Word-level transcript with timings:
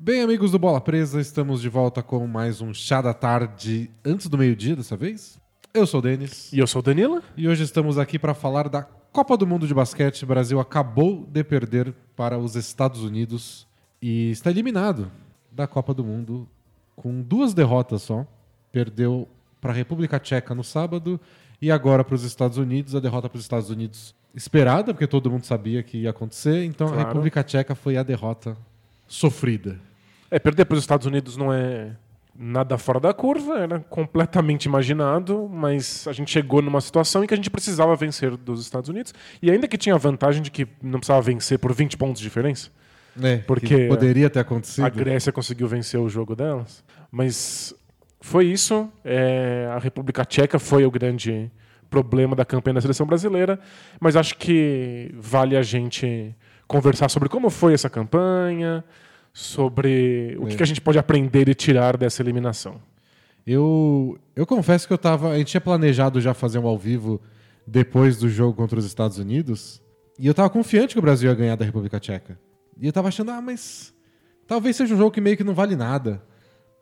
Bem, 0.00 0.22
amigos 0.22 0.52
do 0.52 0.58
Bola 0.58 0.80
Presa, 0.80 1.20
estamos 1.20 1.60
de 1.60 1.68
volta 1.68 2.02
com 2.02 2.24
mais 2.26 2.60
um 2.60 2.72
chá 2.72 3.02
da 3.02 3.12
tarde 3.12 3.90
antes 4.04 4.28
do 4.28 4.38
meio-dia 4.38 4.76
dessa 4.76 4.96
vez. 4.96 5.38
Eu 5.74 5.86
sou 5.86 5.98
o 5.98 6.02
Denis 6.02 6.52
E 6.52 6.58
eu 6.60 6.66
sou 6.66 6.78
o 6.80 6.82
Danilo. 6.82 7.20
e 7.36 7.48
hoje 7.48 7.64
estamos 7.64 7.98
aqui 7.98 8.18
para 8.18 8.32
falar 8.32 8.68
da 8.68 8.82
Copa 8.82 9.36
do 9.36 9.46
Mundo 9.46 9.66
de 9.66 9.74
Basquete. 9.74 10.22
O 10.22 10.26
Brasil 10.26 10.60
acabou 10.60 11.26
de 11.28 11.42
perder 11.42 11.92
para 12.14 12.38
os 12.38 12.54
Estados 12.54 13.02
Unidos 13.02 13.66
e 14.00 14.30
está 14.30 14.50
eliminado 14.50 15.10
da 15.50 15.66
Copa 15.66 15.92
do 15.92 16.04
Mundo 16.04 16.48
com 16.94 17.20
duas 17.20 17.52
derrotas 17.52 18.02
só. 18.02 18.24
Perdeu 18.70 19.28
para 19.60 19.72
a 19.72 19.74
República 19.74 20.20
Tcheca 20.20 20.54
no 20.54 20.62
sábado 20.62 21.20
e 21.60 21.70
agora 21.72 22.04
para 22.04 22.14
os 22.14 22.22
Estados 22.22 22.56
Unidos. 22.56 22.94
A 22.94 23.00
derrota 23.00 23.28
para 23.28 23.36
os 23.38 23.42
Estados 23.42 23.68
Unidos 23.68 24.14
esperada, 24.32 24.94
porque 24.94 25.06
todo 25.08 25.28
mundo 25.30 25.44
sabia 25.44 25.82
que 25.82 25.98
ia 25.98 26.10
acontecer. 26.10 26.64
Então 26.64 26.86
a 26.86 26.92
Claro. 26.92 27.08
República 27.08 27.42
Tcheca 27.42 27.74
foi 27.74 27.96
a 27.96 28.02
derrota 28.04 28.56
sofrida. 29.08 29.80
É, 30.30 30.38
perder 30.38 30.64
para 30.64 30.74
os 30.74 30.80
Estados 30.80 31.06
Unidos 31.06 31.36
não 31.36 31.52
é 31.52 31.92
nada 32.38 32.78
fora 32.78 33.00
da 33.00 33.12
curva, 33.12 33.58
era 33.58 33.80
completamente 33.80 34.66
imaginado, 34.66 35.48
mas 35.52 36.06
a 36.06 36.12
gente 36.12 36.30
chegou 36.30 36.62
numa 36.62 36.80
situação 36.80 37.24
em 37.24 37.26
que 37.26 37.34
a 37.34 37.36
gente 37.36 37.50
precisava 37.50 37.96
vencer 37.96 38.36
dos 38.36 38.60
Estados 38.60 38.88
Unidos, 38.88 39.12
e 39.42 39.50
ainda 39.50 39.66
que 39.66 39.76
tinha 39.76 39.96
a 39.96 39.98
vantagem 39.98 40.40
de 40.40 40.50
que 40.50 40.68
não 40.80 41.00
precisava 41.00 41.20
vencer 41.20 41.58
por 41.58 41.72
20 41.72 41.96
pontos 41.96 42.20
de 42.20 42.28
diferença, 42.28 42.70
É, 43.20 43.38
Porque 43.38 43.66
que 43.66 43.88
poderia 43.88 44.30
ter 44.30 44.38
acontecido. 44.38 44.84
a 44.84 44.88
Grécia 44.88 45.32
conseguiu 45.32 45.66
vencer 45.66 45.98
o 45.98 46.08
jogo 46.08 46.36
delas, 46.36 46.84
mas 47.10 47.74
foi 48.20 48.46
isso, 48.46 48.88
é, 49.04 49.68
a 49.74 49.78
República 49.78 50.24
Tcheca 50.24 50.60
foi 50.60 50.84
o 50.86 50.90
grande 50.90 51.50
problema 51.90 52.36
da 52.36 52.44
campanha 52.44 52.74
da 52.74 52.80
seleção 52.80 53.06
brasileira, 53.06 53.58
mas 53.98 54.14
acho 54.14 54.36
que 54.36 55.12
vale 55.18 55.56
a 55.56 55.62
gente 55.62 56.32
conversar 56.68 57.08
sobre 57.08 57.28
como 57.28 57.50
foi 57.50 57.72
essa 57.72 57.90
campanha, 57.90 58.84
sobre 59.32 60.36
o 60.38 60.46
que, 60.46 60.54
É. 60.54 60.56
que 60.56 60.62
a 60.62 60.66
gente 60.66 60.80
pode 60.80 60.98
aprender 60.98 61.48
e 61.48 61.54
tirar 61.54 61.96
dessa 61.96 62.22
eliminação. 62.22 62.80
Eu, 63.46 64.18
eu 64.36 64.46
confesso 64.46 64.86
que 64.86 64.92
eu 64.92 64.98
tava. 64.98 65.30
A 65.30 65.38
gente 65.38 65.48
tinha 65.48 65.60
planejado 65.60 66.20
já 66.20 66.34
fazer 66.34 66.58
um 66.58 66.66
ao 66.66 66.76
vivo 66.78 67.20
depois 67.66 68.18
do 68.18 68.28
jogo 68.28 68.54
contra 68.54 68.78
os 68.78 68.84
Estados 68.84 69.18
Unidos. 69.18 69.80
E 70.18 70.26
eu 70.26 70.34
tava 70.34 70.50
confiante 70.50 70.94
que 70.94 70.98
o 70.98 71.02
Brasil 71.02 71.30
ia 71.30 71.34
ganhar 71.36 71.56
da 71.56 71.64
República 71.64 71.98
Tcheca. 71.98 72.38
E 72.80 72.86
eu 72.86 72.92
tava 72.92 73.08
achando, 73.08 73.30
ah, 73.30 73.40
mas 73.40 73.94
talvez 74.46 74.76
seja 74.76 74.94
um 74.94 74.98
jogo 74.98 75.10
que 75.10 75.20
meio 75.20 75.36
que 75.36 75.44
não 75.44 75.54
vale 75.54 75.76
nada. 75.76 76.22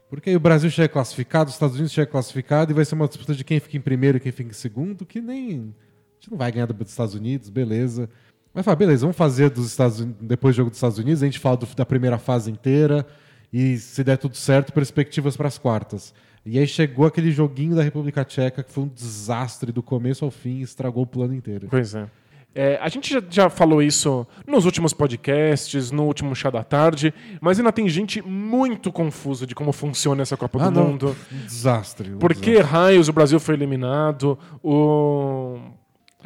Porque 0.09 0.31
aí 0.31 0.37
o 0.37 0.41
Brasil 0.41 0.71
chega 0.71 0.89
classificado, 0.89 1.49
os 1.49 1.55
Estados 1.55 1.75
Unidos 1.77 1.93
chega 1.93 2.11
classificado 2.11 2.71
e 2.73 2.75
vai 2.75 2.85
ser 2.85 2.95
uma 2.95 3.07
disputa 3.09 3.35
de 3.35 3.45
quem 3.45 3.61
fica 3.61 3.77
em 3.77 3.81
primeiro 3.81 4.17
e 4.19 4.21
quem 4.21 4.33
fica 4.33 4.51
em 4.51 4.53
segundo, 4.55 5.05
que 5.05 5.21
nem. 5.21 5.75
A 5.75 6.19
gente 6.19 6.31
não 6.31 6.39
vai 6.39 6.51
ganhar 6.51 6.67
dos 6.67 6.91
Estados 6.91 7.15
Unidos, 7.15 7.49
beleza. 7.49 8.09
Mas 8.57 8.65
fala, 8.65 8.75
beleza, 8.75 9.03
vamos 9.03 9.17
fazer 9.17 9.51
dos 9.51 9.67
Estados 9.67 10.01
Unidos, 10.01 10.17
depois 10.23 10.55
do 10.55 10.57
jogo 10.57 10.71
dos 10.71 10.79
Estados 10.79 10.99
Unidos, 10.99 11.23
a 11.23 11.27
gente 11.27 11.39
fala 11.39 11.59
do- 11.59 11.69
da 11.77 11.85
primeira 11.85 12.17
fase 12.17 12.51
inteira 12.51 13.07
e 13.53 13.77
se 13.77 14.03
der 14.03 14.17
tudo 14.17 14.35
certo, 14.35 14.73
perspectivas 14.73 15.37
para 15.37 15.47
as 15.47 15.59
quartas. 15.59 16.15
E 16.45 16.59
aí 16.59 16.67
chegou 16.67 17.05
aquele 17.05 17.31
joguinho 17.31 17.77
da 17.77 17.83
República 17.83 18.25
Tcheca 18.25 18.63
que 18.63 18.73
foi 18.73 18.85
um 18.85 18.89
desastre 18.89 19.71
do 19.73 19.83
começo 19.83 20.25
ao 20.25 20.31
fim, 20.31 20.61
estragou 20.61 21.03
o 21.03 21.07
plano 21.07 21.35
inteiro. 21.35 21.67
Pois 21.71 21.95
é. 21.95 22.07
É, 22.55 22.79
a 22.81 22.89
gente 22.89 23.13
já, 23.13 23.23
já 23.29 23.51
falou 23.51 23.83
isso 23.83 24.27
nos 24.47 24.65
últimos 24.65 24.95
podcasts, 24.95 25.91
no 25.91 26.05
último 26.05 26.35
chá 26.35 26.49
da 26.49 26.65
tarde, 26.65 27.13
mas 27.39 27.59
ainda 27.59 27.71
tem 27.71 27.87
gente 27.91 28.23
muito 28.23 28.91
confusa 28.91 29.47
de 29.47 29.55
como 29.55 29.71
funciona 29.73 30.23
essa 30.23 30.39
Copa 30.39 30.59
Ah, 30.63 30.71
do 30.71 30.81
não, 30.81 30.89
Mundo. 30.93 31.15
um 31.31 31.47
desastre. 31.47 32.15
um 32.15 32.19
Por 32.19 32.35
que 32.35 32.57
raios 32.61 33.11
o 33.11 33.13
Brasil 33.13 33.39
foi 33.39 33.55
eliminado? 33.55 34.39
O. 34.63 35.59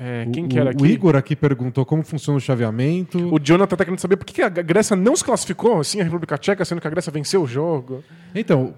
é, 0.02 0.24
quem 0.32 0.46
o, 0.46 0.48
que 0.48 0.58
era 0.58 0.70
o 0.70 0.72
aqui? 0.72 0.86
Igor 0.86 1.14
aqui 1.14 1.36
perguntou 1.36 1.84
como 1.84 2.02
funciona 2.02 2.38
o 2.38 2.40
chaveamento. 2.40 3.18
O 3.34 3.38
Jonathan 3.38 3.76
tá 3.76 3.84
querendo 3.84 4.00
saber 4.00 4.16
por 4.16 4.24
que 4.24 4.40
a 4.40 4.48
Grécia 4.48 4.96
não 4.96 5.14
se 5.14 5.22
classificou, 5.22 5.78
assim, 5.78 6.00
a 6.00 6.04
República 6.04 6.38
Tcheca, 6.38 6.64
sendo 6.64 6.80
que 6.80 6.86
a 6.86 6.90
Grécia 6.90 7.12
venceu 7.12 7.42
o 7.42 7.46
jogo. 7.46 8.02
Então, 8.34 8.74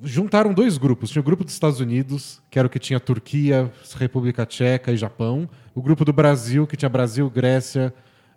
juntaram 0.00 0.54
dois 0.54 0.78
grupos. 0.78 1.10
Tinha 1.10 1.18
o 1.18 1.24
grupo 1.24 1.42
dos 1.42 1.52
Estados 1.52 1.80
Unidos, 1.80 2.40
que 2.48 2.56
era 2.56 2.68
o 2.68 2.70
que 2.70 2.78
tinha 2.78 3.00
Turquia, 3.00 3.68
República 3.98 4.46
Tcheca 4.46 4.92
e 4.92 4.96
Japão. 4.96 5.50
O 5.74 5.82
grupo 5.82 6.04
do 6.04 6.12
Brasil, 6.12 6.68
que 6.68 6.76
tinha 6.76 6.88
Brasil, 6.88 7.28
Grécia, 7.28 7.92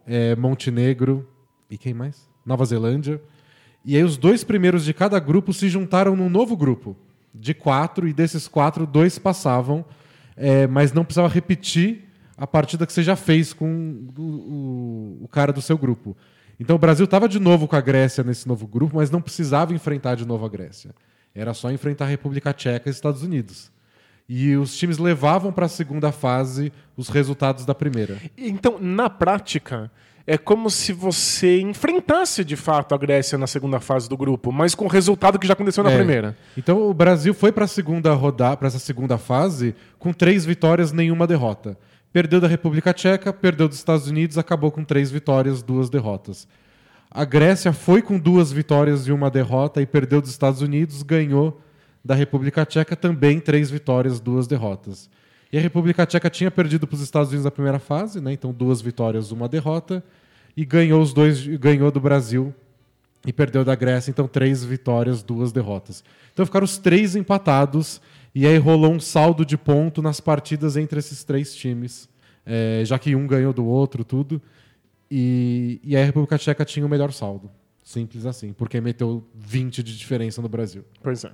eh, 0.07 0.35
Montenegro 0.35 1.29
e 1.69 1.77
quem 1.77 1.94
mais? 1.94 2.27
Nova 2.44 2.65
Zelândia. 2.65 3.21
E 3.85 3.95
aí 3.95 4.03
os 4.03 4.17
dois 4.17 4.44
primeiros 4.44 4.83
de 4.85 4.94
cada 4.94 5.19
grupo 5.19 5.53
se 5.53 5.69
juntaram 5.69 6.15
num 6.15 6.29
novo 6.29 6.57
grupo 6.57 6.97
de 7.31 7.53
quatro, 7.53 8.07
e 8.07 8.13
desses 8.13 8.47
quatro, 8.47 8.88
dois 8.88 9.19
passavam, 9.19 9.85
eh, 10.35 10.65
mas 10.65 10.94
não 10.94 11.05
precisava 11.05 11.31
repetir 11.31 12.09
a 12.43 12.47
partida 12.47 12.85
que 12.85 12.91
você 12.93 13.01
já 13.03 13.15
fez 13.15 13.53
com 13.53 13.65
o, 14.17 14.21
o- 14.21 15.17
o 15.23 15.27
cara 15.27 15.53
do 15.53 15.61
seu 15.61 15.77
grupo. 15.77 16.15
Então 16.59 16.75
o 16.75 16.79
Brasil 16.79 17.05
estava 17.05 17.27
de 17.27 17.39
novo 17.39 17.67
com 17.67 17.75
a 17.75 17.81
Grécia 17.81 18.23
nesse 18.23 18.47
novo 18.47 18.67
grupo, 18.67 18.97
mas 18.97 19.09
não 19.09 19.21
precisava 19.21 19.73
enfrentar 19.73 20.15
de 20.15 20.25
novo 20.25 20.45
a 20.45 20.49
Grécia. 20.49 20.91
Era 21.33 21.53
só 21.53 21.71
enfrentar 21.71 22.05
a 22.05 22.09
República 22.09 22.53
Tcheca 22.53 22.87
e 22.87 22.91
os 22.91 22.95
Estados 22.97 23.23
Unidos. 23.23 23.71
E 24.29 24.55
os 24.55 24.75
times 24.77 24.97
levavam 24.97 25.51
para 25.51 25.65
a 25.65 25.69
segunda 25.69 26.11
fase 26.11 26.71
os 26.95 27.09
resultados 27.09 27.65
da 27.65 27.73
primeira. 27.75 28.17
Então, 28.37 28.77
na 28.79 29.09
prática, 29.09 29.91
é 30.25 30.37
como 30.37 30.69
se 30.69 30.93
você 30.93 31.59
enfrentasse 31.59 32.45
de 32.45 32.55
fato 32.55 32.95
a 32.95 32.97
Grécia 32.97 33.37
na 33.37 33.47
segunda 33.47 33.79
fase 33.81 34.07
do 34.07 34.15
grupo, 34.15 34.51
mas 34.51 34.73
com 34.75 34.85
o 34.85 34.87
resultado 34.87 35.37
que 35.37 35.45
já 35.47 35.53
aconteceu 35.53 35.83
na 35.83 35.91
É. 35.91 35.97
primeira. 35.97 36.37
Então 36.55 36.87
o 36.89 36.93
Brasil 36.93 37.33
foi 37.33 37.51
para 37.51 37.65
a 37.65 37.67
segunda 37.67 38.13
rodada, 38.13 38.55
para 38.57 38.67
essa 38.67 38.79
segunda 38.79 39.17
fase, 39.17 39.75
com 39.99 40.13
três 40.13 40.45
vitórias, 40.45 40.91
nenhuma 40.93 41.27
derrota. 41.27 41.77
Perdeu 42.13 42.40
da 42.40 42.47
República 42.47 42.94
Tcheca, 42.94 43.34
perdeu 43.34 43.68
dos 43.68 43.78
Estados 43.78 44.07
Unidos, 44.07 44.38
acabou 44.38 44.72
com 44.72 44.84
três 44.84 45.09
vitórias, 45.09 45.63
duas 45.63 45.90
derrotas. 45.90 46.47
A 47.09 47.25
Grécia 47.25 47.74
foi 47.74 48.03
com 48.03 48.19
duas 48.19 48.51
vitórias 48.51 49.07
e 49.07 49.12
uma 49.12 49.31
derrota 49.31 49.81
e 49.81 49.85
perdeu 49.88 50.22
dos 50.22 50.29
Estados 50.29 50.62
Unidos, 50.62 51.01
ganhou 51.01 51.59
da 52.06 52.13
República 52.13 52.63
Tcheca 52.68 52.96
também 52.96 53.40
três 53.40 53.72
vitórias, 53.72 54.19
duas 54.19 54.46
derrotas. 54.46 55.09
E 55.51 55.57
a 55.57 55.62
República 55.62 56.06
Tcheca 56.06 56.29
tinha 56.29 56.51
perdido 56.51 56.85
para 56.85 56.96
os 56.96 57.01
Estados 57.01 57.29
Unidos 57.29 57.46
na 57.46 57.51
primeira 57.51 57.79
fase, 57.79 58.22
né? 58.22 58.31
Então 58.31 58.53
duas 58.53 58.80
vitórias, 58.80 59.31
uma 59.31 59.50
derrota, 59.50 60.03
e 60.56 60.63
ganhou 60.63 61.01
os 61.01 61.13
dois, 61.13 61.47
ganhou 61.57 61.90
do 61.90 62.00
Brasil 62.00 62.53
e 63.25 63.34
perdeu 63.34 63.66
da 63.66 63.74
Grécia, 63.74 64.12
então 64.12 64.28
três 64.28 64.63
vitórias, 64.63 65.24
duas 65.24 65.51
derrotas. 65.51 66.03
Então 66.31 66.45
ficaram 66.45 66.66
os 66.66 66.78
três 66.78 67.16
empatados 67.16 68.00
e 68.35 68.47
aí 68.47 68.57
rolou 68.57 68.91
um 68.91 68.99
saldo 68.99 69.45
de 69.45 69.57
ponto 69.57 70.01
nas 70.01 70.19
partidas 70.19 70.75
entre 70.75 70.99
esses 70.99 71.23
três 71.23 71.55
times, 71.55 72.09
é, 72.45 72.81
já 72.85 72.97
que 72.97 73.16
um 73.16 73.27
ganhou 73.27 73.53
do 73.53 73.66
outro, 73.66 74.03
tudo. 74.03 74.41
E, 75.09 75.79
e 75.83 75.95
a 75.95 76.03
República 76.03 76.38
Tcheca 76.38 76.66
tinha 76.66 76.85
o 76.85 76.89
melhor 76.89 77.11
saldo. 77.11 77.51
Simples 77.83 78.25
assim, 78.25 78.53
porque 78.53 78.79
meteu 78.81 79.23
20 79.35 79.83
de 79.83 79.95
diferença 79.97 80.41
no 80.41 80.49
Brasil. 80.49 80.83
Pois 81.01 81.23
é. 81.23 81.31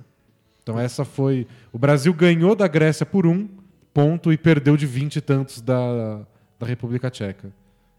Então 0.62 0.78
essa 0.78 1.04
foi. 1.04 1.46
O 1.72 1.78
Brasil 1.78 2.12
ganhou 2.12 2.54
da 2.54 2.68
Grécia 2.68 3.06
por 3.06 3.26
um 3.26 3.48
ponto 3.94 4.32
e 4.32 4.36
perdeu 4.36 4.76
de 4.76 4.86
20 4.86 5.16
e 5.16 5.20
tantos 5.20 5.60
da, 5.60 6.26
da 6.58 6.66
República 6.66 7.10
Tcheca. 7.10 7.52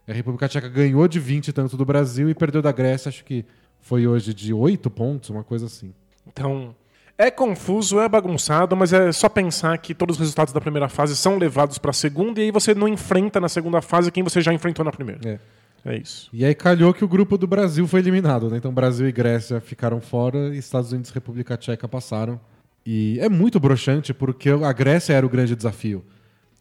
A 0.07 0.13
República 0.13 0.47
Tcheca 0.47 0.69
ganhou 0.69 1.07
de 1.07 1.19
20 1.19 1.47
e 1.47 1.53
tanto 1.53 1.78
do 1.78 1.85
Brasil 1.85 2.29
e 2.29 2.35
perdeu 2.35 2.62
da 2.62 2.72
Grécia, 2.72 3.09
acho 3.09 3.23
que 3.23 3.45
foi 3.79 4.06
hoje 4.06 4.33
de 4.33 4.53
8 4.53 4.89
pontos, 4.91 5.29
uma 5.29 5.44
coisa 5.44 5.66
assim. 5.66 5.94
Então, 6.28 6.75
é 7.21 7.29
confuso, 7.29 7.99
é 7.99 8.09
bagunçado, 8.09 8.75
mas 8.75 8.91
é 8.91 9.11
só 9.11 9.29
pensar 9.29 9.77
que 9.77 9.93
todos 9.93 10.15
os 10.15 10.19
resultados 10.19 10.51
da 10.51 10.59
primeira 10.59 10.89
fase 10.89 11.15
são 11.15 11.37
levados 11.37 11.77
para 11.77 11.91
a 11.91 11.93
segunda 11.93 12.39
e 12.39 12.45
aí 12.45 12.51
você 12.51 12.73
não 12.73 12.87
enfrenta 12.87 13.39
na 13.39 13.47
segunda 13.47 13.81
fase 13.81 14.11
quem 14.11 14.23
você 14.23 14.41
já 14.41 14.51
enfrentou 14.51 14.83
na 14.83 14.91
primeira. 14.91 15.21
É. 15.29 15.39
É 15.83 15.97
isso. 15.97 16.29
E 16.31 16.45
aí 16.45 16.53
calhou 16.53 16.93
que 16.93 17.03
o 17.03 17.07
grupo 17.07 17.37
do 17.37 17.47
Brasil 17.47 17.87
foi 17.87 17.99
eliminado, 18.01 18.49
né? 18.49 18.57
Então 18.57 18.71
Brasil 18.71 19.07
e 19.07 19.11
Grécia 19.11 19.59
ficaram 19.59 19.99
fora 19.99 20.53
e 20.53 20.57
Estados 20.57 20.91
Unidos 20.91 21.09
e 21.09 21.13
República 21.13 21.57
Tcheca 21.57 21.87
passaram. 21.87 22.39
E 22.85 23.19
é 23.19 23.27
muito 23.29 23.59
broxante 23.59 24.13
porque 24.13 24.49
a 24.49 24.71
Grécia 24.73 25.13
era 25.13 25.25
o 25.25 25.29
grande 25.29 25.55
desafio. 25.55 26.03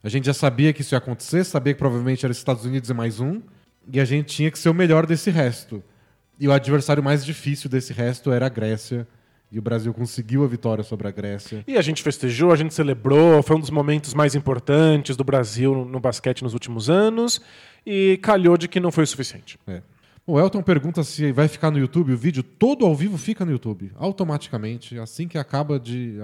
A 0.03 0.09
gente 0.09 0.25
já 0.25 0.34
sabia 0.34 0.72
que 0.72 0.81
isso 0.81 0.94
ia 0.94 0.98
acontecer, 0.98 1.44
sabia 1.44 1.75
que 1.75 1.78
provavelmente 1.78 2.25
era 2.25 2.32
Estados 2.32 2.65
Unidos 2.65 2.88
e 2.88 2.94
mais 2.94 3.21
um, 3.21 3.42
e 3.92 4.00
a 4.00 4.04
gente 4.04 4.34
tinha 4.34 4.50
que 4.50 4.59
ser 4.59 4.71
o 4.71 4.75
melhor 4.75 5.04
desse 5.04 5.31
resto. 5.31 5.82
E 6.38 6.48
o 6.48 6.53
adversário 6.53 7.03
mais 7.03 7.25
difícil 7.25 7.69
desse 7.69 7.92
resto 7.92 8.32
era 8.32 8.47
a 8.47 8.48
Grécia. 8.48 9.06
E 9.53 9.59
o 9.59 9.63
Brasil 9.63 9.93
conseguiu 9.93 10.45
a 10.45 10.47
vitória 10.47 10.85
sobre 10.85 11.09
a 11.09 11.11
Grécia. 11.11 11.65
E 11.67 11.77
a 11.77 11.83
gente 11.83 12.03
festejou, 12.03 12.53
a 12.53 12.57
gente 12.57 12.73
celebrou, 12.73 13.43
foi 13.43 13.57
um 13.57 13.61
dos 13.61 13.71
momentos 13.71 14.15
mais 14.15 14.37
importantes 14.37 15.17
do 15.17 15.25
Brasil 15.25 15.85
no, 15.85 15.99
basquete 15.99 16.43
nos 16.43 16.55
últimos 16.55 16.89
anos 16.89 17.41
e 17.85 18.19
calhou 18.23 18.57
de 18.57 18.69
que 18.69 18.79
não 18.79 18.93
foi 18.93 19.05
o 19.05 19.07
suficiente. 19.07 19.59
É. 19.67 19.83
O 20.25 20.39
Elton 20.39 20.63
pergunta 20.63 21.03
se 21.03 21.33
vai 21.33 21.49
ficar 21.49 21.73
no 21.73 21.79
YouTube. 21.79 22.13
O 22.13 22.17
vídeo 22.17 22.45
todo 22.45 22.87
ao 22.87 22.95
vivo 22.95 23.19
fica 23.19 23.45
no 23.45 23.51
YouTube, 23.51 23.91
automaticamente. 23.97 24.97
Assim 24.99 25.27
que 25.27 25.37
acaba 25.37 25.81
de. 25.81 26.19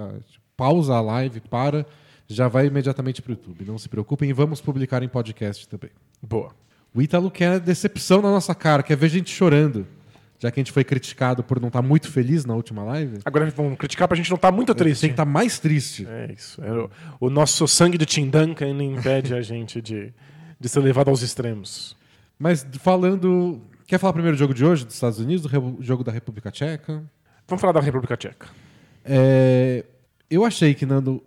pausa 0.55 0.95
a 0.95 1.01
live, 1.01 1.41
para, 1.41 1.85
já 2.25 2.47
vai 2.47 2.67
imediatamente 2.67 3.21
para 3.21 3.31
o 3.31 3.33
YouTube. 3.33 3.65
Não 3.65 3.77
se 3.77 3.89
preocupem 3.89 4.29
e 4.29 4.33
vamos 4.33 4.61
publicar 4.61 5.03
em 5.03 5.09
podcast 5.09 5.67
também. 5.67 5.89
Boa. 6.21 6.51
O 6.93 7.01
Ítalo 7.01 7.29
quer 7.29 7.59
decepção 7.59 8.21
na 8.21 8.31
nossa 8.31 8.55
cara, 8.55 8.81
quer 8.81 8.95
ver 8.95 9.09
gente 9.09 9.29
chorando. 9.29 9.85
Já 10.39 10.51
que 10.51 10.59
a 10.59 10.63
gente 10.63 10.71
foi 10.71 10.83
criticado 10.83 11.43
por 11.43 11.59
não 11.59 11.67
estar 11.67 11.81
muito 11.81 12.11
feliz 12.11 12.45
na 12.45 12.53
última 12.53 12.83
live. 12.83 13.19
Agora 13.25 13.49
vão 13.49 13.75
criticar 13.75 14.07
pra 14.07 14.15
gente 14.15 14.29
não 14.29 14.35
estar 14.35 14.51
muito 14.51 14.75
triste. 14.75 15.01
Tem 15.01 15.09
que 15.09 15.13
estar 15.13 15.25
mais 15.25 15.57
triste. 15.57 16.07
É 16.07 16.31
isso. 16.31 16.61
É 16.63 16.89
o, 17.19 17.29
nosso 17.29 17.67
sangue 17.67 17.97
de 17.97 18.05
Tim 18.05 18.29
Duncan 18.29 18.69
impede 18.83 19.33
a 19.33 19.41
gente 19.41 19.81
de, 19.81 20.13
de 20.59 20.69
ser 20.69 20.79
levado 20.79 21.09
aos 21.09 21.21
extremos. 21.21 21.97
Mas 22.37 22.65
falando. 22.79 23.61
Quer 23.87 23.97
falar 23.97 24.13
primeiro 24.13 24.35
do 24.35 24.39
jogo 24.39 24.53
de 24.53 24.65
hoje, 24.65 24.85
dos 24.85 24.93
Estados 24.93 25.17
Unidos, 25.17 25.49
do 25.49 25.77
jogo 25.79 26.03
da 26.03 26.11
República 26.11 26.51
Tcheca? 26.51 27.03
Vamos 27.47 27.61
falar 27.61 27.73
da 27.73 27.79
República 27.79 28.17
Tcheca. 28.17 28.47
É, 29.03 29.85
eu 30.29 30.43
achei 30.43 30.73
que, 30.73 30.85
Nando, 30.85 31.23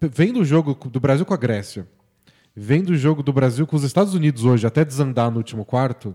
vendo 0.00 0.40
o 0.40 0.44
jogo 0.44 0.74
do 0.88 1.00
Brasil 1.00 1.26
com 1.26 1.34
a 1.34 1.36
Grécia, 1.36 1.86
vendo 2.54 2.90
o 2.90 2.96
jogo 2.96 3.22
do 3.22 3.32
Brasil 3.32 3.66
com 3.66 3.74
os 3.74 3.82
Estados 3.82 4.14
Unidos 4.14 4.44
hoje, 4.44 4.66
até 4.66 4.84
desandar 4.84 5.30
no 5.32 5.38
último 5.38 5.64
quarto, 5.64 6.14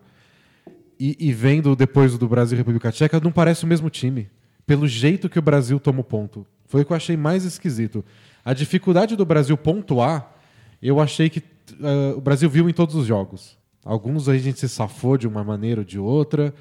e, 1.03 1.17
e 1.19 1.33
vendo 1.33 1.75
depois 1.75 2.15
do 2.15 2.29
Brasil 2.29 2.55
e 2.55 2.59
República 2.59 2.91
Tcheca, 2.91 3.19
não 3.19 3.31
parece 3.31 3.63
o 3.63 3.67
mesmo 3.67 3.89
time. 3.89 4.29
Pelo 4.67 4.87
jeito 4.87 5.27
que 5.27 5.39
o 5.39 5.41
Brasil 5.41 5.79
toma 5.79 6.01
o 6.01 6.03
ponto. 6.03 6.45
Foi 6.67 6.81
o 6.81 6.85
que 6.85 6.91
eu 6.91 6.95
achei 6.95 7.17
mais 7.17 7.43
esquisito. 7.43 8.05
A 8.45 8.53
dificuldade 8.53 9.15
do 9.15 9.25
Brasil 9.25 9.57
pontuar, 9.57 10.35
eu 10.79 10.99
achei 10.99 11.27
que 11.27 11.41
eh, 11.81 12.13
o 12.15 12.21
Brasil 12.21 12.47
viu 12.47 12.69
em 12.69 12.73
todos 12.73 12.93
os 12.93 13.07
jogos. 13.07 13.57
Alguns 13.83 14.29
a 14.29 14.37
gente 14.37 14.59
se 14.59 14.69
safou 14.69 15.17
de 15.17 15.27
uma 15.27 15.43
maneira 15.43 15.81
ou 15.81 15.85
de 15.85 15.97
outra, 15.97 16.53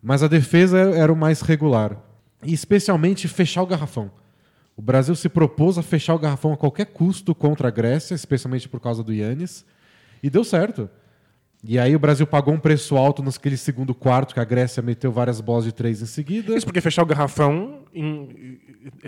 mas 0.00 0.22
a 0.22 0.28
defesa 0.28 0.78
era, 0.78 0.94
era 0.94 1.12
o 1.12 1.16
mais 1.16 1.40
regular. 1.40 2.00
E 2.44 2.54
especialmente 2.54 3.26
fechar 3.26 3.64
o 3.64 3.66
garrafão. 3.66 4.12
O 4.76 4.80
Brasil 4.80 5.16
se 5.16 5.28
propôs 5.28 5.76
a 5.76 5.82
fechar 5.82 6.14
o 6.14 6.20
garrafão 6.20 6.52
a 6.52 6.56
qualquer 6.56 6.86
custo 6.86 7.34
contra 7.34 7.66
a 7.66 7.70
Grécia, 7.72 8.14
especialmente 8.14 8.68
por 8.68 8.78
causa 8.78 9.02
do 9.02 9.12
Yannis, 9.12 9.66
e 10.22 10.30
deu 10.30 10.44
certo. 10.44 10.88
E 11.64 11.78
aí 11.78 11.94
o 11.94 11.98
Brasil 11.98 12.26
pagou 12.26 12.52
um 12.52 12.58
preço 12.58 12.96
alto 12.96 13.22
naquele 13.22 13.56
segundo 13.56 13.94
quarto, 13.94 14.34
que 14.34 14.40
a 14.40 14.44
Grécia 14.44 14.82
meteu 14.82 15.12
várias 15.12 15.40
bolas 15.40 15.64
de 15.64 15.70
três 15.70 16.02
em 16.02 16.06
seguida. 16.06 16.56
Isso 16.56 16.66
porque 16.66 16.80
fechar 16.80 17.02
o 17.04 17.06
garrafão 17.06 17.82
em- 17.94 18.58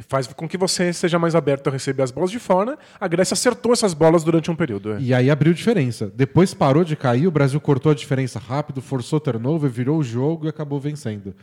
faz 0.09 0.29
com 0.29 0.47
que 0.49 0.57
você 0.57 0.93
seja 0.93 1.19
mais 1.19 1.35
aberto 1.35 1.67
a 1.67 1.73
receber 1.73 2.05
as 2.05 2.13
bolas 2.13 2.31
de 2.31 2.39
fora. 2.39 2.79
A 3.01 3.09
Grécia 3.09 3.35
acertou 3.35 3.73
essas 3.73 3.93
bolas 3.93 4.23
durante 4.23 4.53
um 4.53 4.55
período. 4.55 4.93
é. 4.93 5.01
E 5.01 5.13
aí 5.13 5.31
abriu 5.31 5.53
diferença. 5.53 6.13
Depois 6.15 6.55
parou 6.55 6.85
de 6.85 6.95
cair, 6.95 7.27
o 7.27 7.31
Brasil 7.33 7.61
cortou 7.61 7.91
a 7.91 7.95
diferença 7.95 8.39
rápido, 8.39 8.81
forçou 8.81 9.19
turnover, 9.19 9.69
virou 9.69 9.99
o 9.99 10.05
jogo 10.05 10.47
e 10.47 10.49
acabou 10.49 10.79
vencendo. 10.79 11.35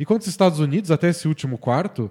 E 0.00 0.04
contra 0.04 0.22
os 0.22 0.28
Estados 0.28 0.58
Unidos, 0.58 0.90
até 0.90 1.10
esse 1.10 1.28
último 1.28 1.56
quarto, 1.58 2.10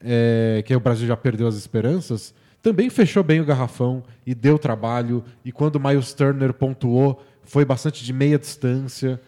é, 0.00 0.62
que 0.64 0.72
aí 0.72 0.76
o 0.76 0.80
Brasil 0.80 1.06
já 1.08 1.16
perdeu 1.16 1.48
as 1.48 1.56
esperanças, 1.56 2.32
também 2.62 2.88
fechou 2.90 3.24
bem 3.24 3.40
o 3.40 3.44
garrafão 3.44 4.04
e 4.24 4.36
deu 4.36 4.56
trabalho. 4.56 5.24
E 5.44 5.50
quando 5.50 5.76
o 5.76 5.80
Miles 5.80 6.12
Turner 6.12 6.52
pontuou, 6.54 7.22
foi 7.48 7.64
bastante 7.64 8.04
de 8.04 8.12
meia 8.12 8.38
distância. 8.38 9.20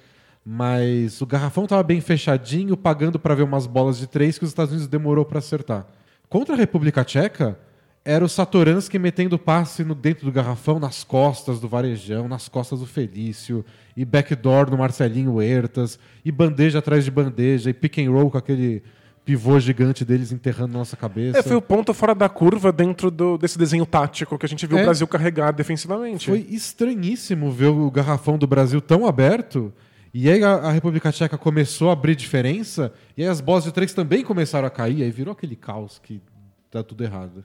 Mas 0.45 1.21
o 1.21 1.27
garrafão 1.27 1.65
estava 1.65 1.83
bem 1.83 2.01
fechadinho, 2.01 2.77
pagando 2.77 3.19
para 3.19 3.35
ver 3.35 3.43
umas 3.43 3.67
bolas 3.67 3.99
de 3.99 4.07
três 4.07 4.39
que 4.39 4.45
os 4.45 4.51
Estados 4.51 4.73
Unidos 4.73 4.89
demorou 4.89 5.25
para 5.25 5.39
acertar. 5.39 5.87
Contra 6.29 6.55
a 6.55 6.59
República 6.59 7.05
Tcheca, 7.05 7.59
era 8.05 8.25
o 8.25 8.29
Satoransky 8.29 8.99
metendo 8.99 9.39
passe 9.39 9.85
no, 9.85 9.95
dentro 9.95 10.25
do 10.25 10.33
garrafão, 10.33 10.79
nas 10.79 11.05
costas 11.05 11.61
do 11.61 11.69
Varejão, 11.69 12.27
nas 12.27 12.49
costas 12.49 12.81
do 12.81 12.87
Felício, 12.87 13.65
e 13.95 14.05
backdoor 14.05 14.71
no 14.71 14.79
Marcelinho 14.79 15.35
Huertas, 15.35 15.99
e 16.25 16.33
bandeja 16.33 16.79
atrás 16.79 17.05
de 17.05 17.11
bandeja, 17.11 17.69
e 17.69 17.75
pick 17.75 17.99
and 17.99 18.11
roll 18.11 18.31
com 18.31 18.39
aquele 18.39 18.83
pivô 19.31 19.61
gigante 19.61 20.05
deles 20.05 20.33
enterrando 20.33 20.73
nossa 20.73 20.97
cabeça. 20.97 21.39
É, 21.39 21.43
foi 21.43 21.55
o 21.57 21.63
ponto 21.63 21.95
fora 21.95 22.15
da 22.17 22.29
curva 22.29 22.73
dentro 22.73 23.13
do- 23.13 23.39
desse 23.39 23.57
desenho 23.57 23.87
tático 23.87 24.37
que 24.37 24.45
a 24.45 24.49
gente 24.49 24.67
viu 24.67 24.77
É. 24.77 24.81
o 24.81 24.85
Brasil 24.85 25.07
carregar 25.07 25.53
defensivamente. 25.53 26.27
Foi 26.27 26.45
estranhíssimo 26.51 27.51
ver 27.53 27.67
o 27.69 27.89
garrafão 27.93 28.37
do 28.37 28.47
Brasil 28.47 28.81
tão 28.81 29.07
aberto. 29.07 29.73
E 30.13 30.29
aí 30.29 30.43
a, 30.43 30.55
a 30.55 30.73
República 30.73 31.13
Tcheca 31.13 31.39
começou 31.39 31.91
a 31.91 31.93
abrir 31.93 32.17
diferença, 32.17 32.93
e 33.17 33.23
aí 33.23 33.29
as 33.29 33.41
bolas 33.41 33.63
de 33.63 33.71
três 33.71 33.95
também 33.95 34.25
começaram 34.25 34.67
a 34.67 34.71
cair, 34.71 35.05
aí 35.05 35.11
virou 35.13 35.31
aquele 35.31 35.55
caos 35.55 36.01
que 36.03 36.21
tá 36.69 36.83
tudo 36.83 37.05
errado. 37.05 37.45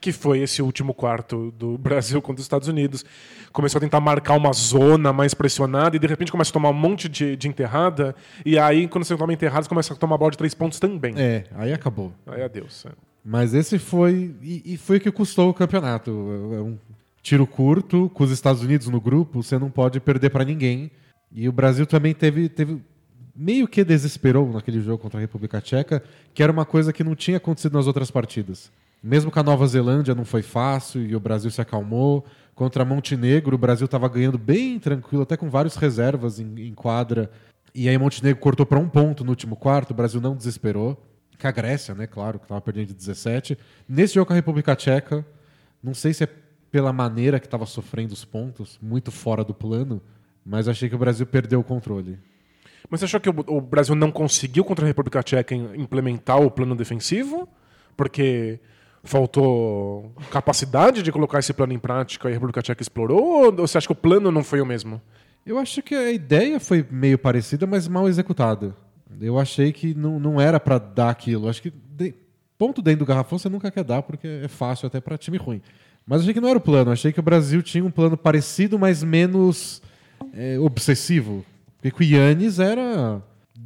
Que 0.00 0.12
foi 0.12 0.40
esse 0.40 0.62
último 0.62 0.94
quarto 0.94 1.52
do 1.58 1.76
Brasil 1.76 2.20
contra 2.22 2.40
os 2.40 2.44
Estados 2.44 2.68
Unidos. 2.68 3.04
Começou 3.52 3.78
a 3.78 3.80
tentar 3.80 4.00
marcar 4.00 4.34
uma 4.34 4.52
zona 4.52 5.12
mais 5.12 5.34
pressionada 5.34 5.96
e 5.96 5.98
de 5.98 6.06
repente 6.06 6.32
começa 6.32 6.50
a 6.50 6.52
tomar 6.52 6.70
um 6.70 6.74
monte 6.74 7.08
de, 7.08 7.36
de 7.36 7.48
enterrada. 7.48 8.14
E 8.44 8.58
aí, 8.58 8.88
quando 8.88 9.04
você 9.04 9.16
toma 9.16 9.32
enterrada, 9.32 9.62
você 9.62 9.68
começa 9.68 9.92
a 9.92 9.96
tomar 9.96 10.16
bola 10.16 10.30
de 10.30 10.38
três 10.38 10.54
pontos 10.54 10.78
também. 10.78 11.14
É, 11.16 11.44
aí 11.54 11.72
acabou. 11.72 12.12
Aí 12.26 12.42
adeus. 12.42 12.86
é. 12.86 12.90
Mas 13.24 13.54
esse 13.54 13.78
foi. 13.78 14.34
E, 14.42 14.74
e 14.74 14.76
foi 14.76 14.96
o 14.96 15.00
que 15.00 15.10
custou 15.10 15.50
o 15.50 15.54
campeonato. 15.54 16.10
É 16.10 16.60
um 16.60 16.78
tiro 17.22 17.46
curto, 17.46 18.10
com 18.12 18.24
os 18.24 18.30
Estados 18.30 18.62
Unidos 18.62 18.88
no 18.88 19.00
grupo, 19.00 19.42
você 19.42 19.58
não 19.58 19.70
pode 19.70 20.00
perder 20.00 20.30
para 20.30 20.44
ninguém. 20.44 20.90
E 21.30 21.48
o 21.48 21.52
Brasil 21.52 21.86
também 21.86 22.12
teve, 22.12 22.48
teve. 22.48 22.80
Meio 23.34 23.66
que 23.66 23.82
desesperou 23.82 24.52
naquele 24.52 24.80
jogo 24.80 24.98
contra 24.98 25.18
a 25.18 25.20
República 25.20 25.60
Tcheca, 25.60 26.02
que 26.34 26.42
era 26.42 26.52
uma 26.52 26.66
coisa 26.66 26.92
que 26.92 27.02
não 27.02 27.14
tinha 27.14 27.38
acontecido 27.38 27.72
nas 27.74 27.86
outras 27.86 28.10
partidas. 28.10 28.70
Mesmo 29.02 29.30
com 29.30 29.40
a 29.40 29.42
Nova 29.42 29.66
Zelândia 29.66 30.14
não 30.14 30.24
foi 30.24 30.42
fácil 30.42 31.04
e 31.04 31.16
o 31.16 31.20
Brasil 31.20 31.50
se 31.50 31.60
acalmou. 31.60 32.24
Contra 32.54 32.84
Montenegro, 32.84 33.56
o 33.56 33.58
Brasil 33.58 33.86
estava 33.86 34.08
ganhando 34.08 34.38
bem 34.38 34.78
tranquilo, 34.78 35.22
até 35.22 35.36
com 35.36 35.50
vários 35.50 35.74
reservas 35.74 36.38
em, 36.38 36.68
em 36.68 36.74
quadra. 36.74 37.30
E 37.74 37.88
aí 37.88 37.98
Montenegro 37.98 38.40
cortou 38.40 38.64
para 38.66 38.78
um 38.78 38.88
ponto 38.88 39.24
no 39.24 39.30
último 39.30 39.56
quarto, 39.56 39.90
o 39.90 39.94
Brasil 39.94 40.20
não 40.20 40.36
desesperou. 40.36 41.02
Com 41.40 41.48
a 41.48 41.50
Grécia, 41.50 41.92
né? 41.94 42.06
Claro, 42.06 42.38
que 42.38 42.44
estava 42.44 42.60
perdendo 42.60 42.88
de 42.88 42.94
17. 42.94 43.58
Nesse 43.88 44.14
jogo 44.14 44.26
com 44.26 44.32
a 44.32 44.36
República 44.36 44.76
Tcheca, 44.76 45.26
não 45.82 45.92
sei 45.94 46.14
se 46.14 46.22
é 46.22 46.28
pela 46.70 46.92
maneira 46.92 47.40
que 47.40 47.46
estava 47.46 47.66
sofrendo 47.66 48.12
os 48.12 48.24
pontos, 48.24 48.78
muito 48.80 49.10
fora 49.10 49.42
do 49.42 49.52
plano, 49.52 50.00
mas 50.46 50.68
achei 50.68 50.88
que 50.88 50.94
o 50.94 50.98
Brasil 50.98 51.26
perdeu 51.26 51.58
o 51.58 51.64
controle. 51.64 52.18
Mas 52.88 53.00
você 53.00 53.06
achou 53.06 53.20
que 53.20 53.28
o, 53.28 53.60
Brasil 53.60 53.94
não 53.94 54.12
conseguiu 54.12 54.64
contra 54.64 54.84
a 54.84 54.88
República 54.88 55.22
Tcheca 55.22 55.54
im- 55.54 55.80
implementar 55.82 56.40
o 56.40 56.50
plano 56.50 56.76
defensivo? 56.76 57.48
Porque 57.96 58.60
faltou 59.04 60.12
capacidade 60.30 61.02
de 61.02 61.10
colocar 61.12 61.38
esse 61.38 61.52
plano 61.52 61.72
em 61.72 61.78
prática 61.78 62.28
e 62.28 62.30
a 62.30 62.34
República 62.34 62.62
Tcheca 62.62 62.82
explorou? 62.82 63.46
Ou 63.46 63.52
você 63.52 63.78
acha 63.78 63.86
que 63.86 63.92
o 63.92 63.96
plano 63.96 64.30
não 64.30 64.42
foi 64.44 64.60
o 64.60 64.66
mesmo? 64.66 65.00
Eu 65.44 65.58
acho 65.58 65.82
que 65.82 65.94
a 65.94 66.12
ideia 66.12 66.60
foi 66.60 66.86
meio 66.90 67.18
parecida, 67.18 67.66
mas 67.66 67.88
mal 67.88 68.08
executada. 68.08 68.74
Eu 69.20 69.38
achei 69.38 69.72
que 69.72 69.94
não, 69.94 70.18
não 70.20 70.40
era 70.40 70.58
para 70.60 70.78
dar 70.78 71.10
aquilo. 71.10 71.48
Acho 71.48 71.60
que 71.62 71.70
de- 71.70 72.14
ponto 72.56 72.80
dentro 72.80 73.00
do 73.00 73.06
garrafão 73.06 73.38
você 73.38 73.48
nunca 73.48 73.70
quer 73.70 73.82
dar, 73.84 74.02
porque 74.02 74.26
é 74.26 74.48
fácil 74.48 74.86
até 74.86 75.00
para 75.00 75.18
time 75.18 75.36
ruim. 75.36 75.60
Mas 76.06 76.20
achei 76.22 76.32
que 76.34 76.40
não 76.40 76.48
era 76.48 76.58
o 76.58 76.60
plano. 76.62 76.90
Achei 76.92 77.12
que 77.12 77.20
o 77.20 77.22
Brasil 77.22 77.62
tinha 77.62 77.84
um 77.84 77.90
plano 77.90 78.16
parecido, 78.16 78.78
mas 78.78 79.02
menos 79.02 79.82
é, 80.32 80.58
obsessivo. 80.58 81.44
Porque 81.80 82.02
o 82.02 82.06
Yannis 82.06 82.58
era. 82.60 83.20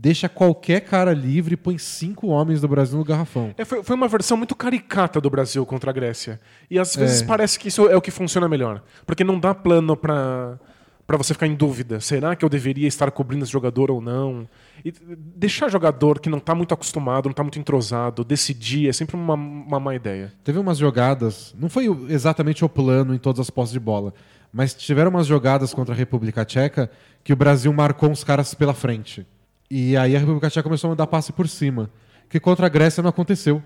Deixa 0.06 0.29
qualquer 0.29 0.82
cara 0.82 1.12
livre 1.12 1.55
e 1.55 1.56
põe 1.56 1.76
cinco 1.79 2.29
homens 2.29 2.61
do 2.61 2.69
Brasil 2.69 2.97
no 2.97 3.05
garrafão. 3.05 3.53
É, 3.58 3.64
foi, 3.64 3.82
foi 3.82 3.97
uma 3.97 4.06
versão 4.06 4.37
muito 4.37 4.55
caricata 4.55 5.20
do 5.20 5.29
Brasil 5.29 5.67
contra 5.67 5.91
a 5.91 5.93
Grécia. 5.93 6.41
E 6.70 6.79
às 6.79 6.94
vezes 6.94 7.23
É. 7.23 7.25
parece 7.26 7.58
que 7.58 7.67
isso 7.67 7.88
é 7.88 7.97
o 7.97 8.00
que 8.00 8.12
funciona 8.12 8.49
melhor. 8.49 8.85
Porque 9.05 9.25
não 9.25 9.41
dá 9.41 9.53
plano 9.53 9.97
pra, 9.97 10.61
pra 11.08 11.17
você 11.17 11.35
ficar 11.35 11.49
em 11.49 11.56
dúvida. 11.56 11.99
Será 11.99 12.37
que 12.37 12.44
eu 12.44 12.49
deveria 12.49 12.87
estar 12.87 13.11
cobrindo 13.11 13.43
esse 13.43 13.50
jogador 13.53 13.91
ou 13.91 14.00
não? 14.00 14.49
E 14.85 14.93
deixar 15.35 15.69
jogador 15.69 16.20
que 16.20 16.29
não 16.29 16.38
tá 16.38 16.55
muito 16.55 16.73
acostumado, 16.73 17.26
não 17.26 17.32
tá 17.35 17.43
muito 17.43 17.58
entrosado, 17.58 18.23
decidir 18.23 18.88
é 18.88 18.93
sempre 18.93 19.17
uma, 19.17 19.34
uma 19.34 19.81
má 19.81 19.93
ideia. 19.93 20.32
Teve 20.44 20.60
umas 20.60 20.79
jogadas, 20.79 21.53
não 21.58 21.69
foi 21.69 21.86
exatamente 22.08 22.65
o 22.65 22.69
plano 22.69 23.13
em 23.13 23.19
todas 23.19 23.41
as 23.41 23.51
posses 23.51 23.72
de 23.72 23.81
bola, 23.81 24.15
mas 24.53 24.72
tiveram 24.72 25.10
umas 25.10 25.27
jogadas 25.27 25.75
contra 25.75 25.93
a 25.93 25.98
República 25.98 26.44
Tcheca 26.44 26.89
que 27.25 27.32
o 27.32 27.36
Brasil 27.36 27.72
marcou 27.72 28.08
uns 28.08 28.22
caras 28.22 28.55
pela 28.55 28.72
frente. 28.72 29.27
E 29.70 29.96
aí 29.96 30.15
a 30.15 30.19
República 30.19 30.49
Tcheca 30.49 30.63
começou 30.63 30.89
a 30.89 30.91
mandar 30.91 31.06
passe 31.06 31.32
por 31.32 31.49
cima, 31.49 31.91
que 32.29 32.39
contra 32.39 32.67
a 32.67 32.69
Grécia 32.69 33.03
não 33.03 33.11
aconteceu. 33.11 33.63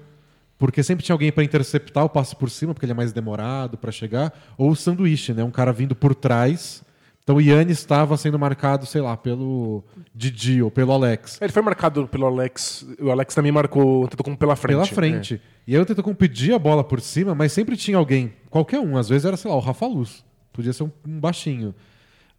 Porque 0.58 0.82
sempre 0.82 1.02
tinha 1.02 1.14
alguém 1.14 1.32
para 1.32 1.42
interceptar 1.42 2.04
o 2.04 2.08
passe 2.08 2.36
por 2.36 2.50
cima, 2.50 2.74
porque 2.74 2.84
ele 2.84 2.92
é 2.92 2.94
mais 2.94 3.12
demorado 3.12 3.78
para 3.78 3.90
chegar, 3.90 4.30
ou 4.58 4.70
o 4.70 4.76
sanduíche, 4.76 5.32
né? 5.32 5.42
Um 5.42 5.50
cara 5.50 5.72
vindo 5.72 5.94
por 5.94 6.14
trás. 6.14 6.82
Então 7.22 7.36
o 7.36 7.40
Yannis 7.40 7.78
estava 7.78 8.16
sendo 8.16 8.38
marcado, 8.38 8.84
sei 8.84 9.00
lá, 9.00 9.16
pelo 9.16 9.82
Didi 10.14 10.62
ou 10.62 10.70
pelo 10.70 10.92
Alex. 10.92 11.40
Ele 11.40 11.52
foi 11.52 11.62
marcado 11.62 12.06
pelo 12.08 12.26
Alex. 12.26 12.86
O 13.00 13.10
Alex 13.10 13.34
também 13.34 13.52
marcou 13.52 14.06
tanto 14.08 14.22
como 14.22 14.36
pela 14.36 14.54
frente. 14.54 14.74
Pela 14.74 14.86
frente. 14.86 15.40
E 15.66 15.74
aí 15.74 15.80
eu 15.80 15.86
tento 15.86 16.02
pedir 16.14 16.52
a 16.52 16.58
bola 16.58 16.84
por 16.84 17.00
cima, 17.00 17.34
mas 17.34 17.52
sempre 17.52 17.76
tinha 17.76 17.96
alguém, 17.96 18.32
qualquer 18.50 18.80
um, 18.80 18.98
às 18.98 19.08
vezes 19.08 19.24
era, 19.24 19.36
sei 19.36 19.50
lá, 19.50 19.56
o 19.56 19.60
Rafa 19.60 19.86
Luz. 19.86 20.24
Podia 20.52 20.72
ser 20.72 20.82
um, 20.82 20.90
um 21.06 21.20
baixinho. 21.20 21.74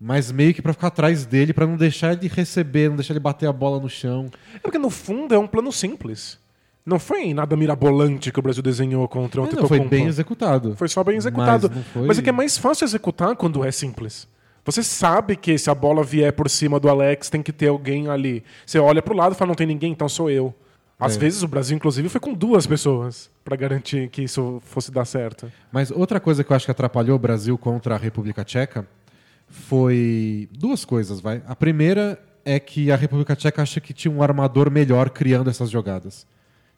Mas 0.04 0.32
meio 0.32 0.52
que 0.54 0.62
pra 0.64 0.74
ficar 0.74 0.88
atrás 0.88 1.26
dele, 1.28 1.54
pra 1.54 1.68
não 1.68 1.78
deixar 1.78 2.14
ele 2.14 2.28
receber, 2.28 2.90
não 2.90 2.96
deixar 2.96 3.14
ele 3.14 3.20
bater 3.20 3.48
a 3.48 3.54
bola 3.54 3.80
no 3.80 3.88
chão. 3.88 4.26
É 4.56 4.58
porque 4.58 4.80
no 4.80 4.90
fundo 4.90 5.36
é 5.36 5.38
um 5.38 5.46
plano 5.46 5.72
simples. 5.72 6.40
Não 6.84 6.98
foi 6.98 7.32
nada 7.36 7.56
mirabolante 7.56 8.32
que 8.32 8.40
o 8.40 8.42
Brasil 8.42 8.64
desenhou 8.64 9.08
contra 9.08 9.42
o 9.42 9.44
É, 9.44 9.46
não, 9.46 9.52
foi 9.52 9.60
Antetokounmpo. 9.78 9.90
bem 9.90 10.08
executado. 10.08 10.76
Foi 10.76 10.88
só 10.88 11.04
bem 11.04 11.18
executado. 11.18 11.72
Mas 11.74 11.86
foi- 11.88 12.08
Mas 12.08 12.18
é 12.18 12.22
que 12.24 12.30
é 12.30 12.32
mais 12.32 12.58
fácil 12.58 12.86
executar 12.86 13.36
quando 13.36 13.64
é 13.64 13.72
simples. 13.72 14.28
Você 14.66 14.82
sabe 14.82 15.36
que 15.36 15.56
se 15.60 15.70
a 15.70 15.76
bola 15.76 16.04
vier 16.04 16.34
por 16.34 16.50
cima 16.50 16.80
do 16.80 16.90
Alex, 16.90 17.30
tem 17.30 17.44
que 17.44 17.52
ter 17.54 17.68
alguém 17.68 18.08
ali. 18.10 18.44
Você 18.66 18.80
olha 18.80 19.02
pro 19.04 19.16
lado 19.16 19.34
e 19.34 19.38
fala, 19.38 19.50
não 19.50 19.56
tem 19.56 19.68
ninguém, 19.68 19.92
então 19.92 20.10
sou 20.10 20.30
eu. 20.32 20.54
Às 21.00 21.16
É. 21.16 21.20
vezes 21.20 21.44
o 21.44 21.48
Brasil, 21.48 21.76
inclusive, 21.76 22.10
foi 22.10 22.20
com 22.22 22.34
duas 22.34 22.66
pessoas 22.66 23.30
pra 23.44 23.56
garantir 23.56 24.08
que 24.10 24.24
isso 24.24 24.60
fosse 24.66 24.92
dar 24.92 25.06
certo. 25.06 25.52
Mas 25.72 25.92
outra 25.92 26.20
coisa 26.20 26.44
que 26.44 26.52
eu 26.52 26.56
acho 26.56 26.66
que 26.66 26.72
atrapalhou 26.72 27.16
o 27.16 27.20
Brasil 27.20 27.56
contra 27.58 27.94
a 27.96 27.98
República 27.98 28.44
Tcheca 28.44 28.88
foi 29.52 30.50
duas 30.58 30.86
coisas, 30.86 31.20
vai. 31.20 31.44
A 31.46 31.56
primeira 31.56 32.20
é 32.44 32.60
que 32.60 32.92
a 32.92 32.96
República 32.96 33.36
Tcheca 33.36 33.62
acha 33.62 33.80
que 33.80 33.94
tinha 33.94 34.12
um 34.12 34.24
armador 34.24 34.72
melhor 34.72 35.10
criando 35.10 35.50
essas 35.50 35.70
jogadas. 35.70 36.26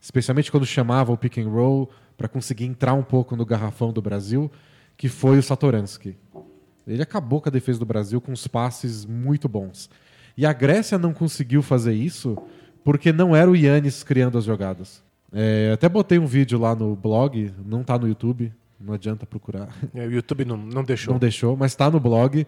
Especialmente 0.02 0.52
quando 0.52 0.66
chamava 0.66 1.12
o 1.12 1.18
pick 1.18 1.38
and 1.38 1.50
roll 1.50 1.90
para 2.18 2.28
conseguir 2.28 2.66
entrar 2.66 2.94
um 2.94 3.04
pouco 3.04 3.36
no 3.36 3.46
garrafão 3.46 3.94
do 3.94 4.02
Brasil, 4.02 4.52
que 4.98 5.08
foi 5.08 5.38
o 5.38 5.44
Satoransky. 5.44 6.18
Ele 6.86 7.02
acabou 7.02 7.40
com 7.40 7.48
a 7.48 7.52
defesa 7.52 7.80
do 7.80 7.86
Brasil 7.86 8.20
com 8.20 8.32
uns 8.32 8.48
passes 8.48 9.06
muito 9.06 9.48
bons. 9.48 9.90
E 10.36 10.46
a 10.46 10.52
Grécia 10.52 10.98
não 10.98 11.14
conseguiu 11.14 11.62
fazer 11.62 11.94
isso 11.94 12.38
porque 12.84 13.14
não 13.14 13.36
era 13.36 13.50
o 13.50 13.56
Yannis 13.56 14.04
criando 14.04 14.38
as 14.38 14.44
jogadas. 14.44 15.02
É, 15.32 15.72
até 15.74 15.88
botei 15.88 16.20
um 16.20 16.26
vídeo 16.26 16.60
lá 16.60 16.76
no 16.76 16.96
blog, 16.96 17.54
não 17.66 17.84
tá 17.84 17.98
no 17.98 18.08
YouTube, 18.08 18.52
não 18.84 18.94
adianta 18.94 19.26
procurar. 19.26 19.70
É, 19.94 20.06
o 20.06 20.12
YouTube 20.12 20.46
não, 20.46 20.58
não 20.58 20.84
deixou. 20.84 21.14
Não 21.14 21.20
deixou, 21.20 21.56
mas 21.56 21.74
tá 21.76 21.90
no 21.90 22.00
blog, 22.00 22.46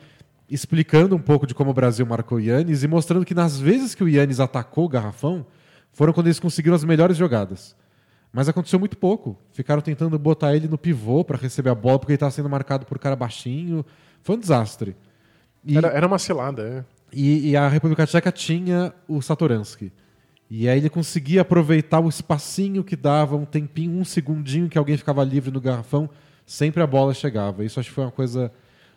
explicando 0.50 1.15
um 1.15 1.20
pouco 1.20 1.48
de 1.48 1.56
como 1.56 1.72
o 1.72 1.74
Brasil 1.74 2.06
marcou 2.06 2.38
o 2.38 2.42
Yannis 2.42 2.84
e 2.84 2.88
mostrando 2.88 3.25
que 3.25 3.34
nas 3.34 3.60
vezes 3.60 3.96
que 3.96 4.04
o 4.04 4.10
Yannis 4.10 4.39
atacou 4.39 4.86
o 4.86 4.89
garrafão, 4.89 5.46
foram 5.92 6.12
quando 6.12 6.27
eles 6.27 6.39
conseguiram 6.39 6.75
as 6.75 6.84
melhores 6.84 7.15
jogadas. 7.15 7.75
Mas 8.34 8.50
aconteceu 8.50 8.77
muito 8.77 8.98
pouco. 8.98 9.38
Ficaram 9.54 9.82
tentando 9.82 10.20
botar 10.20 10.54
ele 10.54 10.68
no 10.68 10.77
pivô 10.77 11.24
para 11.24 11.38
receber 11.38 11.70
a 11.70 11.75
bola 11.75 11.98
porque 11.98 12.12
ele 12.12 12.18
estava 12.18 12.32
sendo 12.32 12.50
marcado 12.50 12.86
por 12.86 13.00
cara 13.00 13.15
baixinho. 13.15 13.86
Foi 14.22 14.36
um 14.36 14.39
desastre. 14.39 14.94
E, 15.63 15.77
era, 15.77 15.88
era 15.88 16.06
uma 16.06 16.20
cilada, 16.20 16.62
é. 16.62 16.86
E, 17.13 17.51
e, 17.51 17.56
a 17.56 17.70
República 17.70 18.06
Tcheca 18.06 18.32
tinha 18.34 18.94
o 19.08 19.22
Satoransky. 19.22 19.89
E 20.49 20.69
aí 20.69 20.77
ele 20.77 20.89
conseguia 20.89 21.41
aproveitar 21.41 21.99
o 21.99 22.07
espacinho 22.07 22.83
que 22.83 22.95
dava, 22.95 23.35
um 23.35 23.45
tempinho, 23.45 23.99
um 23.99 24.05
segundinho 24.05 24.69
que 24.69 24.77
alguém 24.77 24.95
ficava 24.95 25.23
livre 25.23 25.51
no 25.51 25.59
garrafão, 25.59 26.09
sempre 26.45 26.83
a 26.83 26.87
bola 26.87 27.13
chegava. 27.13 27.63
Isso 27.63 27.79
acho 27.79 27.89
que 27.89 27.95
foi 27.95 28.03
uma 28.03 28.11
coisa, 28.11 28.51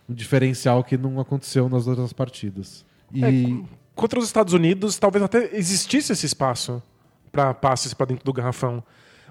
um 0.09 0.15
diferencial 0.15 0.85
que 0.85 0.99
não 0.99 1.19
aconteceu 1.19 1.69
nas 1.69 1.87
outras 1.87 2.13
partidas. 2.13 2.85
E... 3.13 3.25
É, 3.25 3.79
contra 3.95 4.19
os 4.19 4.27
Estados 4.27 4.53
Unidos, 4.53 4.99
talvez 4.99 5.25
até 5.25 5.57
existisse 5.57 6.13
esse 6.13 6.27
espaço 6.27 6.83
para 7.33 7.55
passes 7.55 7.95
para 7.95 8.07
dentro 8.07 8.25
do 8.25 8.33
garrafão. 8.33 8.83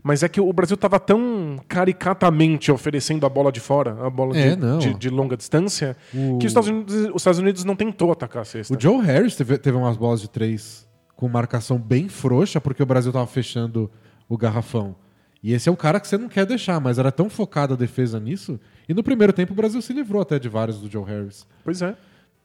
Mas 0.04 0.24
é 0.24 0.30
que 0.30 0.40
o 0.40 0.54
Brasil 0.54 0.76
estava 0.76 1.00
tão 1.00 1.60
caricatamente 1.68 2.72
oferecendo 2.72 3.26
a 3.26 3.30
bola 3.30 3.52
de 3.52 3.60
fora, 3.60 3.98
a 4.06 4.10
bola 4.10 4.38
é, 4.38 4.56
de, 4.56 4.78
de, 4.80 4.94
de, 4.94 5.10
longa 5.10 5.36
distância, 5.36 5.98
o... 6.14 6.38
que 6.38 6.46
os 6.46 6.52
Estados, 6.52 6.70
Unidos, 6.70 6.96
os 6.96 7.16
Estados, 7.16 7.40
Unidos, 7.40 7.64
não 7.64 7.76
tentou 7.76 8.12
atacar 8.12 8.44
a 8.44 8.46
cesta. 8.46 8.76
O 8.76 8.80
Joe 8.80 9.04
Harris 9.04 9.36
teve, 9.36 9.58
teve 9.58 9.76
umas 9.76 9.98
bolas 9.98 10.22
de 10.22 10.30
três 10.30 10.87
com 11.18 11.28
marcação 11.28 11.80
bem 11.80 12.08
frouxa, 12.08 12.62
porque 12.62 12.82
o 12.82 12.86
Brasil 12.86 13.10
estava 13.10 13.28
fechando 13.28 13.92
o 14.30 14.38
garrafão. 14.38 14.96
E 15.44 15.52
esse 15.52 15.68
é 15.68 15.72
o 15.72 15.76
cara 15.76 16.00
que 16.00 16.08
você 16.08 16.18
não 16.18 16.30
quer 16.30 16.46
deixar, 16.46 16.80
mas 16.80 17.00
era 17.00 17.12
tão 17.12 17.30
focada 17.30 17.74
a 17.74 17.78
defesa 17.78 18.20
nisso. 18.20 18.60
E 18.88 18.94
no 18.94 19.04
primeiro 19.04 19.34
tempo 19.34 19.52
o 19.52 19.56
Brasil 19.56 19.82
se 19.82 19.92
livrou 19.92 20.22
até 20.22 20.38
de 20.38 20.48
vários 20.48 20.80
do 20.80 20.90
Joe 20.90 21.04
Harris. 21.04 21.46
Pois 21.64 21.82
é. 21.82 21.96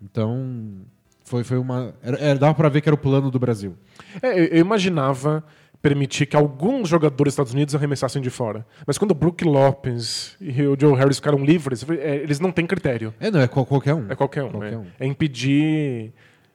Então, 0.01 0.81
foi, 1.23 1.45
foi 1.45 1.59
uma. 1.59 1.95
Era, 2.03 2.17
era 2.19 2.39
dava 2.39 2.55
para 2.55 2.69
ver 2.71 2.81
que 2.81 2.89
era 2.89 2.95
o 2.95 2.99
plano 2.99 3.31
do 3.31 3.39
Brasil. 3.39 3.77
É, 4.23 4.57
eu 4.57 4.61
imaginava 4.61 5.45
permitir 5.83 6.27
que 6.27 6.37
alguns 6.37 6.89
jogadores 6.89 7.19
dos 7.19 7.33
Estados 7.33 7.53
Unidos 7.53 7.75
arremessassem 7.75 8.23
de 8.23 8.31
fora. 8.31 8.65
Mas 8.87 8.97
quando 8.97 9.11
o 9.11 9.15
Brook 9.15 9.45
Lopes 9.45 10.37
e 10.41 10.63
o 10.63 10.77
Joe 10.79 10.97
Harris 10.97 11.17
ficaram 11.17 11.45
livres, 11.45 11.85
é, 11.91 12.17
eles 12.17 12.41
não 12.41 12.53
têm 12.53 12.67
critério. 12.67 13.13
É, 13.21 13.31
não, 13.31 13.41
é 13.41 13.49
qualquer 13.49 13.95
um. 13.95 14.07
É 14.09 14.15
qualquer 14.15 14.45
um. 14.45 14.51
Qualquer 14.51 14.73
é, 14.73 14.79
um. 14.79 14.87
é 14.99 15.07
impedir 15.07 16.15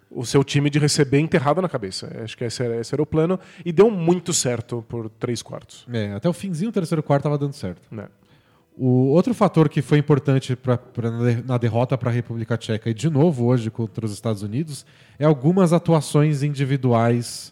o 0.10 0.26
seu 0.26 0.44
time 0.44 0.70
de 0.70 0.80
receber 0.80 1.20
enterrado 1.20 1.62
na 1.62 1.70
cabeça. 1.70 2.10
Acho 2.24 2.38
que 2.38 2.44
esse 2.44 2.64
era, 2.64 2.80
esse 2.80 2.94
era, 2.94 3.02
o 3.02 3.06
plano. 3.06 3.40
E 3.66 3.72
deu 3.72 3.92
muito 3.92 4.34
certo 4.34 4.84
por 4.88 5.10
três 5.10 5.42
quartos. 5.42 5.86
É, 5.92 6.14
até 6.14 6.30
o 6.30 6.34
finzinho 6.34 6.72
do 6.72 6.74
terceiro 6.74 7.04
quarto 7.04 7.22
estava 7.22 7.38
dando 7.38 7.54
certo. 7.54 7.82
É. 7.98 8.08
O 8.80 9.08
outro 9.08 9.34
fator 9.34 9.68
que 9.70 9.82
foi 9.82 9.98
importante 9.98 10.56
pra, 10.56 10.78
pra 10.78 11.10
na 11.44 11.58
derrota 11.58 11.98
para 11.98 12.12
a 12.12 12.14
República 12.14 12.56
Tcheca, 12.56 12.90
e 12.90 12.94
de 12.94 13.10
novo 13.10 13.46
hoje 13.46 13.72
contra 13.72 14.06
os 14.06 14.14
Estados 14.14 14.44
Unidos, 14.44 14.86
é 15.18 15.26
algumas 15.26 15.74
atuações 15.74 16.44
individuais 16.44 17.52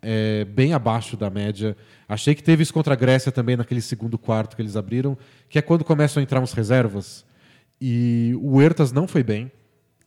é, 0.00 0.44
bem 0.44 0.72
abaixo 0.72 1.16
da 1.16 1.28
média. 1.28 1.76
Achei 2.08 2.32
que 2.34 2.44
teve 2.44 2.62
isso 2.62 2.72
contra 2.72 2.94
a 2.94 2.96
Grécia 2.96 3.32
também 3.32 3.56
naquele 3.56 3.80
segundo 3.80 4.16
quarto 4.16 4.54
que 4.54 4.62
eles 4.62 4.76
abriram, 4.76 5.18
que 5.48 5.58
é 5.58 5.62
quando 5.62 5.84
começam 5.84 6.20
a 6.20 6.22
entrar 6.22 6.40
uns 6.40 6.52
reservas. 6.52 7.24
E 7.80 8.32
o 8.40 8.62
Ertas 8.62 8.92
não 8.92 9.08
foi 9.08 9.24
bem. 9.24 9.50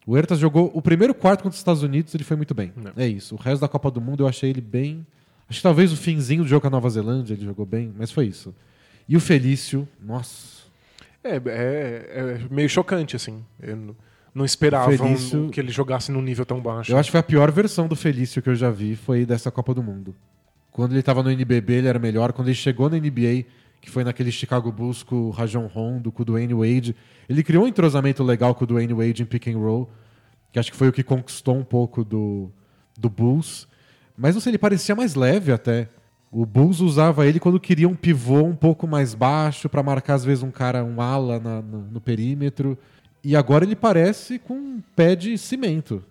O 0.05 0.15
Ertas 0.15 0.39
jogou 0.39 0.71
o 0.73 0.81
primeiro 0.81 1.13
quarto 1.13 1.41
contra 1.41 1.55
os 1.55 1.59
Estados 1.59 1.81
Unidos, 1.81 2.13
ele 2.13 2.23
foi 2.23 2.37
muito 2.37 2.53
bem. 2.53 2.71
Não. 2.75 2.91
É 2.95 3.07
isso. 3.07 3.35
O 3.35 3.37
resto 3.37 3.61
da 3.61 3.67
Copa 3.67 3.89
do 3.89 3.99
Mundo 3.99 4.23
eu 4.23 4.27
achei 4.27 4.49
ele 4.49 4.61
bem. 4.61 5.05
Acho 5.49 5.59
que 5.59 5.63
talvez 5.63 5.91
o 5.91 5.97
finzinho 5.97 6.43
do 6.43 6.47
jogo 6.47 6.61
com 6.61 6.67
a 6.67 6.69
Nova 6.69 6.89
Zelândia 6.89 7.33
ele 7.33 7.45
jogou 7.45 7.65
bem, 7.65 7.93
mas 7.97 8.11
foi 8.11 8.27
isso. 8.27 8.53
E 9.07 9.15
o 9.15 9.19
Felício, 9.19 9.87
nossa. 10.01 10.65
É, 11.23 11.35
é, 11.37 11.39
é 11.47 12.39
meio 12.51 12.69
chocante, 12.69 13.15
assim. 13.15 13.43
Eu 13.59 13.95
não 14.33 14.45
esperavam 14.45 14.95
Felício, 14.97 15.49
que 15.49 15.59
ele 15.59 15.71
jogasse 15.71 16.11
num 16.11 16.21
nível 16.21 16.45
tão 16.45 16.59
baixo. 16.59 16.91
Eu 16.91 16.97
acho 16.97 17.07
que 17.07 17.11
foi 17.11 17.19
a 17.19 17.23
pior 17.23 17.51
versão 17.51 17.87
do 17.87 17.95
Felício 17.95 18.41
que 18.41 18.49
eu 18.49 18.55
já 18.55 18.69
vi, 18.69 18.95
foi 18.95 19.25
dessa 19.25 19.49
Copa 19.49 19.73
do 19.73 19.81
Mundo. 19.81 20.13
Quando 20.71 20.91
ele 20.91 20.99
estava 20.99 21.23
no 21.23 21.31
NBB, 21.31 21.73
ele 21.73 21.87
era 21.87 21.97
melhor. 21.97 22.33
Quando 22.33 22.49
ele 22.49 22.55
chegou 22.55 22.89
no 22.89 22.97
NBA, 22.97 23.45
que 23.85 23.91
foi 23.91 24.03
naquele 24.03 24.31
Chicago 24.31 24.71
Bulls 24.71 25.03
com 25.03 25.15
o 25.15 25.29
Rajon 25.29 25.67
Rondo, 25.67 26.11
com 26.11 26.23
o 26.23 26.25
Dwayne 26.25 26.53
Wade, 26.53 26.95
ele 27.29 27.43
criou 27.43 27.63
um 27.63 27.67
entrosamento 27.67 28.23
legal 28.23 28.53
com 28.53 28.63
o 28.63 28.67
Dwayne 28.67 28.93
Wade 28.93 29.21
em 29.21 29.25
pick 29.25 29.47
and 29.47 29.57
roll, 29.57 29.89
que 30.51 30.59
acho 30.59 30.71
que 30.71 30.77
foi 30.77 30.89
o 30.89 30.91
que 30.93 31.03
conquistou 31.03 31.55
um 31.55 31.63
pouco 31.63 32.03
do, 32.03 32.51
do 32.97 33.09
Bulls. 33.09 33.67
Mas 34.17 34.35
não 34.35 34.41
sei, 34.41 34.51
ele 34.51 34.57
parecia 34.57 34.95
mais 34.95 35.15
leve 35.15 35.51
até. 35.51 35.89
O 36.31 36.45
Bulls 36.45 36.81
usava 36.81 37.25
ele 37.25 37.39
quando 37.39 37.59
queria 37.59 37.87
um 37.87 37.95
pivô 37.95 38.43
um 38.43 38.55
pouco 38.55 38.87
mais 38.87 39.13
baixo 39.13 39.69
para 39.69 39.83
marcar 39.83 40.15
às 40.15 40.25
vezes 40.25 40.43
um 40.43 40.51
cara, 40.51 40.83
um 40.83 40.99
ala 40.99 41.39
na, 41.39 41.61
no, 41.61 41.81
no 41.83 42.01
perímetro. 42.01 42.77
E 43.23 43.35
agora 43.35 43.63
ele 43.63 43.75
parece 43.75 44.37
com 44.39 44.53
um 44.53 44.83
pé 44.95 45.15
de 45.15 45.37
cimento. 45.37 46.03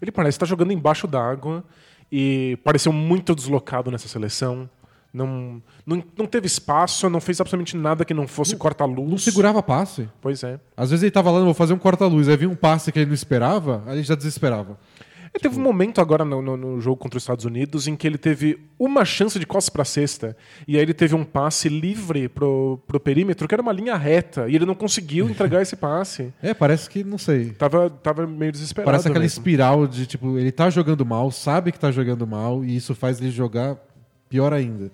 Ele 0.00 0.12
parece 0.12 0.36
estar 0.36 0.46
jogando 0.46 0.72
embaixo 0.72 1.06
d'água 1.06 1.64
e 2.10 2.58
pareceu 2.62 2.92
muito 2.92 3.34
deslocado 3.34 3.90
nessa 3.90 4.08
seleção. 4.08 4.68
Não, 5.12 5.62
não, 5.86 6.04
não 6.16 6.26
teve 6.26 6.46
espaço, 6.46 7.08
não 7.08 7.20
fez 7.20 7.40
absolutamente 7.40 7.76
nada 7.76 8.04
que 8.04 8.12
não 8.12 8.28
fosse 8.28 8.56
corta-luz. 8.56 9.10
Não 9.10 9.18
segurava 9.18 9.62
passe. 9.62 10.08
Pois 10.20 10.42
é. 10.42 10.60
Às 10.76 10.90
vezes 10.90 11.02
ele 11.02 11.08
estava 11.08 11.30
lá, 11.30 11.40
vou 11.40 11.54
fazer 11.54 11.72
um 11.72 11.78
corta-luz. 11.78 12.28
Aí 12.28 12.36
vinha 12.36 12.50
um 12.50 12.56
passe 12.56 12.92
que 12.92 12.98
ele 12.98 13.06
não 13.06 13.14
esperava, 13.14 13.82
aí 13.86 13.96
ele 13.96 14.02
já 14.02 14.14
desesperava. 14.14 14.78
Ele 15.34 15.42
teve 15.42 15.58
um 15.58 15.62
momento 15.62 16.00
agora 16.00 16.24
no, 16.24 16.40
no, 16.40 16.56
no, 16.56 16.80
jogo 16.80 16.96
contra 16.96 17.16
os 17.16 17.22
Estados 17.22 17.44
Unidos 17.44 17.86
em 17.86 17.94
que 17.94 18.06
ele 18.06 18.18
teve 18.18 18.58
uma 18.78 19.04
chance 19.04 19.38
de 19.38 19.46
costas 19.46 19.70
para 19.70 19.84
cesta 19.84 20.36
e 20.66 20.76
aí 20.76 20.82
ele 20.82 20.94
teve 20.94 21.14
um 21.14 21.24
passe 21.24 21.68
livre 21.68 22.28
pro, 22.28 22.80
pro 22.86 22.98
perímetro 22.98 23.46
que 23.46 23.54
era 23.54 23.62
uma 23.62 23.72
linha 23.72 23.96
reta 23.96 24.48
e 24.48 24.56
ele 24.56 24.64
não 24.64 24.74
conseguiu 24.74 25.28
entregar 25.28 25.62
esse 25.62 25.76
passe. 25.76 26.32
É, 26.40 26.54
parece 26.54 26.88
que, 26.88 27.04
não 27.04 27.18
sei. 27.18 27.50
Tava, 27.50 27.90
tava 27.90 28.26
meio 28.26 28.52
desesperado. 28.52 28.86
Parece 28.86 29.08
aquela 29.08 29.22
mesmo. 29.22 29.38
espiral 29.38 29.86
de 29.86 30.06
tipo, 30.06 30.38
ele 30.38 30.50
tá 30.52 30.70
jogando 30.70 31.04
mal, 31.04 31.30
sabe 31.30 31.72
que 31.72 31.78
tá 31.78 31.90
jogando 31.90 32.26
mal 32.26 32.64
e 32.64 32.76
isso 32.76 32.94
faz 32.94 33.20
ele 33.20 33.30
jogar 33.30 33.76
pior 34.28 34.52
ainda. 34.52 34.90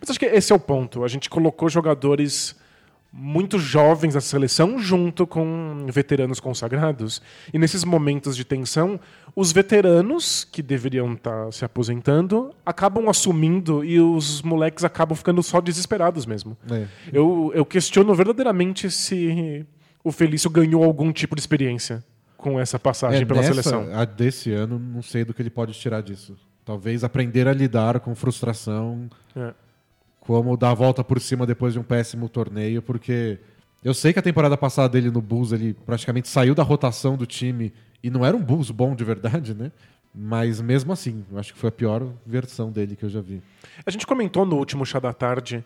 Mas 0.00 0.10
acho 0.10 0.18
que 0.18 0.26
esse 0.26 0.52
é 0.52 0.56
o 0.56 0.60
ponto. 0.60 1.04
A 1.04 1.08
gente 1.08 1.30
colocou 1.30 1.68
jogadores 1.68 2.56
muito 3.16 3.60
jovens 3.60 4.14
da 4.14 4.20
seleção 4.20 4.76
junto 4.76 5.24
com 5.24 5.86
veteranos 5.88 6.40
consagrados. 6.40 7.22
E 7.52 7.58
nesses 7.58 7.84
momentos 7.84 8.36
de 8.36 8.44
tensão, 8.44 8.98
os 9.36 9.52
veteranos 9.52 10.42
que 10.42 10.60
deveriam 10.60 11.12
estar 11.12 11.44
tá 11.44 11.52
se 11.52 11.64
aposentando 11.64 12.52
acabam 12.66 13.08
assumindo 13.08 13.84
e 13.84 14.00
os 14.00 14.42
moleques 14.42 14.82
acabam 14.82 15.16
ficando 15.16 15.44
só 15.44 15.60
desesperados 15.60 16.26
mesmo. 16.26 16.56
É. 16.68 16.86
Eu, 17.12 17.52
eu 17.54 17.64
questiono 17.64 18.12
verdadeiramente 18.16 18.90
se 18.90 19.64
o 20.02 20.10
Felício 20.10 20.50
ganhou 20.50 20.82
algum 20.82 21.12
tipo 21.12 21.36
de 21.36 21.40
experiência 21.40 22.04
com 22.36 22.58
essa 22.58 22.80
passagem 22.80 23.22
é, 23.22 23.24
pela 23.24 23.40
nessa, 23.40 23.62
seleção. 23.62 23.88
A 23.94 24.04
desse 24.04 24.50
ano, 24.50 24.76
não 24.76 25.02
sei 25.02 25.24
do 25.24 25.32
que 25.32 25.40
ele 25.40 25.50
pode 25.50 25.72
tirar 25.72 26.02
disso. 26.02 26.36
Talvez 26.64 27.04
aprender 27.04 27.46
a 27.46 27.52
lidar 27.52 28.00
com 28.00 28.14
frustração. 28.14 29.08
É 29.36 29.52
como 30.24 30.56
dar 30.56 30.70
a 30.70 30.74
volta 30.74 31.04
por 31.04 31.20
cima 31.20 31.46
depois 31.46 31.74
de 31.74 31.78
um 31.78 31.82
péssimo 31.82 32.28
torneio, 32.28 32.80
porque 32.82 33.38
eu 33.84 33.92
sei 33.92 34.12
que 34.12 34.18
a 34.18 34.22
temporada 34.22 34.56
passada 34.56 34.88
dele 34.88 35.10
no 35.10 35.20
Bulls 35.20 35.52
ele 35.52 35.74
praticamente 35.86 36.28
saiu 36.28 36.54
da 36.54 36.62
rotação 36.62 37.16
do 37.16 37.26
time 37.26 37.72
e 38.02 38.10
não 38.10 38.24
era 38.24 38.36
um 38.36 38.42
Bulls 38.42 38.70
bom 38.70 38.94
de 38.94 39.04
verdade, 39.04 39.54
né? 39.54 39.70
Mas 40.14 40.60
mesmo 40.60 40.92
assim, 40.92 41.24
eu 41.30 41.38
acho 41.38 41.52
que 41.52 41.58
foi 41.58 41.68
a 41.68 41.72
pior 41.72 42.06
versão 42.24 42.70
dele 42.72 42.96
que 42.96 43.04
eu 43.04 43.10
já 43.10 43.20
vi. 43.20 43.42
A 43.84 43.90
gente 43.90 44.06
comentou 44.06 44.46
no 44.46 44.56
último 44.56 44.86
chá 44.86 44.98
da 44.98 45.12
tarde 45.12 45.62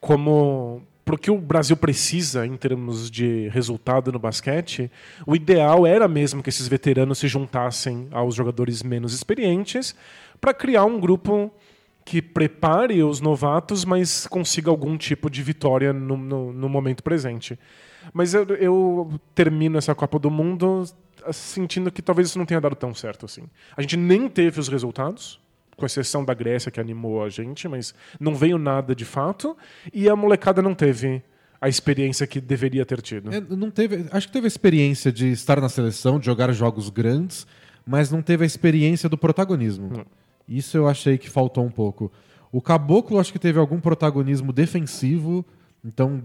como 0.00 0.82
pro 1.04 1.16
que 1.16 1.30
o 1.30 1.38
Brasil 1.38 1.74
precisa 1.74 2.46
em 2.46 2.54
termos 2.54 3.10
de 3.10 3.48
resultado 3.48 4.12
no 4.12 4.18
basquete, 4.18 4.90
o 5.26 5.34
ideal 5.34 5.86
era 5.86 6.06
mesmo 6.06 6.42
que 6.42 6.50
esses 6.50 6.68
veteranos 6.68 7.16
se 7.18 7.26
juntassem 7.26 8.08
aos 8.10 8.34
jogadores 8.34 8.82
menos 8.82 9.14
experientes 9.14 9.96
para 10.40 10.54
criar 10.54 10.84
um 10.84 10.98
grupo 11.00 11.52
que 12.04 12.22
prepare 12.22 13.02
os 13.02 13.20
novatos, 13.20 13.84
mas 13.84 14.26
consiga 14.26 14.70
algum 14.70 14.96
tipo 14.96 15.28
de 15.28 15.42
vitória 15.42 15.92
no, 15.92 16.16
no, 16.16 16.52
no 16.52 16.68
momento 16.68 17.02
presente. 17.02 17.58
Mas 18.14 18.32
eu, 18.32 18.44
eu, 18.54 19.20
termino 19.34 19.76
essa 19.76 19.94
Copa 19.94 20.18
do 20.18 20.30
Mundo 20.30 20.84
sentindo 21.32 21.90
que 21.90 22.00
talvez 22.00 22.28
isso 22.28 22.38
não 22.38 22.46
tenha 22.46 22.60
dado 22.60 22.74
tão 22.74 22.94
certo 22.94 23.26
assim. 23.26 23.42
A 23.76 23.82
gente 23.82 23.96
nem 23.96 24.28
teve 24.28 24.58
os 24.58 24.68
resultados, 24.68 25.38
com 25.76 25.84
exceção 25.84 26.24
da 26.24 26.32
Grécia 26.32 26.70
que 26.70 26.80
animou 26.80 27.22
a 27.22 27.28
gente, 27.28 27.68
mas 27.68 27.94
não 28.18 28.34
veio 28.34 28.56
nada 28.56 28.94
de 28.94 29.04
fato, 29.04 29.56
e 29.92 30.08
a 30.08 30.16
molecada 30.16 30.62
não 30.62 30.74
teve 30.74 31.22
a 31.60 31.68
experiência 31.68 32.26
que 32.26 32.40
deveria 32.40 32.86
ter 32.86 33.02
tido. 33.02 33.32
É, 33.34 33.40
não 33.40 33.70
teve, 33.70 34.06
acho 34.10 34.28
que 34.28 34.32
teve 34.32 34.46
a 34.46 34.48
experiência 34.48 35.12
de 35.12 35.30
estar 35.30 35.60
na 35.60 35.68
seleção, 35.68 36.18
de 36.18 36.26
jogar 36.26 36.50
jogos 36.52 36.88
grandes, 36.88 37.46
mas 37.84 38.10
não 38.10 38.22
teve 38.22 38.44
a 38.44 38.46
experiência 38.46 39.08
do 39.08 39.18
protagonismo. 39.18 39.98
Hum. 39.98 40.04
Isso 40.48 40.76
eu 40.76 40.88
achei 40.88 41.18
que 41.18 41.28
faltou 41.28 41.64
um 41.64 41.70
pouco. 41.70 42.10
O 42.50 42.62
Caboclo 42.62 43.18
acho 43.18 43.32
que 43.32 43.38
teve 43.38 43.58
algum 43.58 43.78
protagonismo 43.78 44.52
defensivo, 44.52 45.44
então 45.84 46.22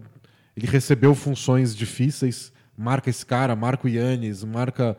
ele 0.56 0.68
recebeu 0.68 1.14
funções 1.14 1.76
difíceis. 1.76 2.54
Marca 2.78 3.10
esse 3.10 3.26
cara, 3.26 3.56
marca 3.56 3.86
o 3.86 3.90
Yannis, 3.90 4.44
marca. 4.44 4.98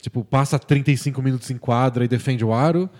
tipo, 0.00 0.24
passa 0.24 0.58
35 0.58 1.22
minutos 1.22 1.50
em 1.50 1.56
quadra 1.56 2.04
e 2.04 2.08
defende 2.08 2.44
o 2.44 2.52
aro. 2.52 2.90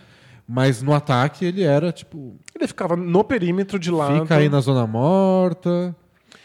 Mas 0.46 0.82
no 0.82 0.92
ataque 0.92 1.44
ele 1.44 1.62
era, 1.62 1.90
tipo. 1.90 2.38
Ele 2.54 2.68
ficava 2.68 2.96
no 2.96 3.24
perímetro 3.24 3.78
de 3.78 3.90
lado. 3.90 4.20
Fica 4.20 4.36
aí 4.36 4.48
na 4.48 4.60
zona 4.60 4.86
morta. 4.86 5.96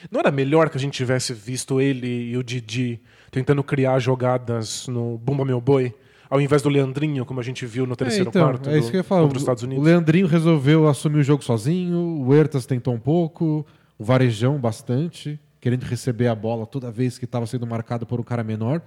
Não 0.09 0.21
era 0.21 0.31
melhor 0.31 0.69
que 0.69 0.77
a 0.77 0.79
gente 0.79 0.93
tivesse 0.93 1.33
visto 1.33 1.81
ele 1.81 2.31
e 2.31 2.37
o 2.37 2.43
Didi 2.43 3.01
tentando 3.29 3.63
criar 3.63 3.99
jogadas 3.99 4.87
no 4.87 5.17
Bumba 5.17 5.43
Meu 5.43 5.59
Boi? 5.59 5.93
Ao 6.29 6.39
invés 6.39 6.61
do 6.61 6.69
Leandrinho, 6.69 7.25
como 7.25 7.39
a 7.39 7.43
gente 7.43 7.65
viu 7.65 7.87
no 7.87 7.95
terceiro 7.95 8.27
é, 8.27 8.29
então, 8.29 8.43
quarto 8.43 8.69
é 8.69 8.77
isso 8.77 8.87
do, 8.87 8.91
que 8.91 8.97
eu 8.97 8.99
ia 8.99 9.03
falar. 9.03 9.21
contra 9.23 9.37
os 9.37 9.41
Estados 9.41 9.63
Unidos. 9.63 9.83
O 9.83 9.85
Leandrinho 9.85 10.27
resolveu 10.27 10.87
assumir 10.87 11.19
o 11.19 11.23
jogo 11.23 11.43
sozinho, 11.43 11.97
o 11.97 12.27
Huertas 12.27 12.65
tentou 12.65 12.93
um 12.93 12.99
pouco, 12.99 13.65
o 13.97 14.03
Varejão 14.03 14.59
bastante, 14.59 15.39
querendo 15.59 15.83
receber 15.83 16.27
a 16.27 16.35
bola 16.35 16.67
toda 16.67 16.91
vez 16.91 17.17
que 17.17 17.25
estava 17.25 17.47
sendo 17.47 17.65
marcado 17.65 18.05
por 18.05 18.19
um 18.19 18.23
cara 18.23 18.43
menor. 18.43 18.81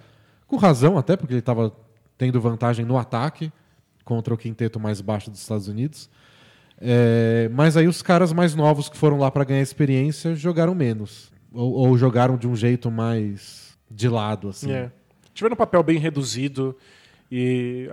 Com 0.47 0.57
razão 0.57 0.97
até, 0.97 1.17
porque 1.17 1.33
ele 1.33 1.41
estava 1.41 1.73
tendo 2.17 2.41
vantagem 2.41 2.85
no 2.85 2.97
ataque 2.97 3.53
contra 4.05 4.33
o 4.33 4.37
quinteto 4.37 4.79
mais 4.79 5.01
baixo 5.01 5.31
dos 5.31 5.41
Estados 5.41 5.67
Unidos. 5.67 6.09
É, 6.81 7.49
mas 7.53 7.77
aí 7.77 7.87
os 7.87 8.03
caras 8.03 8.33
mais 8.33 8.55
novos 8.55 8.89
que 8.89 8.97
foram 8.97 9.19
lá 9.19 9.31
para 9.31 9.45
ganhar 9.45 9.63
experiência 9.63 10.35
jogaram 10.35 10.75
menos. 10.75 11.33
Ou, 11.53 11.73
ou, 11.73 11.99
jogaram 11.99 12.37
de 12.37 12.49
um 12.49 12.57
jeito 12.57 12.91
mais 12.91 13.77
de 13.91 14.09
lado, 14.09 14.49
assim. 14.49 14.73
É. 14.73 14.91
Tiveram 15.35 15.55
um 15.55 15.57
papel 15.57 15.83
bem 15.83 15.99
reduzido. 15.99 16.77
E 17.35 17.89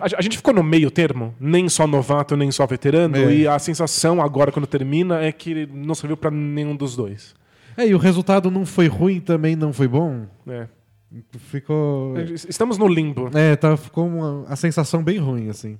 a, 0.00 0.18
a 0.18 0.22
gente 0.22 0.36
ficou 0.36 0.54
no 0.54 0.62
meio 0.62 0.88
termo, 0.88 1.34
nem 1.40 1.68
só 1.68 1.84
novato, 1.84 2.36
nem 2.36 2.48
só 2.52 2.64
veterano, 2.64 3.16
É. 3.16 3.34
e 3.34 3.48
a 3.48 3.58
sensação 3.58 4.22
agora, 4.22 4.52
quando 4.52 4.68
termina, 4.68 5.20
é 5.20 5.32
que 5.32 5.66
não 5.66 5.96
serviu 5.96 6.16
para 6.16 6.30
nenhum 6.30 6.76
dos 6.76 6.94
dois. 6.94 7.34
é, 7.76 7.88
e 7.88 7.92
o 7.94 7.98
resultado 7.98 8.52
não 8.52 8.64
foi 8.64 8.86
ruim, 8.86 9.18
também 9.18 9.56
não 9.56 9.72
foi 9.72 9.88
bom. 9.88 10.26
É. 10.46 10.68
Ficou. 11.38 12.14
Estamos 12.48 12.78
no 12.78 12.86
limbo. 12.86 13.28
É, 13.34 13.56
tá, 13.56 13.76
ficou 13.76 14.06
uma, 14.06 14.44
a 14.48 14.54
sensação 14.54 15.02
bem 15.02 15.18
ruim, 15.18 15.48
assim. 15.48 15.76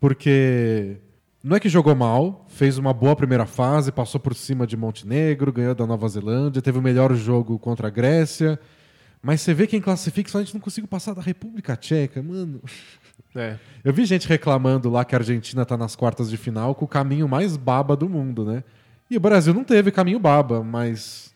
Porque 0.00 0.96
não 1.44 1.56
é 1.56 1.60
que 1.60 1.68
jogou 1.68 1.94
mal, 1.94 2.44
fez 2.48 2.78
uma 2.78 2.92
boa 2.92 3.14
primeira 3.14 3.46
fase, 3.46 3.92
passou 3.92 4.18
por 4.20 4.34
cima 4.34 4.66
de 4.66 4.76
Montenegro, 4.76 5.52
ganhou 5.52 5.74
da 5.74 5.86
Nova 5.86 6.08
Zelândia, 6.08 6.60
teve 6.62 6.78
o 6.78 6.82
melhor 6.82 7.14
jogo 7.14 7.58
contra 7.58 7.88
a 7.88 7.90
Grécia. 7.90 8.58
Mas 9.22 9.40
você 9.40 9.54
vê 9.54 9.66
quem 9.66 9.80
classifica, 9.80 10.28
só 10.30 10.38
a 10.38 10.42
gente 10.42 10.54
não 10.54 10.60
conseguiu 10.60 10.88
passar 10.88 11.14
da 11.14 11.22
República 11.22 11.76
Tcheca, 11.76 12.20
mano. 12.22 12.60
É. 13.34 13.56
Eu 13.84 13.92
vi 13.92 14.04
gente 14.04 14.28
reclamando 14.28 14.90
lá 14.90 15.04
que 15.04 15.14
a 15.14 15.18
Argentina 15.18 15.64
tá 15.64 15.76
nas 15.76 15.94
quartas 15.96 16.28
de 16.28 16.36
final 16.36 16.74
com 16.74 16.84
o 16.84 16.88
caminho 16.88 17.28
mais 17.28 17.56
baba 17.56 17.96
do 17.96 18.08
mundo, 18.08 18.44
né? 18.44 18.62
E 19.10 19.16
o 19.16 19.20
Brasil 19.20 19.54
não 19.54 19.62
teve 19.64 19.90
caminho 19.90 20.18
baba, 20.18 20.62
mas 20.62 21.32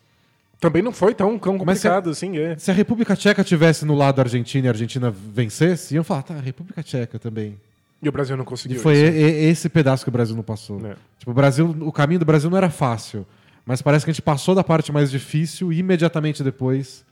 Também 0.58 0.82
não 0.82 0.90
foi 0.92 1.14
tão, 1.14 1.38
tão 1.38 1.52
Mas 1.64 1.78
se- 1.78 1.88
complicado 1.88 2.10
assim, 2.10 2.36
é. 2.38 2.56
se 2.58 2.70
a 2.70 2.74
República 2.74 3.14
Tcheca 3.14 3.44
tivesse 3.44 3.84
no 3.84 3.94
lado 3.94 4.16
da 4.16 4.22
Argentina 4.22 4.66
e 4.66 4.68
a 4.68 4.72
Argentina 4.72 5.10
vencesse, 5.10 5.94
iam 5.94 6.02
falar, 6.04 6.22
tá, 6.22 6.34
a 6.34 6.40
República 6.40 6.82
Tcheca 6.82 7.18
também. 7.18 7.56
E 8.02 8.08
o 8.08 8.12
Brasil 8.12 8.36
não 8.36 8.44
E 8.44 8.46
conseguiu. 8.46 8.80
foi 8.80 8.94
isso. 8.94 9.04
e- 9.16 9.20
e- 9.20 9.44
esse 9.50 9.68
pedaço 9.68 10.04
que 10.04 10.08
o 10.08 10.12
Brasil 10.12 10.34
não 10.34 10.42
passou. 10.42 10.84
É. 10.86 10.96
Tipo, 11.18 11.30
o 11.30 11.34
Brasil, 11.34 11.66
o 11.80 11.92
caminho 11.92 12.18
do 12.18 12.26
Brasil 12.26 12.50
não 12.50 12.56
era 12.58 12.68
fácil, 12.70 13.24
mas 13.64 13.80
parece 13.80 14.04
que 14.04 14.10
a 14.10 14.12
gente 14.14 14.22
passou 14.22 14.54
da 14.54 14.64
parte 14.64 14.90
mais 14.92 15.10
difícil 15.10 15.72
e 15.72 15.78
imediatamente 15.78 16.42
depois 16.42 17.04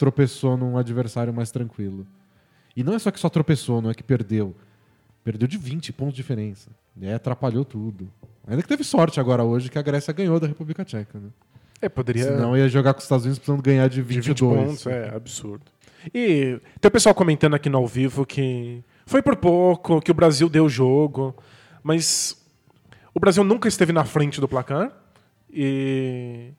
tropeçou 0.00 0.56
num 0.56 0.78
adversário 0.78 1.30
mais 1.30 1.50
tranquilo. 1.50 2.06
E 2.74 2.82
não 2.82 2.94
é 2.94 2.98
só 2.98 3.10
que 3.10 3.20
só 3.20 3.28
tropeçou, 3.28 3.82
não 3.82 3.90
é 3.90 3.94
que 3.94 4.02
perdeu. 4.02 4.56
Perdeu 5.22 5.46
de 5.46 5.58
20 5.58 5.92
pontos 5.92 6.14
de 6.14 6.22
diferença. 6.22 6.70
E 6.98 7.06
aí 7.06 7.12
atrapalhou 7.12 7.66
tudo. 7.66 8.10
Ainda 8.46 8.62
que 8.62 8.68
teve 8.68 8.82
sorte 8.82 9.20
agora 9.20 9.44
hoje 9.44 9.68
que 9.70 9.78
a 9.78 9.82
Grécia 9.82 10.14
ganhou 10.14 10.40
da 10.40 10.46
República 10.46 10.86
Tcheca, 10.86 11.18
né? 11.18 11.28
É, 11.82 11.88
poderia. 11.90 12.24
Senão 12.24 12.56
ia 12.56 12.66
jogar 12.66 12.94
com 12.94 12.98
os 12.98 13.04
Estados 13.04 13.26
Unidos 13.26 13.38
precisando 13.38 13.62
ganhar 13.62 13.88
de 13.88 13.96
de 13.96 14.02
22. 14.02 14.58
20 14.58 14.68
pontos, 14.68 14.86
é 14.86 15.14
absurdo. 15.14 15.64
E 16.14 16.58
tem 16.80 16.88
o 16.88 16.90
pessoal 16.90 17.14
comentando 17.14 17.52
aqui 17.52 17.68
no 17.68 17.76
ao 17.76 17.86
vivo 17.86 18.24
que 18.24 18.82
foi 19.04 19.20
por 19.20 19.36
pouco, 19.36 20.00
que 20.00 20.10
o 20.10 20.14
Brasil 20.14 20.48
deu 20.48 20.64
o 20.64 20.68
jogo, 20.68 21.36
mas 21.82 22.42
o 23.12 23.20
Brasil 23.20 23.44
nunca 23.44 23.68
esteve 23.68 23.92
na 23.92 24.06
frente 24.06 24.40
do 24.40 24.48
placar 24.48 24.90
e 25.52 26.52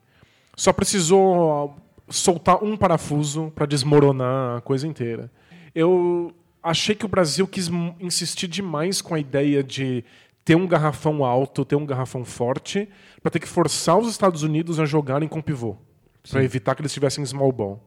só 0.54 0.72
precisou 0.72 1.76
soltar 2.12 2.62
um 2.62 2.76
parafuso 2.76 3.50
para 3.54 3.66
desmoronar 3.66 4.58
a 4.58 4.60
coisa 4.60 4.86
inteira. 4.86 5.30
Eu 5.74 6.32
achei 6.62 6.94
que 6.94 7.04
o 7.04 7.08
Brasil 7.08 7.46
quis 7.46 7.68
insistir 7.98 8.46
demais 8.46 9.00
com 9.02 9.14
a 9.14 9.18
ideia 9.18 9.62
de 9.64 10.04
ter 10.44 10.54
um 10.56 10.66
garrafão 10.66 11.24
alto, 11.24 11.64
ter 11.64 11.76
um 11.76 11.86
garrafão 11.86 12.24
forte, 12.24 12.88
para 13.22 13.30
ter 13.30 13.38
que 13.38 13.48
forçar 13.48 13.98
os 13.98 14.08
Estados 14.08 14.42
Unidos 14.42 14.78
a 14.80 14.84
jogarem 14.84 15.28
com 15.28 15.40
pivô, 15.40 15.76
para 16.30 16.42
evitar 16.44 16.74
que 16.74 16.82
eles 16.82 16.92
tivessem 16.92 17.24
small 17.24 17.52
ball. 17.52 17.82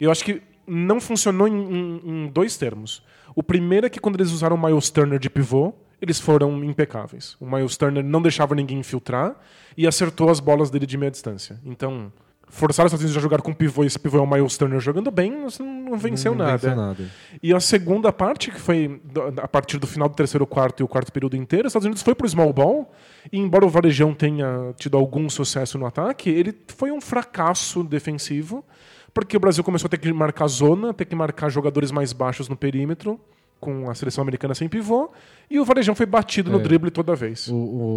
Eu 0.00 0.10
acho 0.10 0.24
que 0.24 0.42
não 0.66 1.00
funcionou 1.00 1.46
em, 1.46 1.52
em- 1.54 2.00
em 2.04 2.26
dois 2.28 2.56
termos. 2.56 3.02
O 3.34 3.42
primeiro 3.42 3.86
é 3.86 3.90
que 3.90 4.00
quando 4.00 4.16
eles 4.16 4.30
usaram 4.32 4.56
o 4.56 4.60
Miles 4.62 4.90
Turner 4.90 5.18
de 5.18 5.30
pivô, 5.30 5.72
eles 6.00 6.18
foram 6.20 6.62
impecáveis. 6.64 7.36
O 7.40 7.46
Miles 7.46 7.76
Turner 7.76 8.02
não 8.04 8.20
deixava 8.20 8.54
ninguém 8.54 8.78
infiltrar 8.78 9.36
e 9.76 9.86
acertou 9.86 10.28
as 10.30 10.40
bolas 10.40 10.70
dele 10.70 10.86
de 10.86 10.96
meia 10.98 11.10
distância. 11.10 11.60
Então, 11.64 12.12
forçar 12.54 12.86
os 12.86 12.90
Estados 12.92 13.02
Unidos 13.02 13.16
a 13.16 13.20
jogar 13.20 13.42
com 13.42 13.52
pivô 13.52 13.82
e 13.82 13.88
esse 13.88 13.98
pivô 13.98 14.18
é 14.18 14.20
o 14.20 14.26
Miles 14.26 14.56
Turner 14.56 14.78
jogando 14.78 15.10
bem, 15.10 15.42
você 15.42 15.60
não, 15.60 15.98
venceu 15.98 16.36
Não 16.36 16.44
nada. 16.44 16.56
venceu 16.56 16.76
nada. 16.76 17.04
E 17.42 17.52
a 17.52 17.58
segunda 17.58 18.12
parte, 18.12 18.50
que 18.52 18.60
foi 18.60 19.00
a 19.42 19.48
partir 19.48 19.76
do 19.78 19.88
final 19.88 20.08
do 20.08 20.14
terceiro 20.14 20.46
quarto 20.46 20.80
e 20.80 20.84
o 20.84 20.88
quarto 20.88 21.12
período 21.12 21.36
inteiro, 21.36 21.66
os 21.66 21.72
Estados 21.72 21.86
Unidos 21.86 22.02
foi 22.02 22.14
pro 22.14 22.28
small 22.28 22.52
ball, 22.52 22.92
e 23.32 23.38
embora 23.38 23.66
o 23.66 23.68
Varejão 23.68 24.14
tenha 24.14 24.72
tido 24.76 24.96
algum 24.96 25.28
sucesso 25.28 25.76
no 25.76 25.84
ataque, 25.84 26.30
ele 26.30 26.54
foi 26.68 26.92
um 26.92 27.00
fracasso 27.00 27.82
defensivo, 27.82 28.64
porque 29.12 29.36
o 29.36 29.40
Brasil 29.40 29.64
começou 29.64 29.86
a 29.86 29.90
ter 29.90 29.98
que 29.98 30.12
marcar 30.12 30.46
zona, 30.46 30.94
ter 30.94 31.06
que 31.06 31.16
marcar 31.16 31.48
jogadores 31.48 31.90
mais 31.90 32.12
baixos 32.12 32.48
no 32.48 32.56
perímetro, 32.56 33.18
com 33.60 33.88
a 33.90 33.94
seleção 33.94 34.22
americana 34.22 34.54
sem 34.54 34.68
pivô, 34.68 35.10
e 35.50 35.58
o 35.58 35.64
Varejão 35.64 35.94
foi 35.94 36.04
batido 36.06 36.50
no 36.50 36.58
É. 36.60 36.62
drible 36.62 36.90
toda 36.90 37.14
vez. 37.14 37.48
O, 37.48 37.54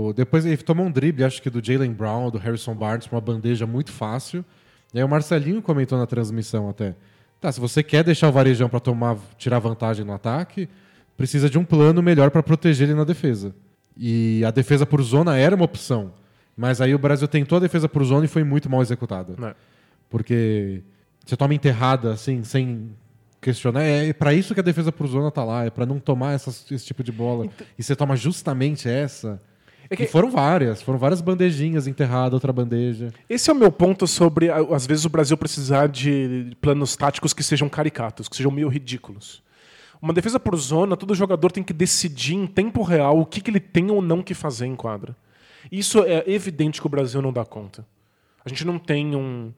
o- 0.09 0.13
depois 0.13 0.45
ele 0.45 0.57
tomou 0.57 0.85
um 0.85 0.91
drible, 0.91 1.23
acho 1.25 1.41
que 1.41 1.49
do 1.49 1.63
Jalen 1.63 1.91
Brown, 1.91 2.29
do 2.31 2.37
Harrison 2.37 2.73
Barnes, 2.73 3.07
uma 3.11 3.19
bandeja 3.19 3.65
muito 3.67 3.91
fácil. 3.91 4.45
E 4.93 4.97
aí 4.99 5.03
o 5.03 5.09
Marcelinho 5.09 5.61
comentou 5.61 5.97
na 5.97 6.05
transmissão 6.05 6.69
até. 6.69 6.95
Tá, 7.41 7.51
se 7.51 7.59
você 7.59 7.83
quer 7.83 8.03
deixar 8.03 8.29
o 8.29 8.31
varejão 8.31 8.69
pra 8.69 8.79
tomar, 8.79 9.17
tirar 9.37 9.59
vantagem 9.59 10.05
no 10.05 10.13
ataque, 10.13 10.69
precisa 11.17 11.49
de 11.49 11.57
um 11.57 11.65
plano 11.65 12.01
melhor 12.01 12.31
pra 12.31 12.41
proteger 12.41 12.87
ele 12.87 12.97
na 12.97 13.03
defesa. 13.03 13.53
E 13.97 14.43
a 14.45 14.51
defesa 14.51 14.85
por 14.85 15.01
zona 15.01 15.37
era 15.37 15.55
uma 15.55 15.65
opção. 15.65 16.13
Mas 16.55 16.79
aí 16.81 16.95
o 16.95 16.99
Brasil 16.99 17.27
tentou 17.27 17.57
a 17.57 17.59
defesa 17.59 17.89
por 17.89 18.03
zona 18.03 18.25
e 18.25 18.27
foi 18.27 18.43
muito 18.43 18.69
mal 18.69 18.81
executada. 18.81 19.35
né? 19.37 19.53
Porque 20.09 20.81
você 21.25 21.35
toma 21.35 21.53
enterrada 21.53 22.11
assim, 22.13 22.43
sem 22.43 22.89
questionar. 23.47 23.81
É 23.83 24.11
para 24.13 24.33
isso 24.33 24.53
que 24.53 24.59
a 24.59 24.63
defesa 24.63 24.91
por 24.91 25.07
zona 25.07 25.31
tá 25.31 25.43
lá, 25.43 25.65
é 25.65 25.69
pra 25.69 25.85
não 25.85 25.99
tomar 25.99 26.33
essas- 26.33 26.69
esse 26.71 26.85
tipo 26.85 27.03
de 27.03 27.11
bola. 27.11 27.47
E 27.77 27.83
você 27.83 27.95
toma 27.95 28.15
justamente 28.15 28.87
essa. 28.89 29.41
É 29.89 29.95
que- 29.95 30.03
E 30.03 30.07
foram 30.07 30.29
várias, 30.29 30.81
foram 30.81 30.99
várias 30.99 31.21
bandejinhas 31.21 31.87
enterradas, 31.87 32.33
outra 32.33 32.51
bandeja. 32.51 33.13
Esse 33.29 33.49
é 33.49 33.53
o 33.53 33.55
meu 33.55 33.71
ponto 33.71 34.05
sobre, 34.05 34.49
às 34.51 34.85
vezes, 34.85 35.05
o 35.05 35.09
Brasil 35.09 35.37
precisar 35.37 35.87
de 35.87 36.55
planos 36.59 36.95
táticos 36.97 37.33
que 37.33 37.41
sejam 37.41 37.69
caricatos, 37.69 38.27
que 38.27 38.35
sejam 38.35 38.51
meio 38.51 38.67
ridículos. 38.67 39.41
Uma 40.01 40.13
defesa 40.13 40.39
por 40.39 40.55
zona, 40.57 40.97
todo 40.97 41.15
jogador 41.15 41.51
tem 41.51 41.63
que 41.63 41.73
decidir 41.73 42.35
em 42.35 42.45
tempo 42.45 42.83
real 42.83 43.19
o 43.19 43.25
que, 43.25 43.39
que 43.41 43.49
ele 43.49 43.59
tem 43.61 43.89
ou 43.89 44.01
não 44.01 44.21
que 44.21 44.33
fazer 44.33 44.65
em 44.65 44.75
quadra. 44.75 45.15
Isso 45.71 46.03
é 46.03 46.23
evidente 46.27 46.79
que 46.81 46.85
o 46.87 46.89
Brasil 46.89 47.21
não 47.21 47.31
dá 47.33 47.43
conta. 47.45 47.85
A 48.45 48.49
gente 48.49 48.63
não 48.65 48.77
tem 48.77 49.15
um, 49.15 49.51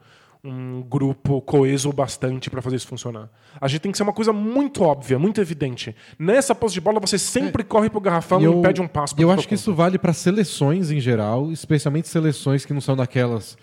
um 0.43 0.81
grupo 0.81 1.41
coeso 1.41 1.91
bastante 1.91 2.49
para 2.49 2.61
fazer 2.61 2.77
isso 2.77 2.87
funcionar. 2.87 3.29
A 3.59 3.67
gente 3.67 3.81
tem 3.81 3.91
que 3.91 3.97
ser 3.97 4.03
uma 4.03 4.13
coisa 4.13 4.31
muito 4.31 4.83
óbvia, 4.83 5.19
muito 5.19 5.41
evidente. 5.41 5.95
Nessa 6.17 6.55
posse 6.55 6.75
de 6.75 6.81
bola, 6.81 6.99
você 6.99 7.17
sempre 7.17 7.63
corre 7.63 7.89
pro 7.89 7.99
garrafão 7.99 8.39
e, 8.39 8.45
eu, 8.45 8.61
pede 8.61 8.81
um 8.81 8.87
passo 8.87 9.15
e 9.17 9.21
eu 9.21 9.31
acho 9.31 9.47
que 9.47 9.55
isso 9.55 9.73
vale 9.73 9.97
para 9.97 10.13
seleções 10.13 10.91
em 10.91 10.99
geral, 10.99 11.51
especialmente 11.51 12.07
seleções 12.07 12.65
que 12.65 12.73
não 12.73 12.81
são 12.81 12.95
daquelas. 12.95 13.57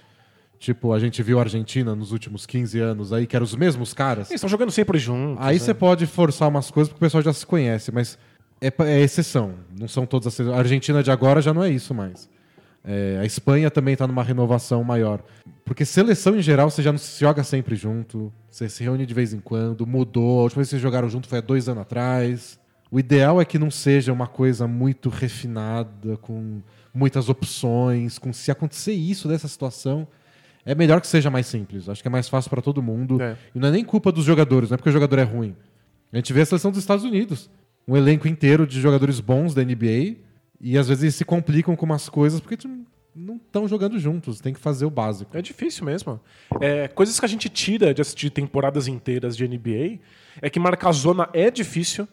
Tipo, 0.58 0.92
a 0.92 0.98
gente 0.98 1.22
viu 1.22 1.38
a 1.38 1.42
Argentina 1.42 1.94
nos 1.94 2.12
últimos 2.12 2.46
15 2.46 2.78
anos 2.80 3.12
aí, 3.12 3.26
que 3.26 3.36
eram 3.36 3.44
os 3.44 3.54
mesmos 3.54 3.92
caras. 3.92 4.30
Eles 4.30 4.38
estão 4.38 4.48
jogando 4.48 4.70
sempre 4.70 4.98
juntos. 4.98 5.44
Aí 5.44 5.54
né? 5.54 5.58
você 5.58 5.74
pode 5.74 6.06
forçar 6.06 6.48
umas 6.48 6.70
coisas 6.70 6.90
porque 6.90 7.04
o 7.04 7.06
pessoal 7.06 7.22
já 7.22 7.32
se 7.32 7.44
conhece, 7.44 7.92
mas 7.92 8.18
é, 8.60 8.72
é 8.84 9.00
exceção. 9.00 9.54
Não 9.78 9.88
são 9.88 10.06
todas 10.06 10.40
as 10.40 10.48
A 10.48 10.56
Argentina 10.56 11.02
de 11.02 11.10
agora 11.10 11.40
já 11.40 11.52
não 11.52 11.62
é 11.62 11.70
isso 11.70 11.94
mais. 11.94 12.28
É, 12.86 13.18
a 13.20 13.24
Espanha 13.24 13.68
também 13.68 13.94
está 13.94 14.06
numa 14.06 14.22
renovação 14.22 14.84
maior. 14.84 15.20
Porque 15.64 15.84
seleção 15.84 16.36
em 16.36 16.42
geral 16.42 16.70
você 16.70 16.82
já 16.82 16.92
não 16.92 16.98
se 16.98 17.20
joga 17.20 17.42
sempre 17.42 17.74
junto, 17.74 18.32
você 18.48 18.68
se 18.68 18.84
reúne 18.84 19.04
de 19.04 19.12
vez 19.12 19.34
em 19.34 19.40
quando, 19.40 19.84
mudou. 19.84 20.40
A 20.40 20.42
última 20.44 20.60
vez 20.60 20.68
que 20.68 20.70
vocês 20.70 20.82
jogaram 20.82 21.08
junto 21.08 21.28
foi 21.28 21.38
há 21.38 21.40
dois 21.40 21.68
anos 21.68 21.82
atrás. 21.82 22.60
O 22.88 23.00
ideal 23.00 23.40
é 23.40 23.44
que 23.44 23.58
não 23.58 23.70
seja 23.70 24.12
uma 24.12 24.28
coisa 24.28 24.68
muito 24.68 25.08
refinada, 25.08 26.16
com 26.18 26.62
muitas 26.94 27.28
opções. 27.28 28.18
Com 28.18 28.32
se 28.32 28.52
acontecer 28.52 28.92
isso 28.92 29.26
dessa 29.26 29.48
situação, 29.48 30.06
é 30.64 30.72
melhor 30.72 31.00
que 31.00 31.08
seja 31.08 31.28
mais 31.28 31.46
simples. 31.48 31.88
Acho 31.88 32.00
que 32.00 32.08
é 32.08 32.10
mais 32.10 32.28
fácil 32.28 32.48
para 32.48 32.62
todo 32.62 32.80
mundo. 32.80 33.20
É. 33.20 33.36
E 33.52 33.58
não 33.58 33.68
é 33.68 33.72
nem 33.72 33.84
culpa 33.84 34.12
dos 34.12 34.24
jogadores, 34.24 34.70
não 34.70 34.74
é 34.74 34.78
porque 34.78 34.90
o 34.90 34.92
jogador 34.92 35.18
é 35.18 35.24
ruim. 35.24 35.56
A 36.12 36.16
gente 36.16 36.32
vê 36.32 36.42
a 36.42 36.46
seleção 36.46 36.70
dos 36.70 36.78
Estados 36.78 37.04
Unidos. 37.04 37.50
Um 37.88 37.96
elenco 37.96 38.28
inteiro 38.28 38.64
de 38.64 38.80
jogadores 38.80 39.18
bons 39.18 39.52
da 39.54 39.64
NBA. 39.64 40.25
E 40.60 40.76
às 40.78 40.88
vezes 40.88 41.02
eles 41.02 41.14
se 41.14 41.24
complicam 41.24 41.76
com 41.76 41.84
umas 41.86 42.08
coisas 42.08 42.40
porque 42.40 42.56
não 43.14 43.36
estão 43.36 43.66
jogando 43.66 43.98
juntos, 43.98 44.40
tem 44.40 44.52
que 44.52 44.60
fazer 44.60 44.84
o 44.84 44.90
básico. 44.90 45.36
É 45.36 45.42
difícil 45.42 45.84
mesmo. 45.84 46.20
É, 46.60 46.86
coisas 46.88 47.18
que 47.18 47.24
a 47.24 47.28
gente 47.28 47.48
tira 47.48 47.92
de 47.94 48.02
assistir 48.02 48.30
temporadas 48.30 48.88
inteiras 48.88 49.36
de 49.36 49.46
NBA 49.48 49.98
é 50.42 50.50
que 50.50 50.58
marcar 50.60 50.92
zona 50.92 51.28
é 51.32 51.50
difícil, 51.50 52.06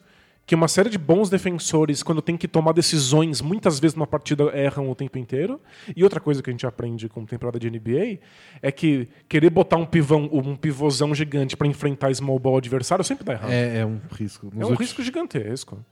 que 0.45 0.56
uma 0.56 0.67
série 0.67 0.89
de 0.89 0.97
bons 0.97 1.29
defensores, 1.29 2.03
quando 2.03 2.21
tem 2.21 2.36
que 2.36 2.49
tomar 2.49 2.73
decisões, 2.73 3.39
muitas 3.41 3.79
vezes 3.79 3.95
numa 3.95 4.06
partida 4.08 4.43
erram 4.58 4.89
o 4.89 4.95
tempo 4.95 5.17
inteiro. 5.17 5.60
E 5.95 6.03
outra 6.03 6.19
coisa 6.19 6.43
que 6.43 6.49
a 6.49 6.53
gente 6.53 6.65
aprende 6.67 7.08
com 7.08 7.25
temporada 7.25 7.58
de 7.58 7.69
NBA 7.69 8.19
é 8.62 8.69
que 8.71 9.08
querer 9.29 9.49
botar 9.49 9.77
um 9.77 9.86
pivão, 9.86 10.29
um 10.34 10.56
pivôzão 10.58 11.15
gigante 11.15 11.56
para 11.56 11.65
enfrentar 11.67 12.13
small 12.13 12.38
ball 12.39 12.58
adversário 12.58 13.03
sempre 13.06 13.23
dá 13.23 13.34
errado. 13.34 13.51
É, 13.51 13.79
é 13.79 13.86
um 13.86 13.99
risco. 14.12 14.47
Nos 14.47 14.53
É 14.53 14.58
um 14.58 14.60
últimos- 14.71 14.79
risco 14.89 15.01
gigantesco. 15.01 15.86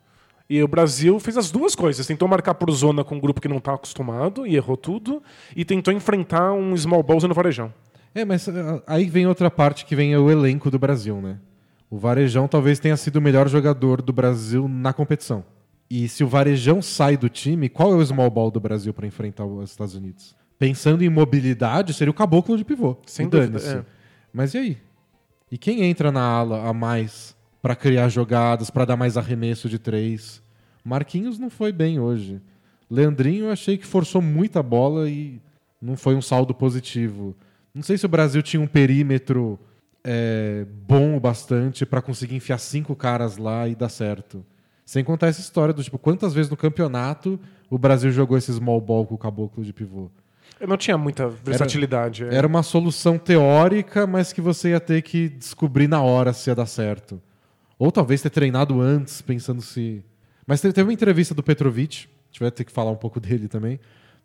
E 0.51 0.61
o 0.61 0.67
Brasil 0.67 1.17
fez 1.17 1.37
as 1.37 1.49
duas 1.49 1.75
coisas. 1.75 2.05
Tentou 2.05 2.27
marcar 2.27 2.55
por 2.55 2.69
zona 2.71 3.05
com 3.05 3.15
um 3.15 3.19
grupo 3.21 3.39
que 3.39 3.47
não 3.47 3.55
está 3.55 3.73
acostumado 3.73 4.45
e 4.45 4.53
errou 4.53 4.75
tudo. 4.75 5.23
E 5.55 5.63
tentou 5.63 5.93
enfrentar 5.93 6.51
um 6.51 6.75
small 6.75 7.01
ball 7.01 7.21
no 7.21 7.33
varejão. 7.33 7.73
É, 8.13 8.25
mas 8.25 8.49
ah, 8.49 8.83
aí 8.85 9.05
vem 9.05 9.25
outra 9.25 9.49
parte 9.49 9.85
que 9.85 9.95
vem 9.95 10.11
é 10.11 10.19
o 10.19 10.29
elenco 10.29 10.69
do 10.69 10.77
Brasil, 10.77 11.21
né? 11.21 11.39
O 11.89 11.97
Varejão 11.97 12.49
talvez 12.49 12.81
tenha 12.81 12.97
sido 12.97 13.15
o 13.15 13.21
melhor 13.21 13.47
jogador 13.47 14.01
do 14.01 14.11
Brasil 14.11 14.67
na 14.67 14.91
competição. 14.91 15.45
E 15.89 16.09
se 16.09 16.21
o 16.21 16.27
Varejão 16.27 16.81
sai 16.81 17.15
do 17.15 17.29
time, 17.29 17.69
qual 17.69 17.93
é 17.93 17.95
o 17.95 18.05
small 18.05 18.29
ball 18.29 18.51
do 18.51 18.59
Brasil 18.59 18.93
para 18.93 19.07
enfrentar 19.07 19.45
os 19.45 19.69
Estados 19.69 19.95
Unidos? 19.95 20.35
Pensando 20.59 21.01
em 21.01 21.09
mobilidade, 21.09 21.93
seria 21.93 22.11
o 22.11 22.13
caboclo 22.13 22.57
de 22.57 22.65
pivô. 22.65 22.97
Sem 23.05 23.29
dúvida, 23.29 23.57
é. 23.57 23.85
Mas 24.33 24.53
e 24.53 24.57
aí? 24.57 24.77
E 25.49 25.57
quem 25.57 25.83
entra 25.83 26.11
na 26.11 26.21
ala 26.21 26.67
a 26.67 26.73
mais 26.73 27.37
para 27.62 27.76
criar 27.76 28.10
jogadas, 28.10 28.69
para 28.69 28.86
dar 28.86 28.97
mais 28.97 29.17
arremesso 29.17 29.69
de 29.69 29.78
três? 29.78 30.41
Marquinhos 30.84 31.38
não 31.38 31.50
foi 31.50 31.71
bem 31.71 32.00
hoje. 32.00 32.41
Leandrinho 32.89 33.45
eu 33.45 33.52
achei 33.52 33.78
que 33.78 33.86
forçou 33.86 34.21
muita 34.21 34.62
bola 34.62 35.10
e 35.10 35.39
não 35.82 35.95
foi 35.95 36.15
um 36.15 36.21
saldo 36.21 36.54
positivo. 36.54 37.36
Não 37.74 37.84
sei 37.84 37.97
se 37.97 38.06
o 38.06 38.10
Brasil 38.10 38.41
tinha 38.41 38.62
um 38.62 38.67
perímetro 38.67 39.60
é, 40.04 40.65
bom 40.88 41.15
o 41.15 41.19
bastante 41.19 41.86
para 41.86 42.02
conseguir 42.02 42.36
enfiar 42.36 42.58
cinco 42.58 42.95
caras 42.95 43.38
lá 43.38 43.67
e 43.67 43.76
dar 43.76 43.89
certo. 43.89 44.45
Sem 44.86 45.04
contar 45.04 45.28
essa 45.28 45.39
história 45.39 45.74
do 45.74 45.84
tipo, 45.84 45.97
quantas 45.97 46.34
vezes 46.34 46.50
no 46.50 46.58
campeonato 46.58 47.39
o 47.69 47.78
Brasil 47.78 48.12
jogou 48.12 48.38
esse 48.38 48.52
small 48.52 48.82
ball 48.82 49.06
com 49.06 49.15
o 49.15 49.17
caboclo 49.17 49.63
de 49.63 49.71
pivô? 49.71 50.10
Eu 50.60 50.67
não 50.67 50.78
tinha 50.78 50.97
muita 50.97 51.28
versatilidade. 51.28 52.26
é. 52.26 52.36
Era 52.36 52.45
uma 52.45 52.62
solução 52.62 53.17
teórica, 53.17 54.06
mas 54.06 54.34
que 54.34 54.41
você 54.41 54.71
ia 54.71 54.80
ter 54.80 55.02
que 55.02 55.30
descobrir 55.30 55.88
na 55.88 56.02
hora 56.02 56.34
se 56.34 56.50
ia 56.50 56.56
dar 56.56 56.65
certo. 56.65 57.21
Ou 57.82 57.91
talvez 57.91 58.22
ter 58.22 58.30
treinado 58.30 58.80
antes, 58.80 59.24
pensando 59.24 59.60
se. 59.60 60.04
Mas 60.46 60.62
te- 60.62 60.72
teve 60.72 60.84
uma 60.88 60.94
entrevista 60.94 61.34
do 61.34 61.41
Petrovic, 61.41 62.06
a 62.06 62.28
gente 62.32 62.39
vai 62.39 62.52
ter 62.52 62.63
que 62.63 62.72
falar 62.72 62.91
um 62.91 62.96
pouco 62.96 63.17
dele 63.20 63.48
também. 63.48 63.80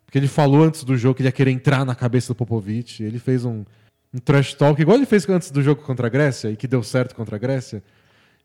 Porque 0.05 0.19
ele 0.19 0.29
falou 0.29 0.63
antes 0.63 0.85
do 0.85 0.95
jogo 0.95 1.15
que 1.15 1.23
ele 1.23 1.29
ia 1.29 1.33
querer 1.33 1.53
entrar 1.53 1.83
na 1.83 1.95
cabeça 1.95 2.29
do 2.29 2.35
Popovic. 2.37 3.03
Ele 3.03 3.19
fez 3.19 3.47
um, 3.47 3.65
um 4.13 4.19
trash 4.19 4.53
talk, 4.53 4.79
igual 4.81 4.99
ele 4.99 5.07
fez 5.07 5.27
antes 5.31 5.51
do 5.51 5.63
jogo 5.63 5.81
contra 5.81 6.07
a 6.07 6.11
Grécia, 6.11 6.51
e 6.51 6.57
que 6.57 6.69
deu 6.69 6.83
certo 6.83 7.15
contra 7.15 7.37
a 7.37 7.39
Grécia. 7.39 7.83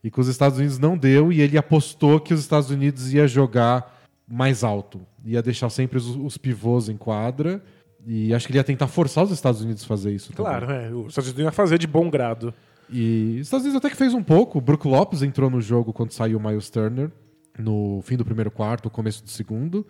E 0.01 0.09
que 0.09 0.17
os 0.19 0.29
Estados 0.29 0.57
Unidos 0.57 0.79
não 0.79 0.97
deu, 0.97 1.29
e 1.29 1.41
ele 1.41 1.57
apostou 1.57 2.17
que 2.21 2.33
os 2.33 2.39
Estados 2.39 2.69
Unidos 2.69 3.13
ia 3.13 3.27
jogar 3.27 4.01
mais 4.25 4.63
alto. 4.63 5.01
Ia 5.25 5.41
deixar 5.41 5.69
sempre 5.69 5.97
os, 5.97 6.07
os 6.07 6.37
pivôs 6.37 6.87
em 6.87 6.95
quadra. 6.95 7.61
E 8.07 8.33
acho 8.33 8.47
que 8.47 8.53
ele 8.53 8.59
ia 8.59 8.63
tentar 8.63 8.87
forçar 8.87 9.25
os 9.25 9.31
Estados 9.31 9.59
Unidos 9.61 9.83
a 9.83 9.87
fazer 9.87 10.13
isso. 10.13 10.31
também. 10.31 10.45
Claro, 10.51 10.71
é. 10.71 10.89
Os 10.89 11.09
Estados 11.09 11.27
Unidos 11.31 11.43
ia 11.45 11.51
fazer 11.51 11.77
de 11.77 11.85
bom 11.85 12.09
grado. 12.09 12.53
E 12.91 13.37
os 13.39 13.47
Estados 13.47 13.65
Unidos 13.65 13.77
até 13.77 13.89
que 13.89 13.95
fez 13.95 14.13
um 14.13 14.21
pouco. 14.23 14.57
O 14.57 14.61
Brook 14.61 14.87
Lopes 14.87 15.21
entrou 15.23 15.49
no 15.49 15.61
jogo 15.61 15.93
quando 15.93 16.11
saiu 16.11 16.37
o 16.37 16.41
Miles 16.41 16.69
Turner, 16.69 17.09
no 17.57 18.01
fim 18.03 18.17
do 18.17 18.25
primeiro 18.25 18.51
quarto, 18.51 18.89
começo 18.89 19.23
do 19.23 19.29
segundo. 19.29 19.85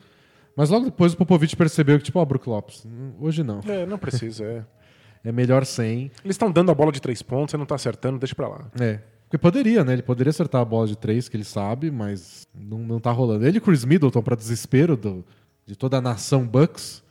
Mas 0.56 0.70
logo 0.70 0.86
depois 0.86 1.14
o 1.14 1.18
Popovich 1.18 1.56
percebeu 1.56 1.98
que, 1.98 2.04
tipo, 2.04 2.20
ó, 2.20 2.26
Brook 2.26 2.48
Lopes, 2.48 2.86
hoje 3.20 3.44
não. 3.44 3.62
É, 3.68 3.86
não 3.86 3.98
precisa, 3.98 4.44
é. 4.46 4.66
É 5.24 5.32
melhor 5.32 5.64
sem. 5.68 6.12
Eles 6.24 6.34
estão 6.34 6.52
dando 6.52 6.72
a 6.72 6.74
bola 6.74 6.92
de 6.92 7.00
três 7.00 7.22
pontos, 7.22 7.52
você 7.52 7.58
não 7.58 7.66
tá 7.66 7.76
acertando, 7.76 8.18
deixa 8.18 8.34
pra 8.34 8.48
lá. 8.48 8.72
É. 8.80 9.00
Porque 9.26 9.38
poderia, 9.38 9.84
né? 9.84 9.94
Ele 9.94 10.02
poderia 10.02 10.32
acertar 10.32 10.62
a 10.62 10.66
bola 10.66 10.88
de 10.88 10.98
três, 10.98 11.30
que 11.30 11.38
ele 11.38 11.44
sabe, 11.44 11.92
mas 11.92 12.48
não, 12.54 12.80
não 12.80 13.00
tá 13.00 13.12
rolando. 13.12 13.46
Ele 13.46 13.60
e 13.60 13.62
Chris 13.62 13.86
Middleton, 13.86 14.22
pra 14.24 14.36
desespero 14.36 14.98
do, 14.98 15.24
de 15.64 15.76
toda 15.76 15.98
a 15.98 16.02
nação 16.02 16.46
Bucks, 16.46 17.04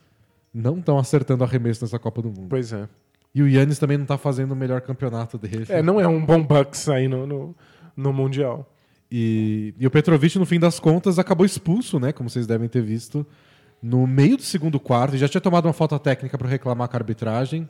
não 0.53 0.77
estão 0.77 0.99
acertando 0.99 1.43
arremesso 1.43 1.85
nessa 1.85 1.97
Copa 1.97 2.21
do 2.21 2.27
Mundo. 2.27 2.47
Pois 2.49 2.73
é. 2.73 2.87
E 3.33 3.41
o 3.41 3.47
Yannis 3.47 3.79
também 3.79 3.97
não 3.97 4.05
tá 4.05 4.17
fazendo 4.17 4.51
o 4.51 4.55
melhor 4.55 4.81
campeonato 4.81 5.37
dele. 5.37 5.65
É, 5.69 5.81
não 5.81 5.99
é 5.99 6.07
um 6.07 6.23
bom 6.23 6.43
Bucks 6.43 6.89
aí 6.89 7.07
no, 7.07 7.25
no, 7.25 7.55
no 7.95 8.11
Mundial. 8.11 8.69
E, 9.09 9.73
e 9.77 9.87
o 9.87 9.91
Petrovic, 9.91 10.37
no 10.37 10.45
fim 10.45 10.59
das 10.59 10.79
contas, 10.79 11.17
acabou 11.17 11.45
expulso, 11.45 11.99
né? 11.99 12.11
Como 12.11 12.29
vocês 12.29 12.45
devem 12.45 12.67
ter 12.67 12.81
visto, 12.81 13.25
no 13.81 14.05
meio 14.05 14.37
do 14.37 14.43
segundo 14.43 14.79
quarto. 14.79 15.15
E 15.15 15.17
já 15.17 15.27
tinha 15.27 15.41
tomado 15.41 15.65
uma 15.65 15.73
falta 15.73 15.97
técnica 15.97 16.37
para 16.37 16.47
reclamar 16.47 16.87
com 16.89 16.95
a 16.95 16.99
arbitragem. 16.99 17.67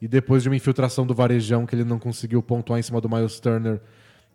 E 0.00 0.08
depois 0.08 0.42
de 0.42 0.48
uma 0.48 0.56
infiltração 0.56 1.06
do 1.06 1.14
Varejão, 1.14 1.66
que 1.66 1.74
ele 1.74 1.84
não 1.84 1.98
conseguiu 1.98 2.42
pontuar 2.42 2.78
em 2.78 2.82
cima 2.82 3.00
do 3.00 3.08
Miles 3.08 3.40
Turner, 3.40 3.80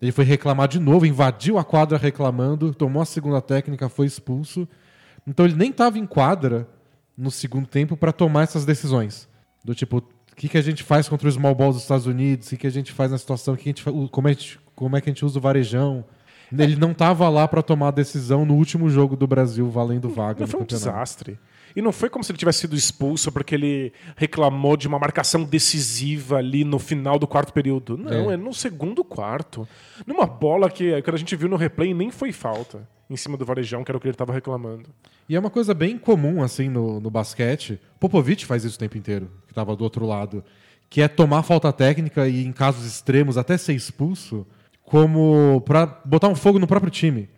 ele 0.00 0.10
foi 0.10 0.24
reclamar 0.24 0.66
de 0.66 0.80
novo, 0.80 1.06
invadiu 1.06 1.58
a 1.58 1.64
quadra 1.64 1.96
reclamando, 1.96 2.74
tomou 2.74 3.00
a 3.00 3.06
segunda 3.06 3.40
técnica, 3.40 3.88
foi 3.88 4.06
expulso. 4.06 4.66
Então 5.26 5.46
ele 5.46 5.54
nem 5.54 5.70
estava 5.70 5.98
em 5.98 6.06
quadra 6.06 6.66
no 7.16 7.30
segundo 7.30 7.68
tempo 7.68 7.96
para 7.96 8.12
tomar 8.12 8.42
essas 8.42 8.64
decisões. 8.64 9.28
Do 9.64 9.76
tipo, 9.76 10.02
o 10.32 10.36
que, 10.36 10.48
que 10.48 10.58
a 10.58 10.62
gente 10.62 10.82
faz 10.82 11.08
contra 11.08 11.28
o 11.28 11.32
small 11.32 11.54
ball 11.54 11.72
dos 11.72 11.82
Estados 11.82 12.06
Unidos? 12.06 12.46
O 12.46 12.50
que, 12.50 12.56
que 12.58 12.66
a 12.66 12.70
gente 12.70 12.92
faz 12.92 13.10
na 13.10 13.18
situação? 13.18 13.54
Que 13.54 13.62
a 13.62 13.64
gente 13.70 13.84
como, 14.10 14.28
é, 14.28 14.34
que- 14.34 14.56
como 14.74 14.96
é 14.96 15.00
que 15.00 15.08
a 15.08 15.12
gente 15.12 15.24
usa 15.24 15.38
o 15.38 15.42
varejão? 15.42 16.04
Ele 16.56 16.76
não 16.76 16.90
estava 16.92 17.28
lá 17.30 17.48
para 17.48 17.62
tomar 17.62 17.88
a 17.88 17.92
decisão 17.92 18.44
no 18.44 18.54
último 18.54 18.90
jogo 18.90 19.16
do 19.16 19.26
Brasil 19.26 19.70
valendo 19.70 20.10
vaga 20.10 20.40
Não 20.40 20.46
foi 20.46 20.60
um 20.60 20.64
campeonato. 20.64 20.86
desastre. 20.90 21.38
E 21.74 21.80
não 21.80 21.90
foi 21.92 22.10
como 22.10 22.22
se 22.22 22.30
ele 22.30 22.36
tivesse 22.38 22.58
sido 22.60 22.76
expulso 22.76 23.32
porque 23.32 23.54
ele 23.54 23.92
reclamou 24.16 24.76
de 24.76 24.86
uma 24.86 24.98
marcação 24.98 25.44
decisiva 25.44 26.36
ali 26.36 26.62
no 26.64 26.78
final 26.78 27.18
do 27.18 27.26
quarto 27.26 27.54
período. 27.54 27.96
Não, 27.96 28.30
É. 28.30 28.34
é, 28.34 28.36
no 28.36 28.52
segundo 28.52 29.02
quarto. 29.02 29.66
Numa 30.06 30.26
bola 30.26 30.68
que, 30.70 31.00
que 31.00 31.10
a 31.10 31.16
gente 31.16 31.34
viu 31.34 31.48
no 31.48 31.56
replay 31.56 31.94
nem 31.94 32.10
foi 32.10 32.30
falta. 32.32 32.86
Em 33.12 33.16
cima 33.16 33.36
do 33.36 33.44
Varejão, 33.44 33.84
que 33.84 33.90
era 33.90 33.98
o 33.98 34.00
que 34.00 34.06
ele 34.06 34.14
estava 34.14 34.32
reclamando. 34.32 34.88
E 35.28 35.36
é 35.36 35.38
uma 35.38 35.50
coisa 35.50 35.74
bem 35.74 35.98
comum, 35.98 36.42
assim, 36.42 36.70
no, 36.70 36.98
no 36.98 37.10
basquete. 37.10 37.78
Popovic 38.00 38.46
faz 38.46 38.64
isso 38.64 38.76
o 38.76 38.78
tempo 38.78 38.96
inteiro, 38.96 39.30
que 39.46 39.52
estava 39.52 39.76
do 39.76 39.84
outro 39.84 40.06
lado. 40.06 40.42
Que 40.88 41.02
é 41.02 41.08
tomar 41.08 41.42
falta 41.42 41.70
técnica 41.74 42.26
e, 42.26 42.42
em 42.42 42.52
casos 42.52 42.86
extremos, 42.86 43.36
até 43.36 43.58
ser 43.58 43.74
expulso, 43.74 44.46
como 44.82 45.60
para 45.66 45.84
botar 46.06 46.28
um 46.28 46.34
fogo 46.34 46.58
no 46.58 46.66
próprio 46.66 46.90
time. 46.90 47.28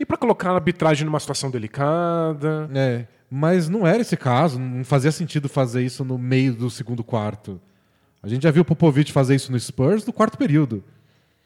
E 0.00 0.04
para 0.04 0.16
colocar 0.16 0.50
a 0.50 0.54
arbitragem 0.56 1.04
numa 1.04 1.20
situação 1.20 1.48
delicada. 1.48 2.68
É, 2.74 3.06
mas 3.30 3.68
não 3.68 3.86
era 3.86 4.00
esse 4.00 4.16
caso, 4.16 4.58
não 4.58 4.84
fazia 4.84 5.12
sentido 5.12 5.48
fazer 5.48 5.84
isso 5.84 6.04
no 6.04 6.18
meio 6.18 6.54
do 6.54 6.68
segundo 6.68 7.04
quarto. 7.04 7.60
A 8.20 8.26
gente 8.26 8.42
já 8.42 8.50
viu 8.50 8.62
o 8.62 8.64
Popovic 8.64 9.12
fazer 9.12 9.36
isso 9.36 9.52
no 9.52 9.60
Spurs 9.60 10.04
no 10.04 10.12
quarto 10.12 10.36
período. 10.36 10.82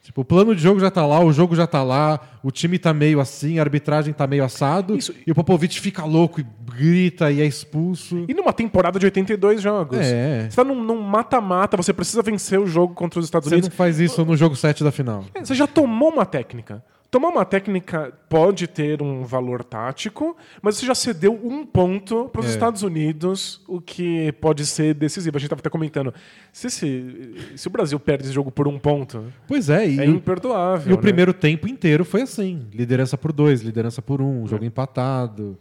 Tipo, 0.08 0.22
o 0.22 0.24
plano 0.24 0.54
de 0.54 0.62
jogo 0.62 0.80
já 0.80 0.90
tá 0.90 1.04
lá, 1.04 1.20
o 1.22 1.30
jogo 1.30 1.54
já 1.54 1.66
tá 1.66 1.82
lá, 1.82 2.18
o 2.42 2.50
time 2.50 2.78
tá 2.78 2.94
meio 2.94 3.20
assim, 3.20 3.58
a 3.58 3.62
arbitragem 3.62 4.14
tá 4.14 4.26
meio 4.26 4.42
assado, 4.42 4.96
Isso- 4.96 5.14
e 5.26 5.30
o 5.30 5.34
Popovic 5.34 5.78
fica 5.78 6.02
louco 6.02 6.40
e 6.40 6.46
grita 6.64 7.30
e 7.30 7.42
é 7.42 7.44
expulso. 7.44 8.24
E 8.26 8.32
numa 8.32 8.54
temporada 8.54 8.98
de 8.98 9.04
82 9.04 9.60
jogos. 9.60 9.98
É. 9.98 10.48
Você 10.48 10.56
tá 10.56 10.64
num 10.64 10.98
mata-mata, 11.02 11.76
você 11.76 11.92
precisa 11.92 12.22
vencer 12.22 12.58
o 12.58 12.66
jogo 12.66 12.94
contra 12.94 13.20
os 13.20 13.26
Estados 13.26 13.50
Você 13.50 13.56
não 13.56 13.60
Unidos. 13.60 13.76
faz 13.76 14.00
isso 14.00 14.24
no 14.24 14.34
jogo 14.34 14.56
7 14.56 14.82
da 14.82 14.90
final. 14.90 15.26
É, 15.34 15.44
Você 15.44 15.54
já 15.54 15.66
tomou 15.66 16.08
uma 16.10 16.24
técnica. 16.24 16.82
Tomar 17.10 17.28
uma 17.28 17.44
técnica 17.44 18.12
pode 18.28 18.66
ter 18.66 19.00
um 19.00 19.22
valor 19.24 19.64
tático, 19.64 20.36
mas 20.60 20.76
você 20.76 20.84
já 20.84 20.94
cedeu 20.94 21.32
um 21.42 21.64
ponto 21.64 22.28
para 22.28 22.40
os 22.42 22.46
É. 22.46 22.50
Estados 22.50 22.82
Unidos, 22.82 23.62
o 23.66 23.80
que 23.80 24.30
pode 24.32 24.66
ser 24.66 24.92
decisivo. 24.92 25.36
A 25.36 25.40
gente 25.40 25.46
estava 25.46 25.60
até 25.60 25.70
comentando. 25.70 26.12
Se, 26.52 26.66
esse- 26.66 27.34
se 27.56 27.66
o 27.66 27.70
Brasil 27.70 27.98
perde 27.98 28.24
esse 28.24 28.32
jogo 28.34 28.50
por 28.50 28.68
um 28.68 28.78
ponto, 28.78 29.24
Pois 29.46 29.70
é, 29.70 29.88
e, 29.88 29.98
é 29.98 30.02
o, 30.02 30.10
imperdoável. 30.16 30.90
e 30.90 30.92
o 30.92 30.96
né? 30.96 31.00
primeiro 31.02 31.32
tempo 31.32 31.66
inteiro 31.66 32.04
foi 32.04 32.20
assim: 32.22 32.66
liderança 32.74 33.16
por 33.16 33.32
dois, 33.32 33.62
liderança 33.62 34.02
por 34.02 34.20
um, 34.20 34.46
jogo 34.46 34.66
empatado. 34.66 35.56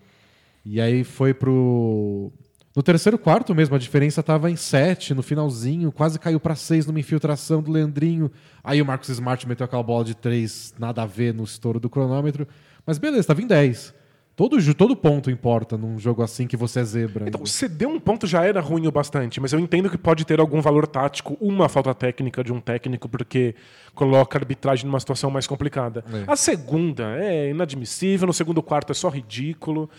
E 0.66 0.82
aí 0.82 1.06
foi 1.06 1.34
pro. 1.34 2.30
No 2.78 2.84
terceiro 2.84 3.18
quarto 3.18 3.56
mesmo, 3.56 3.76
a 3.76 3.80
diferença 3.80 4.20
estava 4.20 4.52
em 4.52 4.56
sete 4.56 5.12
no 5.16 5.24
finalzinho, 5.24 5.92
quase 5.92 6.20
caiu 6.20 6.40
para 6.40 6.54
seis 6.54 6.86
numa 6.86 7.00
infiltração 7.00 7.60
do 7.60 7.72
Leandrinho. 7.72 8.30
Aí 8.64 8.80
o 8.80 8.86
Marcos 8.86 9.10
Smart 9.10 9.48
meteu 9.48 9.66
aquela 9.66 9.82
bola 9.82 10.06
de 10.06 10.14
três, 10.14 10.76
nada 10.78 11.02
a 11.02 11.06
ver 11.08 11.34
no 11.34 11.44
estouro 11.44 11.80
do 11.80 11.90
cronômetro. 11.90 12.48
Mas 12.86 13.00
beleza, 13.00 13.22
estava 13.22 13.42
em 13.42 13.48
10. 13.48 13.96
Todo, 14.36 14.76
todo 14.76 14.96
ponto 14.96 15.32
importa 15.32 15.76
num 15.76 15.98
jogo 15.98 16.22
assim 16.22 16.46
que 16.46 16.56
você 16.56 16.82
é 16.82 16.84
zebra. 16.84 17.28
Então, 17.28 17.44
ceder 17.48 17.88
um 17.88 18.00
ponto 18.00 18.28
já 18.28 18.46
era 18.46 18.62
ruim 18.62 18.86
o 18.86 18.92
bastante, 18.92 19.42
mas 19.42 19.52
eu 19.52 19.60
entendo 19.60 19.90
que 19.90 19.98
pode 19.98 20.24
ter 20.24 20.40
algum 20.40 20.62
valor 20.62 20.86
tático, 20.86 21.36
uma 21.42 21.68
falta 21.68 21.92
técnica 21.96 22.44
de 22.44 22.54
um 22.54 22.62
técnico, 22.62 23.10
porque 23.10 23.56
coloca 23.96 24.38
a 24.38 24.40
arbitragem 24.40 24.86
numa 24.86 25.00
situação 25.00 25.32
mais 25.32 25.48
complicada. 25.48 26.06
É. 26.14 26.32
A 26.32 26.36
segunda 26.36 27.18
é 27.18 27.50
inadmissível, 27.50 28.28
no 28.28 28.34
segundo 28.34 28.62
quarto 28.62 28.92
é 28.92 28.94
só 28.94 29.10
ridículo. 29.10 29.90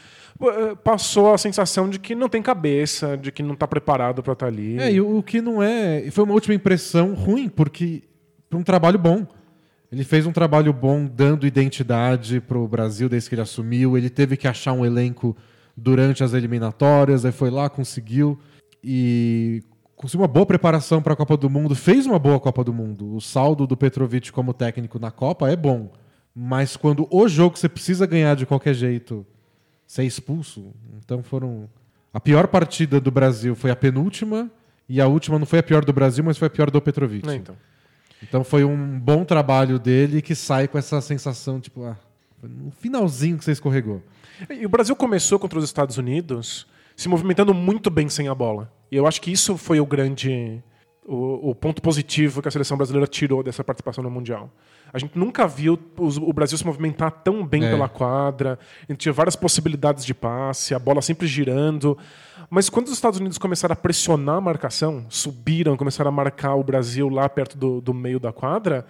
Passou 0.84 1.32
a 1.32 1.38
sensação 1.38 1.88
de 1.88 1.98
que 1.98 2.14
não 2.14 2.28
tem 2.28 2.40
cabeça, 2.40 3.16
de 3.16 3.32
que 3.32 3.42
não 3.42 3.54
está 3.54 3.66
preparado 3.66 4.22
para 4.22 4.32
estar 4.32 4.46
ali. 4.46 4.78
É, 4.78 4.92
e 4.92 5.00
o 5.00 5.22
que 5.22 5.40
não 5.40 5.62
é. 5.62 6.10
Foi 6.10 6.24
uma 6.24 6.34
última 6.34 6.54
impressão 6.54 7.14
ruim, 7.14 7.48
porque. 7.48 8.02
Um 8.50 8.62
trabalho 8.62 8.98
bom. 8.98 9.26
Ele 9.92 10.04
fez 10.04 10.26
um 10.26 10.32
trabalho 10.32 10.72
bom 10.72 11.04
dando 11.04 11.46
identidade 11.46 12.40
para 12.40 12.56
o 12.56 12.66
Brasil 12.66 13.08
desde 13.08 13.28
que 13.28 13.34
ele 13.34 13.42
assumiu. 13.42 13.96
Ele 13.96 14.08
teve 14.08 14.38
que 14.38 14.48
achar 14.48 14.72
um 14.72 14.86
elenco 14.86 15.36
durante 15.78 16.24
as 16.24 16.34
eliminatórias, 16.34 17.24
aí 17.24 17.32
foi 17.32 17.50
lá, 17.50 17.68
conseguiu 17.70 18.38
e 18.82 19.62
conseguiu 19.94 20.22
uma 20.22 20.28
boa 20.28 20.46
preparação 20.46 21.00
para 21.00 21.12
a 21.12 21.16
Copa 21.16 21.36
do 21.36 21.48
Mundo, 21.48 21.74
fez 21.74 22.06
uma 22.06 22.18
boa 22.18 22.38
Copa 22.38 22.64
do 22.64 22.72
Mundo. 22.72 23.14
O 23.14 23.20
saldo 23.20 23.66
do 23.66 23.76
Petrovic 23.76 24.32
como 24.32 24.52
técnico 24.52 24.98
na 24.98 25.10
Copa 25.10 25.48
é 25.48 25.56
bom, 25.56 25.92
mas 26.34 26.76
quando 26.76 27.06
o 27.10 27.28
jogo 27.28 27.56
você 27.56 27.68
precisa 27.68 28.06
ganhar 28.06 28.34
de 28.34 28.46
qualquer 28.46 28.74
jeito, 28.74 29.26
é 29.96 30.04
expulso. 30.04 30.72
Então 31.02 31.22
foram 31.22 31.68
a 32.12 32.20
pior 32.20 32.48
partida 32.48 33.00
do 33.00 33.10
Brasil 33.10 33.54
foi 33.54 33.70
a 33.70 33.76
penúltima 33.76 34.50
e 34.88 35.00
a 35.00 35.06
última 35.06 35.38
não 35.38 35.46
foi 35.46 35.58
a 35.58 35.62
pior 35.62 35.84
do 35.84 35.92
Brasil, 35.92 36.24
mas 36.24 36.38
foi 36.38 36.46
a 36.46 36.50
pior 36.50 36.70
do 36.70 36.80
Petrovic. 36.80 37.28
É, 37.28 37.34
então. 37.34 37.56
Então 38.22 38.44
foi 38.44 38.64
um 38.64 38.98
bom 38.98 39.24
trabalho 39.24 39.78
dele 39.78 40.20
que 40.20 40.34
sai 40.34 40.66
com 40.66 40.78
essa 40.78 41.00
sensação, 41.00 41.60
tipo, 41.60 41.84
ah, 41.84 41.96
foi 42.40 42.48
no 42.48 42.70
finalzinho 42.70 43.38
que 43.38 43.44
você 43.44 43.52
escorregou. 43.52 44.02
E 44.50 44.64
o 44.64 44.68
Brasil 44.68 44.96
começou 44.96 45.38
contra 45.38 45.58
os 45.58 45.64
Estados 45.64 45.98
Unidos 45.98 46.66
se 46.96 47.08
movimentando 47.08 47.54
muito 47.54 47.90
bem 47.90 48.08
sem 48.08 48.26
a 48.28 48.34
bola. 48.34 48.72
E 48.90 48.96
eu 48.96 49.06
acho 49.06 49.20
que 49.20 49.30
isso 49.30 49.56
foi 49.56 49.78
o 49.78 49.86
grande. 49.86 50.62
O, 51.10 51.50
o 51.50 51.54
ponto 51.54 51.80
positivo 51.80 52.42
que 52.42 52.48
a 52.48 52.50
seleção 52.50 52.76
brasileira 52.76 53.06
tirou 53.06 53.42
dessa 53.42 53.64
participação 53.64 54.04
no 54.04 54.10
Mundial. 54.10 54.50
A 54.92 54.98
gente 54.98 55.18
nunca 55.18 55.46
viu 55.48 55.78
os- 55.98 56.18
o 56.18 56.30
Brasil 56.34 56.58
se 56.58 56.66
movimentar 56.66 57.10
tão 57.10 57.46
bem 57.46 57.64
É. 57.64 57.70
pela 57.70 57.88
quadra. 57.88 58.58
A 58.86 58.92
gente 58.92 59.00
tinha 59.00 59.12
várias 59.12 59.34
possibilidades 59.34 60.04
de 60.04 60.12
passe, 60.12 60.74
a 60.74 60.78
bola 60.78 61.00
sempre 61.00 61.26
girando. 61.26 61.96
Mas 62.50 62.68
quando 62.68 62.88
os 62.88 62.92
Estados 62.92 63.18
Unidos 63.18 63.38
começaram 63.38 63.72
a 63.72 63.76
pressionar 63.76 64.36
a 64.36 64.40
marcação, 64.40 65.06
subiram, 65.08 65.78
começaram 65.78 66.10
a 66.10 66.12
marcar 66.12 66.54
o 66.56 66.62
Brasil 66.62 67.08
lá 67.08 67.26
perto 67.26 67.56
do, 67.56 67.80
do 67.80 67.94
meio 67.94 68.20
da 68.20 68.30
quadra, 68.32 68.84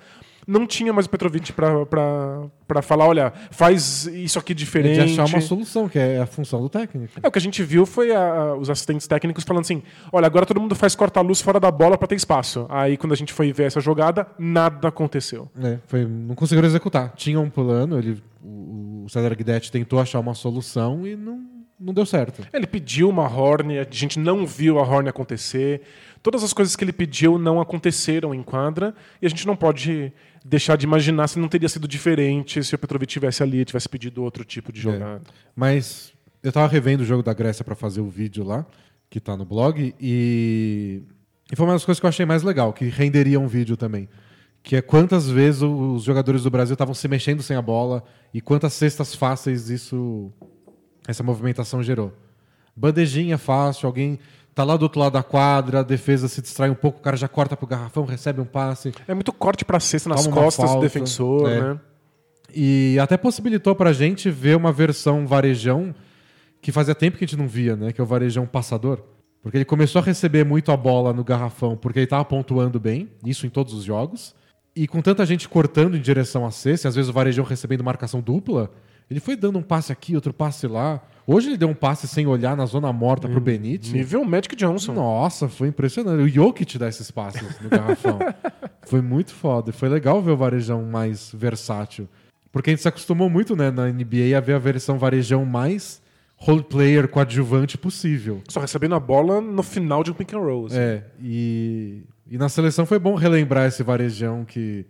não 0.49 0.67
tinha 0.67 0.93
mais 0.93 1.05
o 1.07 1.11
Petrovic 1.11 1.53
para 1.53 2.83
falar: 2.83 3.07
olha, 3.07 3.33
faz 3.51 4.07
isso 4.07 4.39
aqui 4.39 4.55
De 4.55 4.65
diferente. 4.65 5.01
achar 5.21 5.27
uma 5.27 5.41
solução, 5.41 5.89
que 5.89 5.99
é 5.99 6.19
a 6.19 6.27
função 6.27 6.61
do 6.63 6.69
técnico. 6.69 7.13
É, 7.23 7.29
o 7.29 7.31
que 7.31 7.39
a 7.39 7.43
gente 7.43 7.63
viu 7.63 7.85
foi 7.85 8.15
a- 8.15 8.55
os 8.55 8.71
assistentes 8.71 9.07
técnicos 9.07 9.45
falando 9.45 9.63
assim: 9.63 9.83
olha, 10.13 10.27
agora 10.27 10.47
todo 10.47 10.61
mundo 10.61 10.75
faz 10.75 10.95
corta-luz 10.95 11.41
fora 11.41 11.61
da 11.61 11.71
bola 11.71 11.99
para 11.99 12.09
ter 12.09 12.15
espaço. 12.15 12.67
Aí 12.69 12.97
quando 12.97 13.13
a 13.13 13.17
gente 13.17 13.33
foi 13.33 13.53
ver 13.53 13.65
essa 13.65 13.81
jogada, 13.81 14.27
nada 14.39 14.89
aconteceu. 14.89 15.49
É, 15.63 15.79
foi, 15.87 16.07
não 16.07 16.35
conseguiram 16.35 16.67
executar. 16.67 17.13
Tinha 17.15 17.39
um 17.39 17.51
plano, 17.51 17.99
ele, 17.99 18.23
o, 18.43 19.05
o 19.05 19.09
César 19.11 19.35
Guidetti 19.35 19.71
tentou 19.71 20.01
achar 20.01 20.19
uma 20.21 20.35
solução 20.35 21.07
e 21.07 21.15
não, 21.17 21.41
não 21.79 21.93
deu 21.93 22.07
certo. 22.07 22.43
Ele 22.53 22.67
pediu 22.67 23.09
uma 23.09 23.29
horn, 23.29 23.79
a 23.79 23.87
gente 23.91 24.19
não 24.19 24.47
viu 24.47 24.79
a 24.79 24.83
horn 24.83 25.09
acontecer. 25.09 25.83
Todas 26.23 26.43
as 26.43 26.53
coisas 26.53 26.75
que 26.75 26.85
ele 26.85 26.93
pediu 26.93 27.39
não 27.39 27.61
aconteceram 27.61 28.35
em 28.35 28.43
quadra 28.43 28.95
e 29.23 29.27
a 29.27 29.29
gente 29.29 29.47
não 29.47 29.57
pode 29.57 30.13
deixar 30.45 30.77
de 30.77 30.85
imaginar 30.85 31.29
se 31.29 31.39
não 31.39 31.49
teria 31.49 31.69
sido 31.69 31.87
diferente 31.87 32.63
se 32.63 32.75
o 32.75 32.79
Petrovic 32.79 33.13
tivesse 33.13 33.43
ali, 33.43 33.65
tivesse 33.65 33.89
pedido 33.89 34.23
outro 34.23 34.45
tipo 34.45 34.73
de 34.73 34.81
jogada. 34.81 35.23
Mas 35.55 36.13
eu 36.43 36.53
tava 36.53 36.67
revendo 36.69 37.03
o 37.03 37.07
jogo 37.07 37.23
da 37.23 37.33
Grécia 37.33 37.65
para 37.65 37.75
fazer 37.75 38.01
o 38.01 38.09
vídeo 38.09 38.45
lá, 38.45 38.67
que 39.11 39.21
tá 39.21 39.37
no 39.37 39.45
blog, 39.45 39.95
e, 40.01 41.03
e 41.51 41.57
foi 41.57 41.67
uma 41.67 41.73
das 41.73 41.85
coisas 41.85 42.01
que 42.01 42.07
eu 42.07 42.09
achei 42.09 42.27
mais 42.27 42.43
legal, 42.43 42.73
que 42.73 42.87
renderia 42.87 43.39
um 43.39 43.47
vídeo 43.47 43.77
também. 43.77 44.09
Que 44.63 44.77
é 44.77 44.83
quantas 44.83 45.29
vezes 45.29 45.63
os 45.63 46.03
jogadores 46.03 46.43
do 46.43 46.51
Brasil 46.51 46.75
estavam 46.75 46.95
se 46.95 47.07
mexendo 47.09 47.43
sem 47.43 47.57
a 47.57 47.63
bola 47.63 48.03
e 48.35 48.41
quantas 48.41 48.73
cestas 48.73 49.15
fáceis 49.15 49.71
isso 49.71 50.33
essa 51.07 51.23
movimentação 51.23 51.83
gerou. 51.83 52.13
Bandejinha 52.77 53.39
fácil, 53.39 53.87
alguém 53.87 54.19
tá 54.59 54.65
lá 54.65 54.77
do 54.77 54.83
outro 54.83 54.99
lado 54.99 55.13
da 55.13 55.23
quadra, 55.23 55.79
a 55.79 55.83
defesa 55.85 56.27
se 56.27 56.43
distrai 56.43 56.69
um 56.69 56.75
pouco, 56.75 56.99
o 56.99 57.01
cara 57.01 57.17
já 57.17 57.29
corta 57.29 57.57
pro 57.57 57.65
garrafão, 57.65 58.05
recebe 58.05 58.41
um 58.41 58.45
passe. 58.45 58.93
É 59.07 59.15
muito 59.15 59.33
corte 59.33 59.65
para 59.65 59.79
cesta 59.79 60.09
nas 60.09 60.27
costas 60.27 60.65
do 60.65 60.73
falta, 60.73 60.81
defensor, 60.81 61.49
é. 61.49 61.61
né? 61.61 61.81
E 62.53 62.99
até 63.01 63.17
possibilitou 63.17 63.77
pra 63.77 63.93
gente 63.93 64.29
ver 64.31 64.57
uma 64.57 64.73
versão 64.73 65.29
varejão 65.29 65.95
que 66.61 66.73
fazia 66.73 66.93
tempo 66.93 67.17
que 67.17 67.25
a 67.25 67.27
gente 67.29 67.39
não 67.39 67.47
via, 67.47 67.77
né? 67.77 67.93
Que 67.93 68.01
é 68.01 68.05
o 68.05 68.07
varejão 68.07 68.47
passador. 68.47 69.01
Porque 69.41 69.59
ele 69.59 69.65
começou 69.65 70.01
a 70.01 70.05
receber 70.05 70.45
muito 70.45 70.73
a 70.73 70.77
bola 70.77 71.13
no 71.13 71.23
garrafão 71.23 71.77
porque 71.77 72.01
ele 72.01 72.09
tava 72.09 72.25
pontuando 72.25 72.81
bem, 72.81 73.09
isso 73.25 73.47
em 73.47 73.51
todos 73.51 73.73
os 73.73 73.85
jogos. 73.85 74.35
E 74.75 74.89
com 74.89 75.01
tanta 75.01 75.25
gente 75.25 75.49
cortando 75.49 75.97
em 75.97 76.01
direção 76.01 76.45
a 76.45 76.51
cesta, 76.51 76.89
às 76.89 76.97
vezes 76.97 77.09
o 77.09 77.13
varejão 77.13 77.45
recebendo 77.45 77.85
marcação 77.85 78.21
dupla, 78.21 78.73
ele 79.09 79.21
foi 79.21 79.37
dando 79.37 79.57
um 79.57 79.63
passe 79.63 79.93
aqui, 79.93 80.17
outro 80.17 80.33
passe 80.33 80.67
lá. 80.67 81.01
Hoje 81.31 81.51
ele 81.51 81.59
deu 81.59 81.69
um 81.69 81.75
passe 81.75 82.09
sem 82.09 82.27
olhar 82.27 82.57
na 82.57 82.65
zona 82.65 82.91
morta 82.91 83.29
pro 83.29 83.39
Benítez. 83.39 83.93
Nível 83.93 84.25
Magic 84.25 84.57
Johnson. 84.57 84.95
Nossa, 84.95 85.47
foi 85.47 85.69
impressionante. 85.69 86.23
O 86.23 86.27
Jokic 86.27 86.79
dá 86.79 86.89
esses 86.89 87.11
passes 87.11 87.61
no 87.61 87.69
garrafão. 87.69 88.19
foi 88.89 89.03
muito 89.03 89.35
foda. 89.35 89.71
Foi 89.71 89.91
legal 89.91 90.23
ver 90.23 90.31
o 90.31 90.37
varejão 90.39 90.83
mais 90.85 91.31
versátil. 91.35 92.09
Porque 92.51 92.71
a 92.71 92.73
gente 92.73 92.81
se 92.81 92.89
acostumou 92.89 93.29
muito, 93.29 93.55
né, 93.55 93.71
na 93.71 93.93
NBA 93.93 94.39
a 94.39 94.41
ver 94.41 94.55
a 94.55 94.59
versão 94.59 94.99
varejão 94.99 95.45
mais 95.45 96.01
role 96.35 96.63
player 96.63 97.07
coadjuvante 97.07 97.77
possível. 97.77 98.41
Só 98.49 98.61
recebendo 98.61 98.95
a 98.95 99.01
bola 99.01 99.39
no 99.39 99.63
final 99.63 100.03
de 100.03 100.11
um 100.11 100.15
pick 100.15 100.33
and 100.33 100.39
roll. 100.39 100.65
assim. 100.65 100.79
É, 100.79 101.05
e, 101.21 102.05
e 102.27 102.39
na 102.39 102.49
seleção 102.49 102.87
foi 102.87 102.99
bom 102.99 103.15
relembrar 103.15 103.69
esse 103.69 103.83
varejão 103.83 104.47
que 104.47 104.87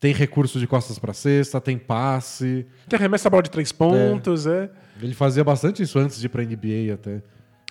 tem 0.00 0.12
recurso 0.12 0.58
de 0.58 0.66
costas 0.66 0.98
para 0.98 1.12
cesta, 1.12 1.60
tem 1.60 1.78
passe. 1.78 2.66
Tem 2.88 2.98
arremessa 2.98 3.28
a 3.28 3.30
bola 3.30 3.42
de 3.44 3.50
três 3.50 3.70
pontos, 3.70 4.48
é. 4.48 4.68
Ele 5.02 5.14
fazia 5.14 5.42
bastante 5.44 5.82
isso 5.82 5.98
antes 5.98 6.18
de 6.18 6.26
ir 6.26 6.28
pra 6.28 6.42
NBA 6.44 6.92
até. 6.94 7.22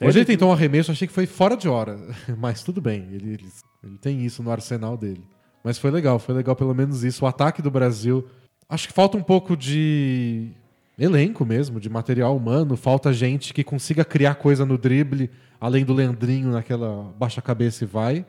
É, 0.02 0.08
Hoje 0.08 0.18
ele 0.18 0.20
ele- 0.20 0.26
tentou 0.26 0.50
um 0.50 0.54
arremesso, 0.54 0.92
achei 0.92 1.08
que 1.08 1.14
foi 1.14 1.26
fora 1.26 1.56
de 1.58 1.68
hora. 1.68 2.00
Mas 2.38 2.64
tudo 2.64 2.80
bem, 2.82 3.08
ele, 3.12 3.34
ele, 3.34 3.46
ele 3.84 3.98
tem 3.98 4.26
isso 4.26 4.42
no 4.42 4.52
arsenal 4.52 4.96
dele. 4.98 5.24
Mas 5.64 5.78
foi 5.78 5.92
legal, 5.92 6.18
foi 6.20 6.34
legal 6.36 6.56
pelo 6.56 6.74
menos 6.74 7.04
isso. 7.04 7.26
O 7.26 7.28
ataque 7.28 7.62
do 7.62 7.70
Brasil. 7.70 8.26
Acho 8.70 8.88
que 8.88 8.94
falta 8.94 9.18
um 9.18 9.24
pouco 9.24 9.58
de 9.58 10.52
elenco 10.98 11.46
mesmo, 11.46 11.80
de 11.80 11.90
material 11.90 12.36
humano. 12.36 12.78
Falta 12.78 13.12
gente 13.12 13.54
que 13.54 13.64
consiga 13.64 14.06
criar 14.06 14.36
coisa 14.36 14.66
no 14.66 14.78
drible, 14.78 15.30
além 15.60 15.84
do 15.84 15.94
Leandrinho 15.94 16.52
naquela 16.52 17.14
baixa 17.18 17.42
cabeça 17.42 17.84
e 17.84 17.88
vai. 17.88 18.26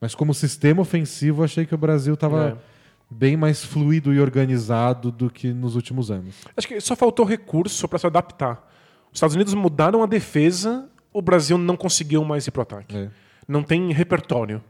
Mas 0.00 0.14
como 0.14 0.32
sistema 0.32 0.80
ofensivo, 0.82 1.44
achei 1.44 1.66
que 1.66 1.74
o 1.74 1.78
Brasil 1.78 2.14
estava 2.14 2.58
É. 2.58 2.71
bem 3.12 3.36
mais 3.36 3.64
fluido 3.64 4.12
e 4.12 4.20
organizado 4.20 5.10
do 5.12 5.30
que 5.30 5.52
nos 5.52 5.76
últimos 5.76 6.10
anos. 6.10 6.34
Acho 6.56 6.66
que 6.66 6.80
só 6.80 6.96
faltou 6.96 7.24
recurso 7.24 7.86
para 7.86 7.98
se 7.98 8.06
adaptar. 8.06 8.68
Os 9.10 9.18
Estados 9.18 9.36
Unidos 9.36 9.54
mudaram 9.54 10.02
a 10.02 10.06
defesa, 10.06 10.88
o 11.12 11.20
Brasil 11.20 11.58
não 11.58 11.76
conseguiu 11.76 12.24
mais 12.24 12.46
ir 12.46 12.50
pro 12.50 12.62
ataque. 12.62 12.96
É. 12.96 13.10
Não 13.46 13.62
tem 13.62 13.92
repertório. 13.92 14.62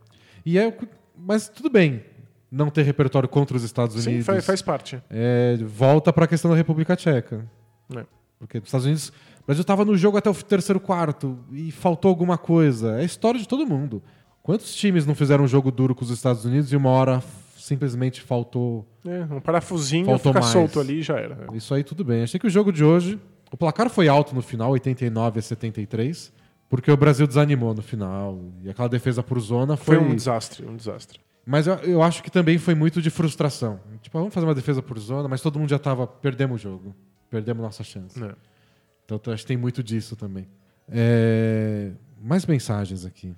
E 0.44 0.58
é, 0.58 0.76
mas 1.16 1.48
tudo 1.48 1.70
bem 1.70 2.02
não 2.50 2.68
ter 2.68 2.82
repertório 2.82 3.28
contra 3.28 3.56
os 3.56 3.62
Estados 3.62 4.02
Sim, 4.02 4.10
Unidos. 4.10 4.26
faz, 4.26 4.44
faz 4.44 4.60
parte. 4.60 5.02
É, 5.08 5.56
volta 5.62 6.12
para 6.12 6.26
a 6.26 6.28
questão 6.28 6.50
da 6.50 6.56
República 6.56 6.94
Tcheca. 6.94 7.48
É. 7.96 8.04
Porque 8.38 8.58
os 8.58 8.64
Estados 8.64 8.84
Unidos. 8.84 9.12
O 9.42 9.46
Brasil 9.46 9.62
estava 9.62 9.84
no 9.84 9.96
jogo 9.96 10.16
até 10.16 10.30
o 10.30 10.34
terceiro 10.34 10.78
quarto 10.78 11.38
e 11.50 11.72
faltou 11.72 12.08
alguma 12.08 12.36
coisa. 12.36 12.98
É 12.98 13.00
a 13.00 13.04
história 13.04 13.40
de 13.40 13.48
todo 13.48 13.66
mundo. 13.66 14.02
Quantos 14.42 14.74
times 14.74 15.06
não 15.06 15.14
fizeram 15.14 15.44
um 15.44 15.48
jogo 15.48 15.70
duro 15.70 15.94
com 15.94 16.04
os 16.04 16.10
Estados 16.10 16.44
Unidos 16.44 16.72
e 16.72 16.76
uma 16.76 16.90
hora 16.90 17.22
simplesmente 17.62 18.20
faltou. 18.20 18.86
É, 19.04 19.22
um 19.34 19.40
parafusinho 19.40 20.04
Faltou 20.06 20.32
fica 20.32 20.40
mais. 20.40 20.52
solto 20.52 20.80
ali 20.80 21.00
e 21.00 21.02
já 21.02 21.18
era. 21.18 21.46
Isso 21.54 21.72
aí 21.74 21.82
tudo 21.84 22.04
bem. 22.04 22.22
Achei 22.22 22.38
que 22.38 22.46
o 22.46 22.50
jogo 22.50 22.72
de 22.72 22.84
hoje. 22.84 23.18
O 23.50 23.56
placar 23.56 23.90
foi 23.90 24.08
alto 24.08 24.34
no 24.34 24.40
final, 24.40 24.70
89 24.70 25.38
a 25.38 25.42
73, 25.42 26.32
porque 26.70 26.90
o 26.90 26.96
Brasil 26.96 27.26
desanimou 27.26 27.74
no 27.74 27.82
final. 27.82 28.38
E 28.62 28.70
aquela 28.70 28.88
defesa 28.88 29.22
por 29.22 29.38
zona 29.40 29.76
Foi 29.76 29.96
foi. 29.96 30.04
um 30.06 30.14
desastre, 30.16 30.64
um 30.66 30.74
desastre. 30.74 31.20
Mas 31.44 31.66
eu, 31.66 31.74
eu 31.80 32.02
acho 32.02 32.22
que 32.22 32.30
também 32.30 32.56
foi 32.56 32.74
muito 32.74 33.02
de 33.02 33.10
frustração. 33.10 33.78
Tipo, 34.00 34.16
ah, 34.16 34.20
vamos 34.20 34.32
fazer 34.32 34.46
uma 34.46 34.54
defesa 34.54 34.80
por 34.80 34.98
zona, 34.98 35.28
mas 35.28 35.40
todo 35.42 35.58
mundo 35.58 35.68
já 35.68 35.78
tava. 35.78 36.06
Perdemos 36.06 36.60
o 36.60 36.62
jogo. 36.62 36.94
Perdemos 37.28 37.62
nossa 37.62 37.84
chance. 37.84 38.22
É. 38.22 38.34
Então 39.04 39.20
acho 39.32 39.42
que 39.42 39.48
tem 39.48 39.56
muito 39.56 39.82
disso 39.82 40.16
também. 40.16 40.46
É, 40.88 41.90
Mais 42.22 42.46
mensagens 42.46 43.04
aqui. 43.04 43.34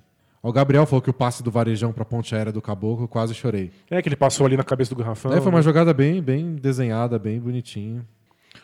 O 0.47 0.53
Gabriel 0.53 0.85
falou 0.85 1.01
que 1.01 1.09
o 1.09 1.13
passe 1.13 1.41
do 1.41 1.49
Varejão 1.49 1.91
pra 1.91 2.05
ponte 2.05 2.35
aérea 2.35 2.51
do 2.51 2.61
Caboclo, 2.61 3.07
quase 3.07 3.33
chorei. 3.33 3.71
É 3.89 3.99
que 3.99 4.07
ele 4.07 4.15
passou 4.15 4.45
ali 4.45 4.55
na 4.55 4.63
cabeça 4.63 4.93
do 4.93 4.99
garrafão. 4.99 5.33
É, 5.33 5.41
foi 5.41 5.49
uma 5.49 5.57
né? 5.57 5.63
jogada 5.63 5.91
bem, 5.91 6.21
bem 6.21 6.55
desenhada, 6.55 7.17
bem 7.17 7.39
bonitinha. 7.39 8.05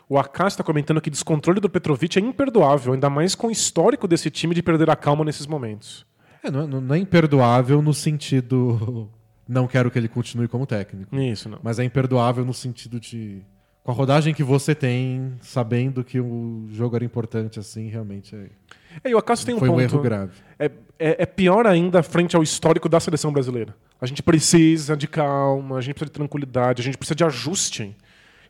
O 0.07 0.17
Akash 0.19 0.53
está 0.53 0.63
comentando 0.63 1.01
que 1.01 1.09
descontrole 1.09 1.59
do 1.59 1.67
Petrovic 1.69 2.19
é 2.19 2.21
imperdoável, 2.21 2.93
ainda 2.93 3.09
mais 3.09 3.33
com 3.33 3.47
o 3.47 3.51
histórico 3.51 4.07
desse 4.07 4.29
time 4.29 4.53
de 4.53 4.61
perder 4.61 4.91
a 4.91 4.95
calma 4.95 5.25
nesses 5.25 5.47
momentos. 5.47 6.05
É, 6.43 6.51
não, 6.51 6.61
é- 6.61 6.67
não 6.67 6.95
é 6.95 6.99
imperdoável 6.99 7.81
no 7.81 7.93
sentido. 7.93 9.09
Não 9.49 9.67
quero 9.67 9.91
que 9.91 9.99
ele 9.99 10.07
continue 10.07 10.47
como 10.47 10.65
técnico. 10.65 11.13
Isso, 11.13 11.49
não. 11.49 11.59
Mas 11.61 11.77
é 11.77 11.83
imperdoável 11.83 12.45
no 12.45 12.53
sentido 12.53 13.01
de. 13.01 13.41
Com 13.83 13.91
a 13.91 13.93
rodagem 13.93 14.33
que 14.33 14.43
você 14.45 14.73
tem, 14.73 15.33
sabendo 15.41 16.05
que 16.05 16.21
o 16.21 16.67
jogo 16.71 16.95
era 16.95 17.03
importante 17.03 17.59
assim, 17.59 17.89
realmente 17.89 18.33
é- 18.33 18.49
É, 19.03 19.09
e 19.09 19.15
o 19.15 19.17
Akash 19.17 19.43
tem 19.43 19.55
um 19.55 19.59
foi 19.59 19.69
um 19.69 19.73
ponto. 19.73 19.81
erro 19.83 19.99
grave. 20.01 20.31
É, 20.59 20.65
é- 20.99 21.23
é 21.23 21.25
pior 21.25 21.65
ainda 21.65 22.03
frente 22.03 22.35
ao 22.35 22.43
histórico 22.43 22.87
da 22.89 22.99
seleção 22.99 23.31
brasileira. 23.31 23.75
A 23.99 24.05
gente 24.05 24.21
precisa 24.23 24.95
de 24.97 25.07
calma, 25.07 25.77
a 25.77 25.81
gente 25.81 25.93
precisa 25.95 26.11
de 26.11 26.17
tranquilidade, 26.19 26.81
a 26.81 26.83
gente 26.85 26.97
precisa 26.97 27.15
de 27.15 27.23
ajuste. 27.23 27.95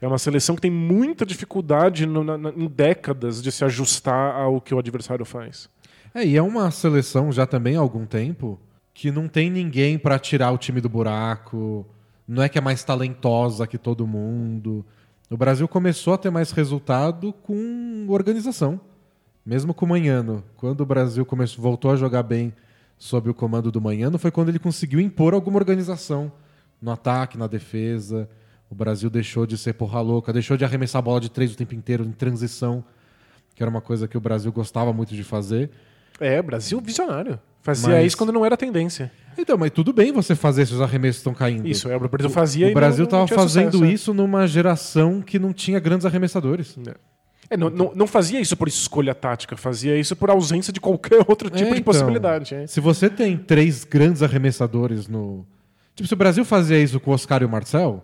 É 0.02 0.08
uma 0.08 0.18
seleção 0.18 0.56
que 0.56 0.62
tem 0.62 0.72
muita 0.72 1.26
dificuldade 1.26 2.06
no- 2.06 2.24
na- 2.24 2.50
em 2.50 2.68
décadas 2.68 3.42
de 3.42 3.52
se 3.52 3.64
ajustar 3.64 4.36
ao 4.36 4.60
que 4.60 4.74
o 4.74 4.80
adversário 4.80 5.24
faz. 5.26 5.70
É, 6.14 6.26
e 6.26 6.36
é 6.36 6.42
uma 6.42 6.70
seleção 6.72 7.32
já 7.32 7.46
também 7.46 7.76
há 7.76 7.80
algum 7.80 8.06
tempo 8.06 8.60
que 8.94 9.12
não 9.12 9.28
tem 9.28 9.50
ninguém 9.50 9.98
pra 9.98 10.18
tirar 10.20 10.52
o 10.52 10.58
time 10.58 10.82
do 10.82 10.90
buraco. 10.90 11.86
Não 12.28 12.42
é 12.44 12.50
que 12.50 12.58
é 12.58 12.62
mais 12.62 12.84
talentosa 12.84 13.68
que 13.68 13.78
todo 13.78 14.06
mundo. 14.08 14.86
O 15.30 15.38
Brasil 15.38 15.68
começou 15.68 16.14
a 16.14 16.18
ter 16.18 16.30
mais 16.30 16.52
resultado 16.52 17.32
com 17.44 18.06
organização 18.10 18.80
Mesmo 19.52 19.74
com 19.74 19.86
o 19.86 19.90
Manhano, 19.90 20.42
quando 20.56 20.80
o 20.80 20.86
Brasil 20.86 21.26
começou, 21.26 21.62
voltou 21.62 21.92
a 21.92 21.98
jogar 21.98 22.24
bem 22.24 22.54
sob 22.98 23.30
o 23.30 23.34
comando 23.34 23.70
do 23.70 23.82
Manhano, 23.82 24.18
foi 24.18 24.32
quando 24.32 24.48
ele 24.48 24.58
conseguiu 24.60 24.98
impor 25.02 25.34
alguma 25.34 25.58
organização 25.58 26.32
no 26.82 26.90
ataque, 26.90 27.38
na 27.38 27.48
defesa. 27.48 28.30
O 28.70 28.76
Brasil 28.76 29.10
deixou 29.10 29.46
de 29.46 29.58
ser 29.58 29.74
porra 29.74 30.00
louca, 30.00 30.32
deixou 30.32 30.56
de 30.56 30.64
arremessar 30.64 31.00
a 31.00 31.02
bola 31.02 31.20
de 31.20 31.30
três 31.30 31.52
o 31.54 31.58
tempo 31.58 31.76
inteiro 31.76 32.06
em 32.06 32.14
transição, 32.14 32.82
que 33.54 33.62
era 33.62 33.70
uma 33.70 33.82
coisa 33.82 34.08
que 34.08 34.18
o 34.18 34.22
Brasil 34.22 34.54
gostava 34.54 34.94
muito 34.94 35.14
de 35.14 35.22
fazer. 35.22 35.70
É, 36.18 36.42
Brasil 36.42 36.80
visionário. 36.80 37.38
Fazia 37.62 37.90
Mas- 37.96 38.06
isso 38.08 38.18
quando 38.18 38.32
não 38.32 38.46
era 38.46 38.56
tendência. 38.56 39.12
Então, 39.38 39.58
mas 39.58 39.72
tudo 39.72 39.92
bem 39.92 40.14
você 40.14 40.34
fazer 40.34 40.66
se 40.66 40.74
os 40.74 40.80
arremessos 40.80 41.18
estão 41.18 41.34
caindo. 41.34 41.68
Isso, 41.68 41.90
é, 41.90 41.98
o 41.98 42.00
Brasil 42.00 42.30
fazia 42.30 42.68
O 42.68 42.70
e 42.70 42.74
Brasil 42.74 43.04
estava 43.04 43.28
fazendo 43.28 43.74
sucesso, 43.74 43.84
é. 43.84 43.94
isso 43.94 44.14
numa 44.14 44.48
geração 44.48 45.22
que 45.22 45.38
não 45.38 45.52
tinha 45.52 45.78
grandes 45.78 46.06
arremessadores. 46.06 46.78
É, 46.88 46.96
não, 47.58 47.70
não, 47.70 47.92
não 47.96 48.08
fazia 48.08 48.40
isso 48.40 48.56
por 48.56 48.68
escolha 48.68 49.14
tática, 49.16 49.58
fazia 49.58 49.98
isso 49.98 50.16
por 50.16 50.30
ausência 50.30 50.72
de 50.72 50.80
qualquer 50.80 51.24
outro 51.28 51.50
tipo 51.50 51.62
É, 51.70 51.74
de 51.74 51.80
então, 51.80 51.84
possibilidade. 51.84 52.56
é. 52.56 52.68
Se 52.68 52.80
você 52.80 53.10
tem 53.10 53.38
três 53.38 53.84
grandes 53.84 54.24
arremessadores 54.24 55.08
no. 55.08 55.46
Tipo, 55.96 56.08
se 56.08 56.14
o 56.14 56.18
Brasil 56.18 56.46
fazia 56.46 56.80
isso 56.82 57.00
com 57.00 57.12
o 57.12 57.14
Oscar 57.14 57.42
e 57.42 57.46
o 57.46 57.50
Marcel, 57.50 58.04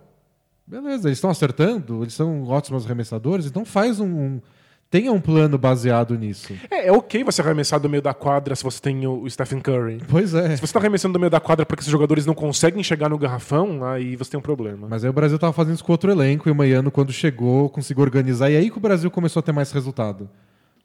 beleza, 0.65 1.07
eles 1.07 1.17
estão 1.17 1.29
acertando, 1.29 2.03
eles 2.03 2.13
são 2.13 2.43
ótimos 2.43 2.85
arremessadores, 2.85 3.45
então 3.45 3.63
faz 3.65 3.99
um. 3.99 4.05
um- 4.07 4.41
tenha 4.89 5.11
um 5.11 5.19
plano 5.19 5.57
baseado 5.57 6.17
nisso. 6.17 6.53
É, 6.69 6.87
é 6.87 6.91
ok 6.91 7.23
você 7.23 7.41
arremessar 7.41 7.79
do 7.79 7.89
meio 7.89 8.01
da 8.01 8.13
quadra 8.13 8.55
se 8.55 8.63
você 8.63 8.79
tem 8.81 9.05
o 9.05 9.29
Stephen 9.29 9.59
Curry. 9.59 10.01
Pois 10.07 10.33
é. 10.33 10.55
Se 10.55 10.61
você 10.61 10.73
tá 10.73 10.79
arremessando 10.79 11.13
do 11.13 11.19
meio 11.19 11.29
da 11.29 11.39
quadra 11.39 11.65
porque 11.65 11.81
esses 11.81 11.91
jogadores 11.91 12.25
não 12.25 12.33
conseguem 12.33 12.83
chegar 12.83 13.09
no 13.09 13.17
garrafão, 13.17 13.83
aí 13.83 14.15
você 14.15 14.31
tem 14.31 14.37
um 14.37 14.43
problema. 14.43 14.87
Mas 14.89 15.03
aí 15.03 15.09
o 15.09 15.13
Brasil 15.13 15.37
tava 15.37 15.53
fazendo 15.53 15.75
isso 15.75 15.83
com 15.83 15.91
outro 15.91 16.11
elenco 16.11 16.47
e 16.47 16.51
o 16.51 16.55
Maiano, 16.55 16.91
quando 16.91 17.11
chegou, 17.11 17.69
conseguiu 17.69 18.03
organizar. 18.03 18.49
E 18.49 18.57
aí 18.57 18.69
que 18.69 18.77
o 18.77 18.81
Brasil 18.81 19.11
começou 19.11 19.39
a 19.39 19.43
ter 19.43 19.51
mais 19.51 19.71
resultado. 19.71 20.29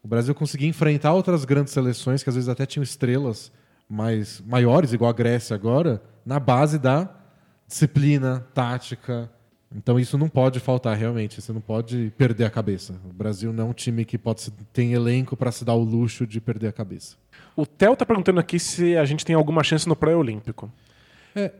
O 0.03 0.09
Brasil 0.09 0.35
conseguia 0.35 0.69
enfrentar 0.69 1.13
outras 1.13 1.45
grandes 1.45 1.73
seleções, 1.73 2.23
que 2.23 2.29
às 2.29 2.35
vezes 2.35 2.49
até 2.49 2.67
tinham 2.67 2.83
estrelas 2.83 3.53
mais 3.89 4.43
maiores, 4.45 4.93
igual 4.93 5.11
a 5.11 5.15
Grécia 5.15 5.55
agora, 5.55 6.03
na 6.27 6.41
base 6.41 6.79
da 6.79 7.09
disciplina, 7.69 8.45
tática. 8.53 9.31
Então 9.77 9.99
isso 9.99 10.19
não 10.19 10.29
pode 10.29 10.61
faltar 10.61 10.97
realmente. 10.97 11.41
Você 11.41 11.53
não 11.53 11.61
pode 11.61 12.13
perder 12.17 12.45
a 12.45 12.51
cabeça. 12.51 12.95
O 13.09 13.13
Brasil 13.13 13.53
não 13.53 13.67
é 13.67 13.71
um 13.71 13.73
time 13.73 14.05
que 14.05 14.19
pode 14.19 14.51
tem 14.73 14.93
elenco 14.93 15.37
para 15.37 15.53
se 15.53 15.65
dar 15.65 15.75
o 15.75 15.83
luxo 15.83 16.27
de 16.27 16.41
perder 16.41 16.69
a 16.69 16.73
cabeça. 16.73 17.17
O 17.57 17.67
Theo 17.67 17.97
tá 17.97 18.07
perguntando 18.07 18.41
aqui 18.41 18.59
se 18.59 18.97
a 18.97 19.05
gente 19.05 19.25
tem 19.25 19.35
alguma 19.35 19.63
chance 19.63 19.89
no 19.89 19.97
pré-olímpico. 19.97 20.71
É, 21.35 21.53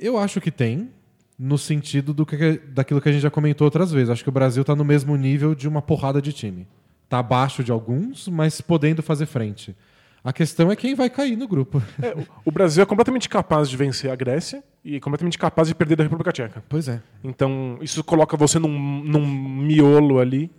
eu 0.00 0.18
acho 0.18 0.40
que 0.40 0.50
tem, 0.50 0.90
no 1.38 1.58
sentido 1.58 2.14
do 2.14 2.24
que, 2.24 2.58
daquilo 2.68 3.00
que 3.00 3.08
a 3.08 3.12
gente 3.12 3.22
já 3.22 3.30
comentou 3.30 3.64
outras 3.64 3.92
vezes. 3.92 4.10
Acho 4.10 4.22
que 4.22 4.28
o 4.28 4.32
Brasil 4.32 4.62
está 4.62 4.74
no 4.74 4.84
mesmo 4.84 5.16
nível 5.16 5.54
de 5.54 5.68
uma 5.68 5.82
porrada 5.82 6.20
de 6.20 6.32
time. 6.32 6.66
Está 7.04 7.18
abaixo 7.18 7.62
de 7.62 7.70
alguns, 7.70 8.28
mas 8.28 8.60
podendo 8.60 9.02
fazer 9.02 9.26
frente. 9.26 9.76
A 10.24 10.32
questão 10.32 10.72
é 10.72 10.76
quem 10.76 10.92
vai 10.94 11.08
cair 11.08 11.36
no 11.36 11.46
grupo. 11.46 11.80
É, 12.02 12.16
o 12.44 12.50
Brasil 12.50 12.82
é 12.82 12.86
completamente 12.86 13.28
capaz 13.28 13.70
de 13.70 13.76
vencer 13.76 14.10
a 14.10 14.16
Grécia 14.16 14.64
e 14.86 15.00
completamente 15.00 15.36
capaz 15.38 15.66
de 15.68 15.74
perder 15.74 15.96
da 15.96 16.04
República 16.04 16.30
Tcheca. 16.30 16.62
Pois 16.68 16.86
é. 16.86 17.02
Então, 17.24 17.78
isso 17.80 18.04
coloca 18.04 18.36
você 18.36 18.58
num, 18.58 19.02
num 19.02 19.26
miolo 19.26 20.20
ali 20.20 20.50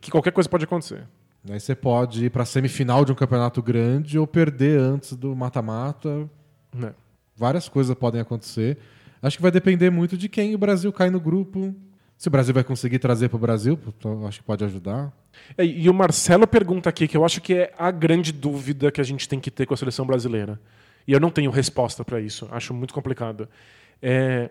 que 0.00 0.10
qualquer 0.10 0.30
coisa 0.32 0.48
pode 0.48 0.64
acontecer. 0.64 1.02
Aí 1.50 1.58
você 1.58 1.74
pode 1.74 2.26
ir 2.26 2.30
para 2.30 2.42
a 2.44 2.46
semifinal 2.46 3.04
de 3.04 3.12
um 3.12 3.14
campeonato 3.14 3.60
grande 3.62 4.18
ou 4.18 4.26
perder 4.26 4.78
antes 4.78 5.14
do 5.14 5.34
mata-mata. 5.34 6.28
né? 6.72 6.94
Várias 7.36 7.68
coisas 7.68 7.94
podem 7.96 8.20
acontecer. 8.20 8.78
Acho 9.20 9.36
que 9.36 9.42
vai 9.42 9.50
depender 9.50 9.90
muito 9.90 10.16
de 10.16 10.28
quem 10.28 10.54
o 10.54 10.58
Brasil 10.58 10.92
cai 10.92 11.10
no 11.10 11.18
grupo. 11.20 11.74
Se 12.16 12.28
o 12.28 12.30
Brasil 12.30 12.54
vai 12.54 12.62
conseguir 12.62 12.98
trazer 12.98 13.28
para 13.28 13.36
o 13.36 13.40
Brasil, 13.40 13.78
então 13.98 14.26
acho 14.26 14.38
que 14.38 14.44
pode 14.46 14.64
ajudar. 14.64 15.12
É, 15.58 15.64
E 15.64 15.90
o 15.90 15.94
Marcelo 15.94 16.46
pergunta 16.46 16.88
aqui, 16.88 17.08
que 17.08 17.16
eu 17.16 17.24
acho 17.24 17.40
que 17.40 17.54
é 17.54 17.72
a 17.76 17.90
grande 17.90 18.32
dúvida 18.32 18.92
que 18.92 19.00
a 19.00 19.04
gente 19.04 19.28
tem 19.28 19.40
que 19.40 19.50
ter 19.50 19.66
com 19.66 19.74
a 19.74 19.76
seleção 19.76 20.06
brasileira. 20.06 20.60
E 21.06 21.12
eu 21.12 21.20
não 21.20 21.30
tenho 21.30 21.50
resposta 21.50 22.04
para 22.04 22.20
isso, 22.20 22.48
acho 22.50 22.72
muito 22.74 22.94
complicado. 22.94 23.48
É, 24.02 24.50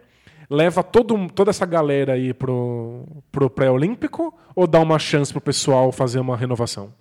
leva 0.49 0.83
todo, 0.83 1.27
toda 1.29 1.49
essa 1.49 1.65
galera 1.65 2.13
aí 2.13 2.33
pro, 2.33 3.05
pro 3.31 3.49
pré-olímpico 3.49 4.33
ou 4.55 4.67
dá 4.67 4.79
uma 4.79 4.99
chance 4.99 5.31
pro 5.31 5.41
pessoal 5.41 5.91
fazer 5.91 6.19
uma 6.19 6.37
renovação? 6.37 6.93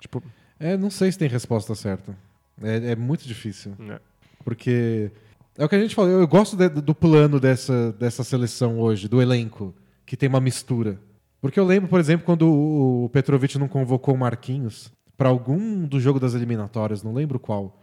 Tipo, 0.00 0.22
É, 0.58 0.76
não 0.76 0.90
sei 0.90 1.10
se 1.12 1.18
tem 1.18 1.28
resposta 1.28 1.74
certa. 1.74 2.16
É, 2.62 2.92
é 2.92 2.96
muito 2.96 3.26
difícil. 3.26 3.72
né? 3.78 3.98
Porque 4.44 5.10
é 5.58 5.64
o 5.64 5.68
que 5.68 5.74
a 5.74 5.80
gente 5.80 5.94
falou. 5.94 6.10
Eu 6.10 6.26
gosto 6.28 6.56
de- 6.56 6.68
do 6.68 6.94
plano 6.94 7.40
dessa, 7.40 7.92
dessa 7.92 8.22
seleção 8.24 8.78
hoje, 8.78 9.08
do 9.08 9.20
elenco, 9.20 9.74
que 10.06 10.16
tem 10.16 10.28
uma 10.28 10.40
mistura. 10.40 10.98
Porque 11.40 11.58
eu 11.60 11.64
lembro, 11.64 11.88
por 11.88 11.98
exemplo, 12.00 12.24
quando 12.24 12.48
o 12.50 13.08
Petrovic 13.12 13.58
não 13.58 13.68
convocou 13.68 14.14
o 14.14 14.18
Marquinhos 14.18 14.90
para 15.16 15.28
algum 15.28 15.84
do 15.86 15.98
jogo 16.00 16.18
das 16.20 16.34
eliminatórias, 16.34 17.02
não 17.02 17.12
lembro 17.12 17.38
qual. 17.38 17.80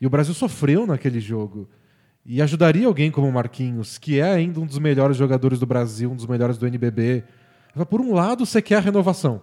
E 0.00 0.06
o 0.06 0.10
Brasil 0.10 0.34
sofreu 0.34 0.86
naquele 0.86 1.20
jogo. 1.20 1.68
E 2.26 2.40
ajudaria 2.40 2.86
alguém 2.86 3.10
como 3.10 3.28
o 3.28 3.32
Marquinhos, 3.32 3.98
que 3.98 4.18
é 4.18 4.24
ainda 4.32 4.58
um 4.60 4.66
dos 4.66 4.78
melhores 4.78 5.16
jogadores 5.16 5.58
do 5.58 5.66
Brasil, 5.66 6.10
um 6.10 6.16
dos 6.16 6.26
melhores 6.26 6.56
do 6.56 6.66
NBB. 6.66 7.22
Por 7.90 8.00
um 8.00 8.14
lado, 8.14 8.46
você 8.46 8.62
quer 8.62 8.76
a 8.76 8.80
renovação. 8.80 9.42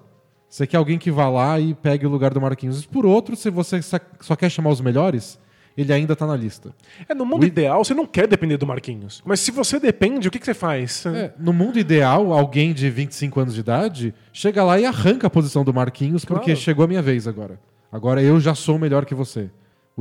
Você 0.50 0.66
quer 0.68 0.78
alguém 0.78 0.98
que 0.98 1.12
vá 1.12 1.30
lá 1.30 1.60
e 1.60 1.74
pegue 1.74 2.06
o 2.06 2.10
lugar 2.10 2.34
do 2.34 2.42
Marquinhos. 2.42 2.86
Por 2.86 3.06
outro, 3.06 3.36
se 3.36 3.50
você 3.50 3.82
só- 3.82 4.36
quer 4.36 4.50
chamar 4.50 4.72
os 4.72 4.82
melhores, 4.82 5.40
ele 5.78 5.94
ainda 5.94 6.16
tá 6.16 6.26
na 6.28 6.36
lista. 6.36 6.74
É, 7.08 7.14
no 7.14 7.24
mundo 7.26 7.44
O 7.44 7.46
ideal, 7.46 7.86
você 7.86 7.94
não 7.94 8.06
quer 8.06 8.28
depender 8.28 8.58
do 8.58 8.66
Marquinhos. 8.68 9.22
Mas 9.26 9.40
se 9.40 9.52
você 9.52 9.80
depende, 9.80 10.28
o 10.28 10.32
que, 10.32 10.40
que 10.40 10.46
você 10.46 10.54
faz? 10.54 11.06
É, 11.06 11.34
no 11.40 11.54
mundo 11.54 11.80
ideal, 11.80 12.34
alguém 12.34 12.74
de 12.74 12.90
25 12.90 13.40
anos 13.40 13.54
de 13.54 13.60
idade 13.62 14.14
chega 14.34 14.64
lá 14.64 14.78
e 14.80 14.86
arranca 14.86 15.28
a 15.28 15.30
posição 15.30 15.64
do 15.64 15.74
Marquinhos 15.74 16.26
porque 16.26 16.46
Claro. 16.46 16.60
chegou 16.60 16.84
a 16.84 16.88
minha 16.88 17.02
vez 17.02 17.28
agora. 17.28 17.58
Agora 17.92 18.22
eu 18.22 18.40
já 18.40 18.54
sou 18.56 18.78
melhor 18.80 19.06
que 19.06 19.16
você. 19.16 19.50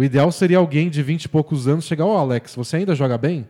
O 0.01 0.03
ideal 0.03 0.33
seria 0.33 0.57
alguém 0.57 0.89
de 0.89 1.03
20 1.03 1.25
e 1.25 1.29
poucos 1.29 1.69
anos 1.69 1.85
chegar, 1.85 2.07
ó, 2.07 2.17
Alex, 2.17 2.55
você 2.55 2.79
ainda 2.79 2.95
joga 2.95 3.19
bem? 3.19 3.47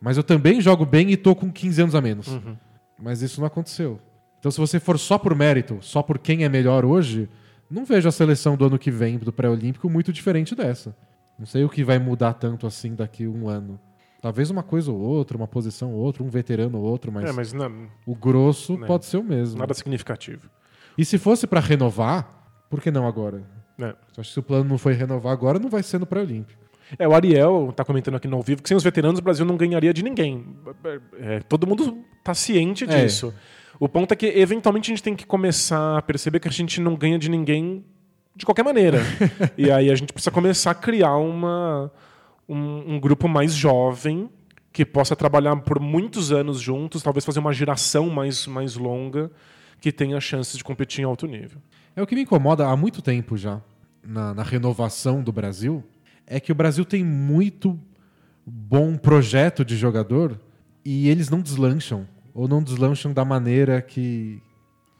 Mas 0.00 0.16
eu 0.16 0.22
também 0.24 0.58
jogo 0.58 0.86
bem 0.86 1.10
e 1.10 1.16
tô 1.16 1.34
com 1.36 1.52
15 1.52 1.82
anos 1.82 1.94
a 1.94 2.00
menos. 2.00 2.26
Uhum. 2.26 2.56
Mas 2.98 3.20
isso 3.20 3.38
não 3.38 3.46
aconteceu. 3.46 4.00
Então, 4.38 4.50
se 4.50 4.58
você 4.58 4.80
for 4.80 4.98
só 4.98 5.18
por 5.18 5.34
mérito, 5.34 5.76
só 5.82 6.02
por 6.02 6.18
quem 6.18 6.42
é 6.42 6.48
melhor 6.48 6.86
hoje, 6.86 7.28
não 7.70 7.84
vejo 7.84 8.08
a 8.08 8.12
seleção 8.12 8.56
do 8.56 8.64
ano 8.64 8.78
que 8.78 8.90
vem 8.90 9.18
do 9.18 9.30
pré-olímpico 9.30 9.90
muito 9.90 10.10
diferente 10.10 10.54
dessa. 10.54 10.96
Não 11.38 11.44
sei 11.44 11.64
o 11.64 11.68
que 11.68 11.84
vai 11.84 11.98
mudar 11.98 12.32
tanto 12.32 12.66
assim 12.66 12.94
daqui 12.94 13.26
a 13.26 13.28
um 13.28 13.46
ano. 13.46 13.78
Talvez 14.22 14.48
uma 14.48 14.62
coisa 14.62 14.90
ou 14.90 14.98
outra, 14.98 15.36
uma 15.36 15.46
posição 15.46 15.92
ou 15.92 16.00
outra, 16.00 16.22
um 16.22 16.30
veterano 16.30 16.78
ou 16.78 16.84
outro, 16.84 17.12
mas, 17.12 17.28
É, 17.28 17.32
mas 17.32 17.52
não, 17.52 17.88
o 18.06 18.14
grosso 18.14 18.78
Né. 18.78 18.86
pode 18.86 19.04
ser 19.04 19.18
o 19.18 19.22
mesmo. 19.22 19.58
nada 19.58 19.74
significativo. 19.74 20.48
E 20.96 21.04
se 21.04 21.18
fosse 21.18 21.46
pra 21.46 21.60
renovar, 21.60 22.48
por 22.70 22.80
que 22.80 22.90
não 22.90 23.06
agora? 23.06 23.42
É. 23.78 23.84
Eu 23.86 23.96
Acho 24.18 24.28
que 24.28 24.34
se 24.34 24.38
o 24.38 24.42
plano 24.42 24.64
não 24.64 24.78
foi 24.78 24.92
renovar 24.92 25.32
agora, 25.32 25.58
não 25.58 25.68
vai 25.68 25.82
ser 25.82 25.98
no 25.98 26.06
pré-olímpico. 26.06 26.62
É, 26.98 27.08
o 27.08 27.14
Ariel 27.14 27.72
tá 27.74 27.84
comentando 27.84 28.16
aqui 28.16 28.28
no 28.28 28.36
ao 28.36 28.42
vivo 28.42 28.62
que 28.62 28.68
sem 28.68 28.76
os 28.76 28.84
veteranos 28.84 29.18
o 29.18 29.22
Brasil 29.22 29.44
não 29.44 29.56
ganharia 29.56 29.92
de 29.92 30.02
ninguém. 30.02 30.44
É, 31.18 31.40
todo 31.40 31.66
mundo 31.66 31.98
tá 32.22 32.34
ciente 32.34 32.84
É. 32.84 32.86
disso. 32.86 33.34
O 33.80 33.88
ponto 33.88 34.12
é 34.12 34.16
que, 34.16 34.26
eventualmente, 34.26 34.90
a 34.90 34.94
gente 34.94 35.02
tem 35.02 35.16
que 35.16 35.26
começar 35.26 35.98
a 35.98 36.02
perceber 36.02 36.38
que 36.38 36.46
a 36.46 36.50
gente 36.50 36.80
não 36.80 36.94
ganha 36.94 37.18
de 37.18 37.28
ninguém 37.28 37.84
de 38.36 38.44
qualquer 38.44 38.62
maneira. 38.62 38.98
e 39.58 39.70
aí 39.70 39.90
a 39.90 39.94
gente 39.94 40.12
precisa 40.12 40.30
começar 40.30 40.70
a 40.70 40.74
criar 40.74 41.16
uma, 41.16 41.90
um, 42.48 42.94
um 42.94 43.00
grupo 43.00 43.28
mais 43.28 43.52
jovem 43.52 44.30
que 44.72 44.84
possa 44.84 45.16
trabalhar 45.16 45.56
por 45.56 45.80
muitos 45.80 46.32
anos 46.32 46.60
juntos, 46.60 47.02
talvez 47.02 47.24
fazer 47.24 47.40
uma 47.40 47.52
geração 47.52 48.08
mais, 48.10 48.46
mais 48.46 48.76
longa 48.76 49.30
que 49.84 49.92
tenha 49.92 50.18
chances 50.18 50.56
de 50.56 50.64
competir 50.64 51.02
em 51.02 51.04
alto 51.04 51.26
nível. 51.26 51.60
É 51.94 52.00
o 52.00 52.06
que 52.06 52.14
me 52.14 52.22
incomoda 52.22 52.66
há 52.66 52.74
muito 52.74 53.02
tempo 53.02 53.36
já, 53.36 53.60
na, 54.02 54.32
na 54.32 54.42
renovação 54.42 55.22
do 55.22 55.30
Brasil, 55.30 55.84
é 56.26 56.40
que 56.40 56.50
o 56.50 56.54
Brasil 56.54 56.86
tem 56.86 57.04
muito 57.04 57.78
bom 58.46 58.96
projeto 58.96 59.62
de 59.62 59.76
jogador 59.76 60.40
e 60.82 61.06
eles 61.10 61.28
não 61.28 61.42
deslancham, 61.42 62.08
ou 62.32 62.48
não 62.48 62.62
deslancham 62.62 63.12
da 63.12 63.26
maneira 63.26 63.82
que, 63.82 64.40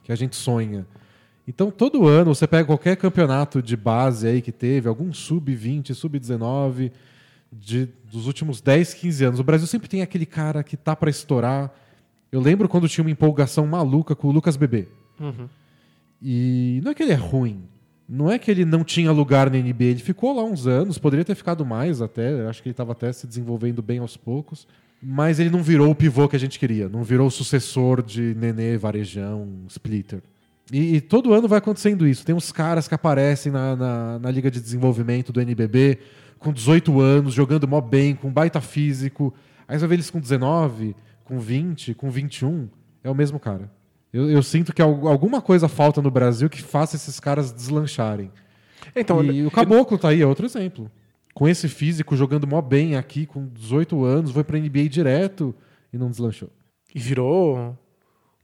que 0.03 0.11
a 0.11 0.15
gente 0.15 0.35
sonha. 0.35 0.85
Então, 1.47 1.71
todo 1.71 2.07
ano, 2.07 2.35
você 2.35 2.45
pega 2.45 2.65
qualquer 2.65 2.95
campeonato 2.95 3.63
de 3.63 3.75
base 3.75 4.27
aí 4.27 4.39
que 4.39 4.51
teve, 4.51 4.87
algum 4.87 5.11
sub-20, 5.11 5.95
sub-19, 5.95 6.91
de- 7.51 7.89
dos 8.03 8.27
últimos 8.27 8.61
10, 8.61 8.93
15 8.93 9.25
anos, 9.25 9.39
o 9.39 9.43
Brasil 9.43 9.65
sempre 9.65 9.87
tem 9.89 10.03
aquele 10.03 10.27
cara 10.27 10.63
que 10.63 10.77
tá 10.77 10.95
para 10.95 11.09
estourar. 11.09 11.73
Eu 12.35 12.41
lembro 12.41 12.67
quando 12.67 12.89
tinha 12.89 13.01
uma 13.01 13.09
empolgação 13.09 13.65
maluca 13.65 14.13
com 14.13 14.27
o 14.27 14.31
Lucas 14.31 14.57
Bebê. 14.57 14.89
E 16.21 16.81
não 16.83 16.91
é 16.91 16.93
que 16.93 17.01
ele 17.01 17.13
é 17.13 17.15
ruim. 17.15 17.63
Não 18.09 18.29
é 18.29 18.37
que 18.37 18.51
ele 18.51 18.65
não 18.65 18.83
tinha 18.83 19.09
lugar 19.09 19.49
na 19.49 19.57
NBA. 19.57 19.85
Ele 19.85 19.99
ficou 19.99 20.35
lá 20.35 20.43
uns 20.43 20.67
anos, 20.67 20.97
poderia 20.97 21.23
ter 21.23 21.33
ficado 21.33 21.65
mais 21.65 22.01
até. 22.01 22.45
Acho 22.45 22.61
que 22.61 22.67
ele 22.67 22.73
estava 22.73 22.91
até 22.91 23.13
se 23.13 23.25
desenvolvendo 23.25 23.81
bem 23.81 23.99
aos 23.99 24.17
poucos. 24.17 24.67
Mas 25.01 25.39
ele 25.39 25.49
não 25.49 25.63
virou 25.63 25.89
o 25.89 25.95
pivô 25.95 26.27
que 26.27 26.35
a 26.35 26.39
gente 26.39 26.59
queria. 26.59 26.89
Não 26.89 27.03
virou 27.03 27.27
o 27.27 27.31
sucessor 27.31 28.03
de 28.03 28.35
Nenê, 28.35 28.77
Varejão, 28.77 29.47
Splitter. 29.69 30.21
E, 30.73 30.95
e 30.95 31.01
todo 31.01 31.33
ano 31.33 31.47
vai 31.47 31.59
acontecendo 31.59 32.05
isso. 32.05 32.25
Tem 32.25 32.35
uns 32.35 32.51
caras 32.51 32.85
que 32.85 32.93
aparecem 32.93 33.49
na, 33.49 33.77
na, 33.77 34.19
na 34.19 34.29
Liga 34.29 34.51
de 34.51 34.59
Desenvolvimento 34.59 35.31
do 35.31 35.39
NBB 35.39 35.99
com 36.37 36.51
18 36.51 36.99
anos, 36.99 37.33
jogando 37.33 37.65
mó 37.65 37.79
bem, 37.79 38.13
com 38.13 38.29
baita 38.29 38.59
físico. 38.59 39.33
Aí 39.65 39.77
você 39.77 39.79
vai 39.79 39.89
ver 39.89 39.95
eles 39.95 40.09
com 40.09 40.19
19, 40.19 40.93
com 41.25 41.37
20, 41.39 41.93
com 41.93 42.09
21. 42.09 42.69
É 43.03 43.09
o 43.09 43.15
mesmo 43.15 43.37
cara. 43.39 43.69
Eu, 44.13 44.29
eu 44.29 44.41
sinto 44.41 44.73
que 44.73 44.81
al- 44.81 45.07
alguma 45.09 45.41
coisa 45.41 45.67
falta 45.67 46.01
no 46.01 46.09
Brasil 46.09 46.49
que 46.49 46.61
faça 46.61 46.95
esses 46.95 47.19
caras 47.19 47.51
deslancharem. 47.51 48.31
Então, 48.95 49.21
e 49.23 49.45
o 49.45 49.51
Caboclo 49.51 49.97
tá 49.97 50.09
aí, 50.09 50.21
é 50.21 50.25
outro 50.25 50.45
exemplo. 50.45 50.89
Com 51.33 51.49
esse 51.49 51.67
físico, 51.67 52.15
jogando 52.15 52.47
mó 52.47 52.61
bem 52.61 52.95
aqui, 52.95 53.25
com 53.25 53.45
18 53.47 54.05
anos, 54.05 54.31
foi 54.31 54.43
pra 54.45 54.57
NBA 54.57 54.87
direto 54.87 55.53
e 55.91 55.97
não 55.97 56.09
deslanchou. 56.09 56.49
E 56.93 56.99
virou 56.99 57.77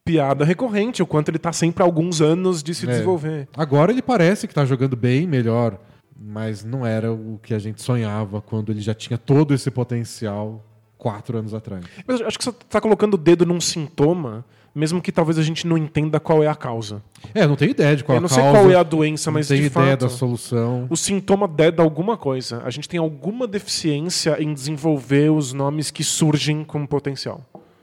piada 0.03 0.43
recorrente, 0.43 1.01
o 1.01 1.05
quanto 1.07 1.29
ele 1.29 1.37
tá 1.39 1.53
sempre 1.53 1.81
há 1.83 1.85
alguns 1.85 2.19
anos 2.21 2.61
de 2.61 2.73
se 2.75 2.85
É. 2.85 2.89
desenvolver. 2.89 3.47
Agora 3.55 3.91
ele 3.91 4.01
parece 4.01 4.47
que 4.47 4.53
tá 4.53 4.65
jogando 4.65 4.97
bem, 4.97 5.25
melhor, 5.27 5.79
mas 6.19 6.65
não 6.65 6.85
era 6.85 7.13
o 7.13 7.39
que 7.41 7.53
a 7.53 7.59
gente 7.59 7.81
sonhava 7.81 8.41
quando 8.41 8.71
ele 8.71 8.81
já 8.81 8.93
tinha 8.93 9.17
todo 9.17 9.53
esse 9.53 9.69
potencial 9.71 10.65
quatro 11.01 11.35
anos 11.35 11.51
atrás. 11.51 11.83
Mas 12.07 12.21
eu 12.21 12.27
acho 12.27 12.37
que 12.37 12.45
você 12.45 12.51
tá 12.69 12.79
colocando 12.79 13.15
o 13.15 13.17
dedo 13.17 13.43
num 13.43 13.59
sintoma, 13.59 14.45
mesmo 14.73 15.01
que 15.01 15.11
talvez 15.11 15.39
a 15.39 15.41
gente 15.41 15.65
não 15.65 15.75
entenda 15.75 16.19
qual 16.19 16.43
é 16.43 16.47
a 16.47 16.53
causa. 16.53 17.01
É, 17.33 17.41
eu 17.43 17.47
não 17.47 17.55
tenho 17.55 17.71
ideia 17.71 17.95
de 17.95 18.03
qual 18.03 18.15
eu 18.15 18.19
a 18.19 18.21
não 18.21 18.29
causa, 18.29 18.43
sei 18.43 18.51
qual 18.51 18.69
é 18.71 18.75
a 18.75 18.83
doença, 18.83 19.31
não 19.31 19.39
mas 19.39 19.47
tenho 19.47 19.61
de 19.61 19.67
ideia 19.67 19.91
fato, 19.91 20.01
da 20.01 20.09
solução. 20.09 20.85
o 20.91 20.95
sintoma 20.95 21.47
deda 21.47 21.81
alguma 21.81 22.15
coisa. 22.17 22.61
A 22.63 22.69
gente 22.69 22.87
tem 22.87 22.99
alguma 22.99 23.47
deficiência 23.47 24.39
em 24.39 24.53
desenvolver 24.53 25.31
os 25.31 25.53
nomes 25.53 25.89
que 25.89 26.03
surgem 26.03 26.63
com 26.63 26.85
potencial. 26.85 27.41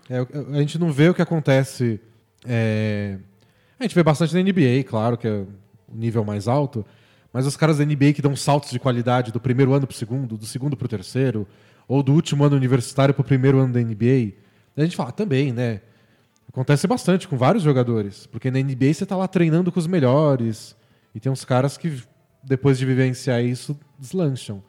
É, 0.08 0.18
a 0.54 0.58
gente 0.60 0.78
não 0.78 0.92
vê 0.92 1.08
o 1.08 1.14
que 1.14 1.20
acontece. 1.20 2.00
é, 2.46 3.18
A 3.80 3.82
gente 3.82 3.96
vê 3.96 4.02
bastante 4.04 4.32
na 4.32 4.40
NBA, 4.40 4.84
claro, 4.88 5.18
que 5.18 5.26
é 5.26 5.32
o 5.32 5.46
nível 5.92 6.24
mais 6.24 6.46
alto, 6.46 6.86
mas 7.32 7.46
os 7.46 7.56
caras 7.56 7.78
da 7.78 7.84
NBA 7.84 8.12
que 8.14 8.22
dão 8.22 8.34
saltos 8.36 8.70
de 8.70 8.78
qualidade 8.78 9.32
do 9.32 9.40
primeiro 9.40 9.72
ano 9.74 9.86
pro 9.88 9.96
segundo, 9.96 10.36
do 10.36 10.46
segundo 10.46 10.76
pro 10.76 10.86
terceiro, 10.88 11.46
ou 11.89 12.03
do 12.03 12.12
último 12.12 12.45
ano 12.45 12.55
universitário 12.55 13.14
pro 13.14 13.24
primeiro 13.24 13.59
ano 13.59 13.72
da 13.72 13.80
NBA, 13.80 14.34
a 14.76 14.82
gente 14.82 14.95
fala 14.95 15.11
também, 15.11 15.53
né? 15.53 15.80
Acontece 16.49 16.86
bastante 16.86 17.26
com 17.26 17.36
vários 17.36 17.64
jogadores, 17.64 18.26
porque 18.26 18.51
na 18.51 18.61
NBA 18.61 18.95
você 18.95 19.05
tá 19.05 19.16
lá 19.16 19.26
treinando 19.26 19.72
com 19.72 19.80
os 19.80 19.86
melhores, 19.86 20.76
e 21.14 21.20
tem 21.20 21.32
uns 21.32 21.45
caras 21.45 21.76
que, 21.76 22.03
depois 22.43 22.78
de 22.78 22.86
vivenciar 22.86 23.43
isso, 23.43 23.78
deslancham. 23.99 24.62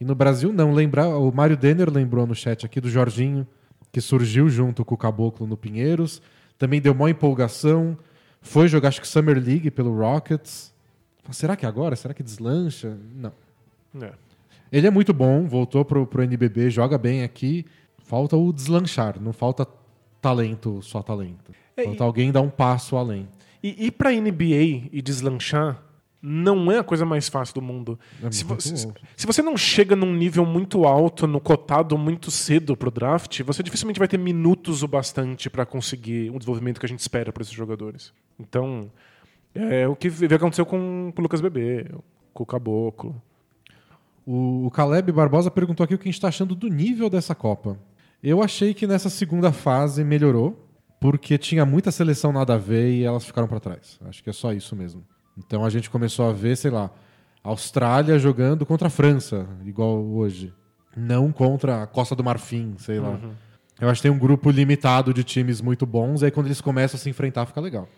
E 0.00 0.04
no 0.04 0.14
Brasil, 0.14 0.52
não. 0.52 0.72
Lembrar, 0.72 1.08
o 1.08 1.30
Mário 1.30 1.56
Denner 1.56 1.90
lembrou 1.90 2.26
no 2.26 2.34
chat 2.34 2.64
aqui 2.64 2.80
do 2.80 2.88
Jorginho, 2.88 3.46
que 3.92 4.00
surgiu 4.00 4.48
junto 4.48 4.84
com 4.84 4.94
o 4.94 4.98
Caboclo 4.98 5.46
no 5.46 5.56
Pinheiros. 5.56 6.22
Também 6.58 6.80
deu 6.80 6.94
maior 6.94 7.10
empolgação. 7.10 7.98
Foi 8.40 8.66
jogar, 8.66 8.88
acho 8.88 9.00
que 9.00 9.08
Summer 9.08 9.36
League 9.36 9.70
pelo 9.70 9.94
Rockets. 9.94 10.72
Será 11.32 11.54
que 11.54 11.66
agora? 11.66 11.94
Será 11.96 12.14
que 12.14 12.22
deslancha? 12.22 12.96
Não. 13.14 13.32
É. 14.00 14.12
Ele 14.72 14.86
é 14.86 14.90
muito 14.90 15.12
bom, 15.12 15.46
voltou 15.46 15.84
pro, 15.84 16.06
pro 16.06 16.22
NBB, 16.22 16.70
joga 16.70 16.96
bem 16.98 17.22
aqui. 17.22 17.64
Falta 17.98 18.36
o 18.36 18.52
deslanchar, 18.52 19.20
não 19.20 19.32
falta 19.32 19.66
talento, 20.20 20.80
só 20.82 21.02
talento. 21.02 21.52
É, 21.76 21.84
Falta 21.84 22.02
e- 22.02 22.06
alguém 22.06 22.32
dar 22.32 22.40
um 22.40 22.50
passo 22.50 22.96
além. 22.96 23.28
E 23.62 23.86
ir 23.86 23.90
pra 23.92 24.10
NBA 24.12 24.88
e 24.92 25.02
deslanchar 25.02 25.82
não 26.22 26.70
é 26.70 26.78
a 26.78 26.84
coisa 26.84 27.04
mais 27.06 27.28
fácil 27.28 27.54
do 27.54 27.62
mundo. 27.62 27.98
É 28.22 28.30
se, 28.30 28.44
muito 28.44 28.62
vo- 28.68 28.94
se- 29.16 29.26
você 29.26 29.40
não 29.42 29.56
chega 29.56 29.96
num 29.96 30.12
nível 30.14 30.44
muito 30.44 30.84
alto, 30.84 31.26
no 31.26 31.40
cotado 31.40 31.96
muito 31.96 32.30
cedo 32.30 32.76
pro 32.76 32.90
draft, 32.90 33.40
você 33.42 33.62
dificilmente 33.62 33.98
vai 33.98 34.06
ter 34.08 34.18
minutos 34.18 34.82
o 34.82 34.88
bastante 34.88 35.48
pra 35.48 35.64
conseguir 35.64 36.30
o 36.30 36.38
desenvolvimento 36.38 36.78
que 36.78 36.84
a 36.86 36.88
gente 36.88 37.00
espera 37.00 37.32
para 37.32 37.42
esses 37.42 37.54
jogadores. 37.54 38.12
Então, 38.38 38.90
é 39.54 39.88
o 39.88 39.96
que 39.96 40.08
aconteceu 40.34 40.66
com, 40.66 41.10
com 41.14 41.20
o 41.20 41.22
Lucas 41.22 41.40
Bebê, 41.40 41.86
com 42.34 42.42
o 42.42 42.46
Caboclo. 42.46 43.20
O, 44.26 44.66
o 44.66 44.70
Caleb 44.70 45.12
Barbosa 45.12 45.50
perguntou 45.50 45.84
aqui 45.84 45.94
o 45.94 45.98
que 45.98 46.04
a 46.04 46.10
gente 46.10 46.14
está 46.14 46.28
achando 46.28 46.54
do 46.54 46.68
nível 46.68 47.08
dessa 47.08 47.34
Copa. 47.34 47.78
Eu 48.22 48.42
achei 48.42 48.74
que 48.74 48.86
nessa 48.86 49.08
segunda 49.08 49.50
fase 49.50 50.04
melhorou, 50.04 50.68
porque 51.00 51.38
tinha 51.38 51.64
muita 51.64 51.90
seleção 51.90 52.32
nada 52.32 52.54
a 52.54 52.58
ver 52.58 52.92
e 52.92 53.04
elas 53.04 53.24
ficaram 53.24 53.48
para 53.48 53.58
trás. 53.60 53.98
Acho 54.04 54.22
que 54.22 54.30
é 54.30 54.32
só 54.32 54.52
isso 54.52 54.76
mesmo. 54.76 55.02
Então 55.38 55.64
a 55.64 55.70
gente 55.70 55.88
começou 55.88 56.28
a 56.28 56.32
ver, 56.32 56.56
sei 56.56 56.70
lá, 56.70 56.90
Austrália 57.42 58.18
jogando 58.18 58.66
contra 58.66 58.88
a 58.88 58.90
França, 58.90 59.46
igual 59.64 60.04
hoje. 60.04 60.52
Não 60.94 61.32
contra 61.32 61.82
a 61.82 61.86
Costa 61.86 62.14
do 62.14 62.22
Marfim, 62.22 62.74
sei 62.78 63.00
lá. 63.00 63.18
Eu 63.80 63.88
acho 63.88 64.02
que 64.02 64.08
tem 64.08 64.14
um 64.14 64.18
grupo 64.18 64.50
limitado 64.50 65.14
de 65.14 65.24
times 65.24 65.62
muito 65.62 65.86
bons, 65.86 66.20
e 66.20 66.26
aí 66.26 66.30
quando 66.30 66.46
eles 66.46 66.60
começam 66.60 66.98
a 66.98 67.00
se 67.00 67.08
enfrentar 67.08 67.46
fica 67.46 67.60
legal. 67.60 67.88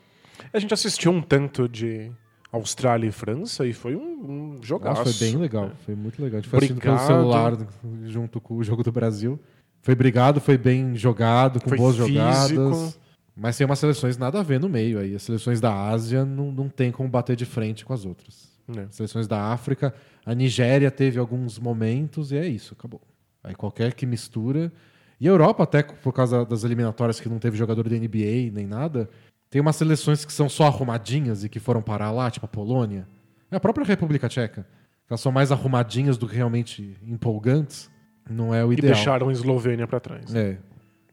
A 0.53 0.59
gente 0.61 0.73
assistiu 0.73 1.11
um 1.11 1.21
tanto 1.21 1.69
de 1.69 2.13
Austrália 2.53 3.09
e 3.09 3.13
França 3.13 3.67
e 3.67 3.73
foi 3.73 3.97
um, 3.97 4.57
um 4.59 4.63
jogaço. 4.63 5.01
Nossa, 5.01 5.15
foi 5.15 5.27
bem 5.27 5.39
legal. 5.39 5.71
Foi 5.87 5.95
muito 5.95 6.23
legal. 6.23 6.39
A 6.39 6.43
gente 6.43 6.51
foi 6.51 6.59
assistindo 6.59 6.81
pelo 6.83 6.99
celular 6.99 7.57
junto 8.05 8.41
com 8.41 8.57
o 8.57 8.63
jogo 8.63 8.83
do 8.83 8.93
Brasil. 8.93 9.41
Foi 9.81 9.95
brigado, 9.95 10.41
foi 10.41 10.59
bem 10.59 10.95
jogado, 10.95 11.61
com 11.61 11.71
Foi 11.71 11.79
boas 11.79 11.97
físico. 11.97 12.13
jogadas. 12.13 12.99
Mas 13.35 13.57
tem 13.57 13.65
umas 13.65 13.79
seleções 13.79 14.19
nada 14.19 14.39
a 14.39 14.43
ver 14.43 14.61
no 14.61 14.69
meio 14.69 14.99
aí. 14.99 15.15
As 15.15 15.23
seleções 15.23 15.61
da 15.61 15.75
Ásia 15.89 16.25
não, 16.25 16.53
não 16.53 16.69
tem 16.69 16.93
como 16.93 17.09
bater 17.09 17.35
de 17.35 17.47
frente 17.47 17.85
com 17.85 17.95
as 17.95 18.05
outras. 18.05 18.53
É. 18.77 18.83
As 18.83 18.95
seleções 18.95 19.27
da 19.27 19.51
África, 19.51 19.95
a 20.25 20.35
Nigéria 20.35 20.91
teve 20.91 21.19
alguns 21.19 21.59
momentos 21.59 22.31
e 22.31 22.37
é 22.37 22.47
isso, 22.47 22.75
acabou. 22.79 23.01
Aí 23.43 23.55
qualquer 23.55 23.95
que 23.95 24.07
mistura. 24.07 24.71
E 25.19 25.27
a 25.27 25.31
Europa, 25.31 25.63
até 25.63 25.83
por 25.83 26.13
causa 26.13 26.45
das 26.45 26.65
eliminatórias 26.65 27.19
que 27.19 27.29
não 27.29 27.39
teve 27.39 27.57
jogador 27.57 27.89
da 27.89 27.97
NBA 27.97 28.51
nem 28.53 28.67
nada, 28.67 29.09
tem 29.53 29.61
umas 29.61 29.77
seleções 29.77 30.25
que 30.25 30.33
são 30.33 30.49
só 30.49 30.65
arrumadinhas 30.65 31.45
e 31.45 31.49
que 31.51 31.61
foram 31.61 31.83
parar 31.83 32.11
lá, 32.11 32.31
tipo 32.31 32.47
a 32.47 32.49
Polônia. 32.49 33.07
É 33.51 33.57
a 33.57 33.61
própria 33.61 33.85
República 33.85 34.27
Tcheca. 34.27 34.67
Elas 35.11 35.21
são 35.21 35.31
mais 35.31 35.53
arrumadinhas 35.53 36.17
do 36.17 36.27
que 36.27 36.35
realmente 36.35 36.97
empolgantes. 37.07 37.91
Não 38.31 38.55
é 38.55 38.65
o 38.65 38.73
E 38.73 38.77
ideal. 38.79 38.95
deixaram 38.95 39.29
a 39.29 39.33
Eslovênia 39.33 39.87
pra 39.87 40.01
trás. 40.01 40.35
É. 40.35 40.57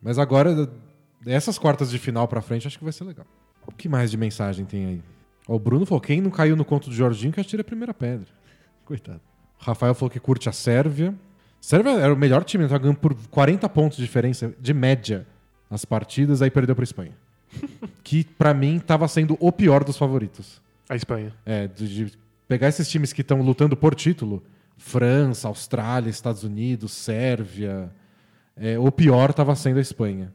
Mas 0.01 0.17
agora, 0.17 0.71
essas 1.25 1.59
quartas 1.59 1.91
de 1.91 1.99
final 1.99 2.29
pra 2.29 2.39
frente, 2.39 2.65
acho 2.65 2.77
que 2.77 2.83
vai 2.85 2.93
ser 2.93 3.03
legal. 3.03 3.25
O 3.67 3.73
que 3.73 3.89
mais 3.89 4.09
de 4.09 4.15
mensagem 4.15 4.63
tem 4.65 4.85
aí? 4.85 5.03
O 5.45 5.59
Bruno 5.59 5.85
falou: 5.85 5.99
quem 5.99 6.21
não 6.21 6.31
caiu 6.31 6.55
no 6.55 6.63
conto 6.63 6.89
do 6.89 6.95
Jorginho 6.95 7.33
que 7.33 7.41
atira 7.41 7.59
a 7.59 7.65
primeira 7.65 7.93
pedra. 7.93 8.27
Coitado. 8.85 9.19
O 9.59 9.65
Rafael 9.65 9.93
falou 9.93 10.09
que 10.09 10.19
curte 10.19 10.47
a 10.47 10.53
Sérvia. 10.53 11.13
Sérvia 11.59 11.91
era 11.99 12.13
o 12.13 12.17
melhor 12.17 12.45
time, 12.45 12.63
ele 12.63 12.69
tava 12.69 12.79
ganhando 12.83 12.99
por 12.99 13.13
40 13.29 13.67
pontos 13.67 13.97
de 13.97 14.03
diferença 14.05 14.53
de 14.61 14.73
média 14.73 15.27
nas 15.69 15.83
partidas, 15.83 16.41
aí 16.41 16.49
perdeu 16.49 16.73
pra 16.73 16.85
Espanha. 16.85 17.11
Que 18.03 18.23
pra 18.23 18.53
mim 18.53 18.79
tava 18.79 19.07
sendo 19.07 19.37
o 19.39 19.51
pior 19.51 19.83
dos 19.83 19.97
favoritos. 19.97 20.61
A 20.87 20.95
Espanha. 20.95 21.33
É, 21.45 21.67
de, 21.67 22.07
de 22.07 22.17
pegar 22.47 22.67
esses 22.67 22.89
times 22.89 23.13
que 23.13 23.21
estão 23.21 23.41
lutando 23.41 23.77
por 23.77 23.93
título, 23.93 24.43
França, 24.77 25.47
Austrália, 25.47 26.09
Estados 26.09 26.43
Unidos, 26.43 26.91
Sérvia, 26.91 27.91
é, 28.55 28.77
o 28.79 28.91
pior 28.91 29.29
estava 29.29 29.55
sendo 29.55 29.77
a 29.77 29.81
Espanha. 29.81 30.33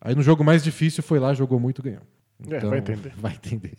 Aí 0.00 0.14
no 0.14 0.22
jogo 0.22 0.42
mais 0.42 0.62
difícil 0.62 1.02
foi 1.02 1.18
lá, 1.18 1.34
jogou 1.34 1.60
muito, 1.60 1.82
ganhou. 1.82 2.02
É, 2.48 2.60
vai 2.60 2.78
entender. 2.78 3.12
Vai 3.18 3.32
entender. 3.32 3.76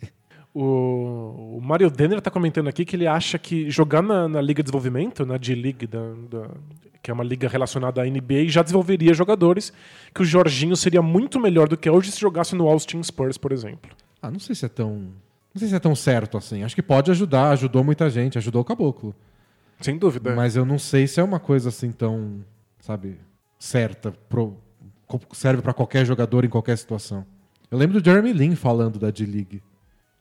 O, 0.54 1.56
o 1.56 1.60
Mario 1.62 1.90
Denner 1.90 2.20
tá 2.20 2.30
comentando 2.30 2.68
aqui 2.68 2.84
que 2.84 2.94
ele 2.94 3.06
acha 3.06 3.38
que 3.38 3.70
jogar 3.70 4.02
na, 4.02 4.28
na 4.28 4.40
Liga 4.40 4.62
de 4.62 4.66
Desenvolvimento, 4.66 5.24
na 5.24 5.36
D-League, 5.38 5.86
da, 5.86 6.00
da- 6.30 6.50
que 7.02 7.10
é 7.10 7.14
uma 7.14 7.24
liga 7.24 7.48
relacionada 7.48 8.02
à 8.02 8.04
NBA, 8.04 8.46
já 8.48 8.62
desenvolveria 8.62 9.12
jogadores, 9.14 9.72
que 10.14 10.22
o 10.22 10.24
Jorginho 10.24 10.76
seria 10.76 11.02
muito 11.02 11.40
melhor 11.40 11.68
do 11.68 11.76
que 11.76 11.88
hoje 11.90 12.12
se 12.12 12.20
jogasse 12.20 12.54
no 12.54 12.68
Austin 12.68 13.02
Spurs, 13.02 13.36
por 13.38 13.50
exemplo. 13.50 13.90
Ah, 14.20 14.30
não 14.30 14.38
sei 14.38 14.54
se 14.54 14.64
é 14.66 14.68
tão. 14.68 14.94
Não 15.54 15.58
sei 15.58 15.68
se 15.68 15.74
é 15.74 15.78
tão 15.80 15.94
certo 15.96 16.36
assim. 16.38 16.62
Acho 16.62 16.74
que 16.76 16.82
pode 16.82 17.10
ajudar, 17.10 17.50
ajudou 17.50 17.82
muita 17.82 18.08
gente, 18.08 18.38
ajudou 18.38 18.62
o 18.62 18.64
caboclo. 18.64 19.14
Sem 19.80 19.98
dúvida. 19.98 20.32
Mas 20.34 20.54
eu 20.54 20.64
não 20.64 20.78
sei 20.78 21.06
se 21.08 21.18
é 21.18 21.24
uma 21.24 21.40
coisa 21.40 21.70
assim 21.70 21.90
tão, 21.90 22.44
sabe, 22.78 23.16
certa, 23.58 24.12
pro- 24.28 24.56
serve 25.32 25.60
pra 25.60 25.72
qualquer 25.72 26.06
jogador 26.06 26.44
em 26.44 26.48
qualquer 26.48 26.78
situação. 26.78 27.26
Eu 27.70 27.76
lembro 27.78 28.00
do 28.00 28.04
Jeremy 28.04 28.32
Lin 28.32 28.54
falando 28.54 28.98
da 28.98 29.10
D-League, 29.10 29.60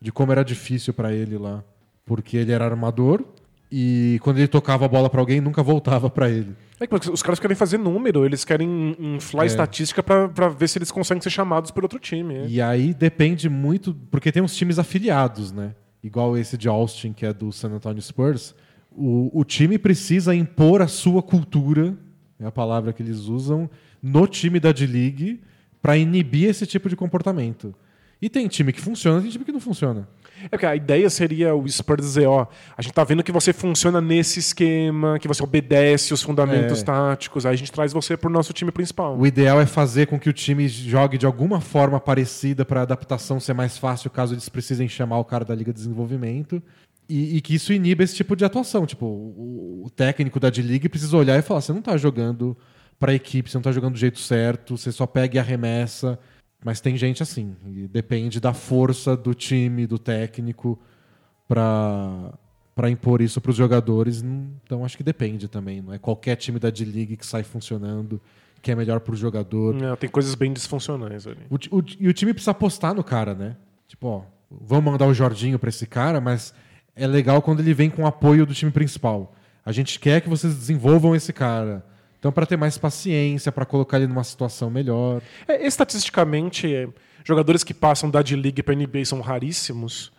de 0.01 0.11
como 0.11 0.31
era 0.31 0.43
difícil 0.43 0.93
pra 0.93 1.13
ele 1.13 1.37
lá, 1.37 1.63
porque 2.05 2.35
ele 2.37 2.51
era 2.51 2.65
armador 2.65 3.23
e 3.71 4.19
quando 4.21 4.37
ele 4.39 4.47
tocava 4.47 4.85
a 4.85 4.87
bola 4.87 5.09
pra 5.09 5.19
alguém 5.21 5.39
nunca 5.39 5.61
voltava 5.63 6.09
pra 6.09 6.29
ele. 6.29 6.55
É 6.79 6.87
que 6.87 7.09
os 7.09 7.21
caras 7.21 7.39
querem 7.39 7.55
fazer 7.55 7.77
número, 7.77 8.25
eles 8.25 8.43
querem 8.43 8.95
inflar 8.99 9.45
É. 9.45 9.47
estatística 9.47 10.01
pra 10.01 10.49
ver 10.49 10.67
se 10.67 10.77
eles 10.79 10.91
conseguem 10.91 11.21
ser 11.21 11.29
chamados 11.29 11.69
por 11.71 11.83
outro 11.83 11.99
time. 11.99 12.33
é. 12.35 12.47
E 12.47 12.61
aí 12.61 12.93
depende 12.93 13.47
muito, 13.49 13.93
porque 14.09 14.31
tem 14.31 14.41
uns 14.41 14.55
times 14.55 14.79
afiliados, 14.79 15.51
né? 15.51 15.75
Igual 16.03 16.35
esse 16.37 16.57
de 16.57 16.67
Austin, 16.67 17.13
que 17.13 17.25
é 17.25 17.31
do 17.31 17.51
San 17.51 17.69
Antonio 17.69 18.01
Spurs. 18.01 18.55
O, 18.91 19.29
o 19.39 19.43
time 19.45 19.77
precisa 19.77 20.33
impor 20.35 20.81
a 20.81 20.87
sua 20.87 21.21
cultura, 21.21 21.95
é 22.39 22.45
a 22.47 22.51
palavra 22.51 22.91
que 22.91 23.03
eles 23.03 23.19
usam, 23.19 23.69
no 24.01 24.25
time 24.27 24.59
da 24.59 24.71
D-League 24.71 25.39
para 25.81 25.95
inibir 25.95 26.49
esse 26.49 26.65
tipo 26.65 26.89
de 26.89 26.95
comportamento. 26.95 27.73
E 28.21 28.29
tem 28.29 28.47
time 28.47 28.71
que 28.71 28.79
funciona, 28.79 29.19
tem 29.19 29.31
time 29.31 29.43
que 29.43 29.51
não 29.51 29.59
funciona. 29.59 30.07
É 30.51 30.57
que 30.57 30.65
a 30.65 30.75
ideia 30.75 31.09
seria 31.09 31.55
o 31.55 31.67
Spurs 31.67 32.05
dizer, 32.05 32.27
ó, 32.27 32.47
a 32.77 32.81
gente 32.81 32.93
tá 32.93 33.03
vendo 33.03 33.23
que 33.23 33.31
você 33.31 33.51
funciona 33.51 33.99
nesse 33.99 34.39
esquema, 34.39 35.17
que 35.19 35.27
você 35.27 35.43
obedece 35.43 36.13
os 36.13 36.21
fundamentos 36.21 36.81
É. 36.81 36.85
táticos, 36.85 37.45
aí 37.45 37.53
a 37.53 37.57
gente 37.57 37.71
traz 37.71 37.93
você 37.93 38.15
pro 38.15 38.29
nosso 38.29 38.53
time 38.53 38.71
principal. 38.71 39.17
O 39.17 39.25
ideal 39.25 39.59
é 39.59 39.65
fazer 39.65 40.07
com 40.07 40.19
que 40.19 40.29
o 40.29 40.33
time 40.33 40.67
jogue 40.67 41.17
de 41.17 41.25
alguma 41.25 41.59
forma 41.61 41.99
parecida 41.99 42.63
para 42.63 42.81
a 42.81 42.83
adaptação 42.83 43.39
ser 43.39 43.53
mais 43.53 43.77
fácil 43.77 44.09
caso 44.09 44.33
eles 44.33 44.49
precisem 44.49 44.87
chamar 44.87 45.17
o 45.17 45.25
cara 45.25 45.43
da 45.43 45.55
Liga 45.55 45.71
de 45.71 45.79
Desenvolvimento. 45.79 46.61
E, 47.09 47.37
e 47.37 47.41
que 47.41 47.55
isso 47.55 47.73
iniba 47.73 48.03
esse 48.03 48.15
tipo 48.15 48.35
de 48.35 48.45
atuação. 48.45 48.85
Tipo, 48.85 49.05
o, 49.05 49.83
o 49.85 49.89
técnico 49.89 50.39
da 50.39 50.49
D-League 50.49 50.87
precisa 50.87 51.17
olhar 51.17 51.37
e 51.37 51.41
falar: 51.41 51.59
você 51.61 51.73
não 51.73 51.81
tá 51.81 51.97
jogando 51.97 52.55
para 52.99 53.11
a 53.11 53.15
equipe, 53.15 53.49
você 53.49 53.57
não 53.57 53.63
tá 53.63 53.71
jogando 53.71 53.93
do 53.93 53.99
jeito 53.99 54.19
certo, 54.19 54.77
você 54.77 54.91
só 54.91 55.05
pega 55.05 55.35
e 55.35 55.39
arremessa. 55.39 56.17
Mas 56.63 56.79
tem 56.79 56.95
gente 56.95 57.23
assim. 57.23 57.55
E 57.65 57.87
depende 57.87 58.39
da 58.39 58.53
força 58.53 59.17
do 59.17 59.33
time, 59.33 59.87
do 59.87 59.97
técnico, 59.97 60.79
para 61.47 62.33
para 62.73 62.89
impor 62.89 63.21
isso 63.21 63.41
para 63.41 63.51
os 63.51 63.55
jogadores. 63.55 64.23
Então 64.63 64.85
acho 64.85 64.95
que 64.95 65.03
depende 65.03 65.47
também. 65.47 65.81
Não 65.81 65.93
é 65.93 65.97
qualquer 65.97 66.35
time 66.35 66.57
da 66.57 66.69
D-League 66.69 67.17
que 67.17 67.25
sai 67.25 67.43
funcionando, 67.43 68.19
que 68.61 68.71
é 68.71 68.75
melhor 68.75 68.99
para 69.01 69.13
o 69.13 69.15
jogador. 69.15 69.73
Não, 69.73 69.95
tem 69.95 70.09
coisas 70.09 70.35
bem 70.35 70.53
disfuncionais 70.53 71.27
ali. 71.27 71.41
O, 71.49 71.55
o, 71.77 71.83
e 71.99 72.07
o 72.07 72.13
time 72.13 72.33
precisa 72.33 72.51
apostar 72.51 72.93
no 72.93 73.03
cara, 73.03 73.33
né? 73.33 73.57
Tipo, 73.87 74.07
ó, 74.07 74.21
vamos 74.49 74.91
mandar 74.91 75.05
o 75.05 75.13
Jorginho 75.13 75.59
para 75.59 75.69
esse 75.69 75.85
cara, 75.85 76.21
mas 76.21 76.53
é 76.95 77.05
legal 77.05 77.41
quando 77.41 77.59
ele 77.59 77.73
vem 77.73 77.89
com 77.89 78.03
o 78.03 78.07
apoio 78.07 78.45
do 78.45 78.53
time 78.53 78.71
principal. 78.71 79.35
A 79.65 79.71
gente 79.71 79.99
quer 79.99 80.21
que 80.21 80.29
vocês 80.29 80.55
desenvolvam 80.55 81.15
esse 81.15 81.31
cara. 81.33 81.85
Então, 82.21 82.31
para 82.31 82.45
ter 82.45 82.55
mais 82.55 82.77
paciência, 82.77 83.51
para 83.51 83.65
colocar 83.65 83.97
ele 83.97 84.05
numa 84.05 84.23
situação 84.23 84.69
melhor. 84.69 85.23
É, 85.47 85.65
estatisticamente, 85.65 86.87
jogadores 87.25 87.63
que 87.63 87.73
passam 87.73 88.11
da 88.11 88.21
D-League 88.21 88.61
para 88.61 88.75
NBA 88.75 89.05
são 89.05 89.21
raríssimos. 89.21 90.11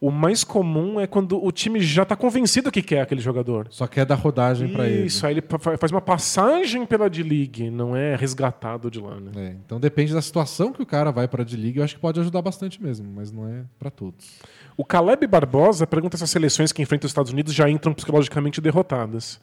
O 0.00 0.12
mais 0.12 0.44
comum 0.44 1.00
é 1.00 1.08
quando 1.08 1.44
o 1.44 1.50
time 1.50 1.80
já 1.80 2.04
está 2.04 2.14
convencido 2.14 2.70
que 2.70 2.80
quer 2.80 3.00
aquele 3.00 3.20
jogador. 3.20 3.66
Só 3.70 3.88
quer 3.88 4.06
dar 4.06 4.14
rodagem 4.14 4.68
para 4.68 4.88
ele. 4.88 5.06
Isso, 5.06 5.26
aí 5.26 5.34
ele 5.34 5.42
faz 5.80 5.90
uma 5.90 6.00
passagem 6.00 6.86
pela 6.86 7.10
D-League, 7.10 7.68
não 7.70 7.96
é 7.96 8.14
resgatado 8.14 8.88
de 8.88 9.00
lá. 9.00 9.18
Né? 9.18 9.32
É, 9.34 9.56
então 9.66 9.80
depende 9.80 10.14
da 10.14 10.22
situação 10.22 10.72
que 10.72 10.80
o 10.80 10.86
cara 10.86 11.10
vai 11.10 11.26
para 11.26 11.42
a 11.42 11.44
D-League. 11.44 11.78
Eu 11.78 11.84
acho 11.84 11.96
que 11.96 12.00
pode 12.00 12.20
ajudar 12.20 12.40
bastante 12.40 12.80
mesmo, 12.80 13.10
mas 13.12 13.32
não 13.32 13.48
é 13.48 13.64
para 13.76 13.90
todos. 13.90 14.38
O 14.76 14.84
Caleb 14.84 15.26
Barbosa 15.26 15.88
pergunta 15.88 16.16
se 16.16 16.22
as 16.22 16.30
seleções 16.30 16.70
que 16.70 16.80
enfrentam 16.80 17.08
os 17.08 17.10
Estados 17.10 17.32
Unidos 17.32 17.52
já 17.52 17.68
entram 17.68 17.92
psicologicamente 17.92 18.60
derrotadas. 18.60 19.40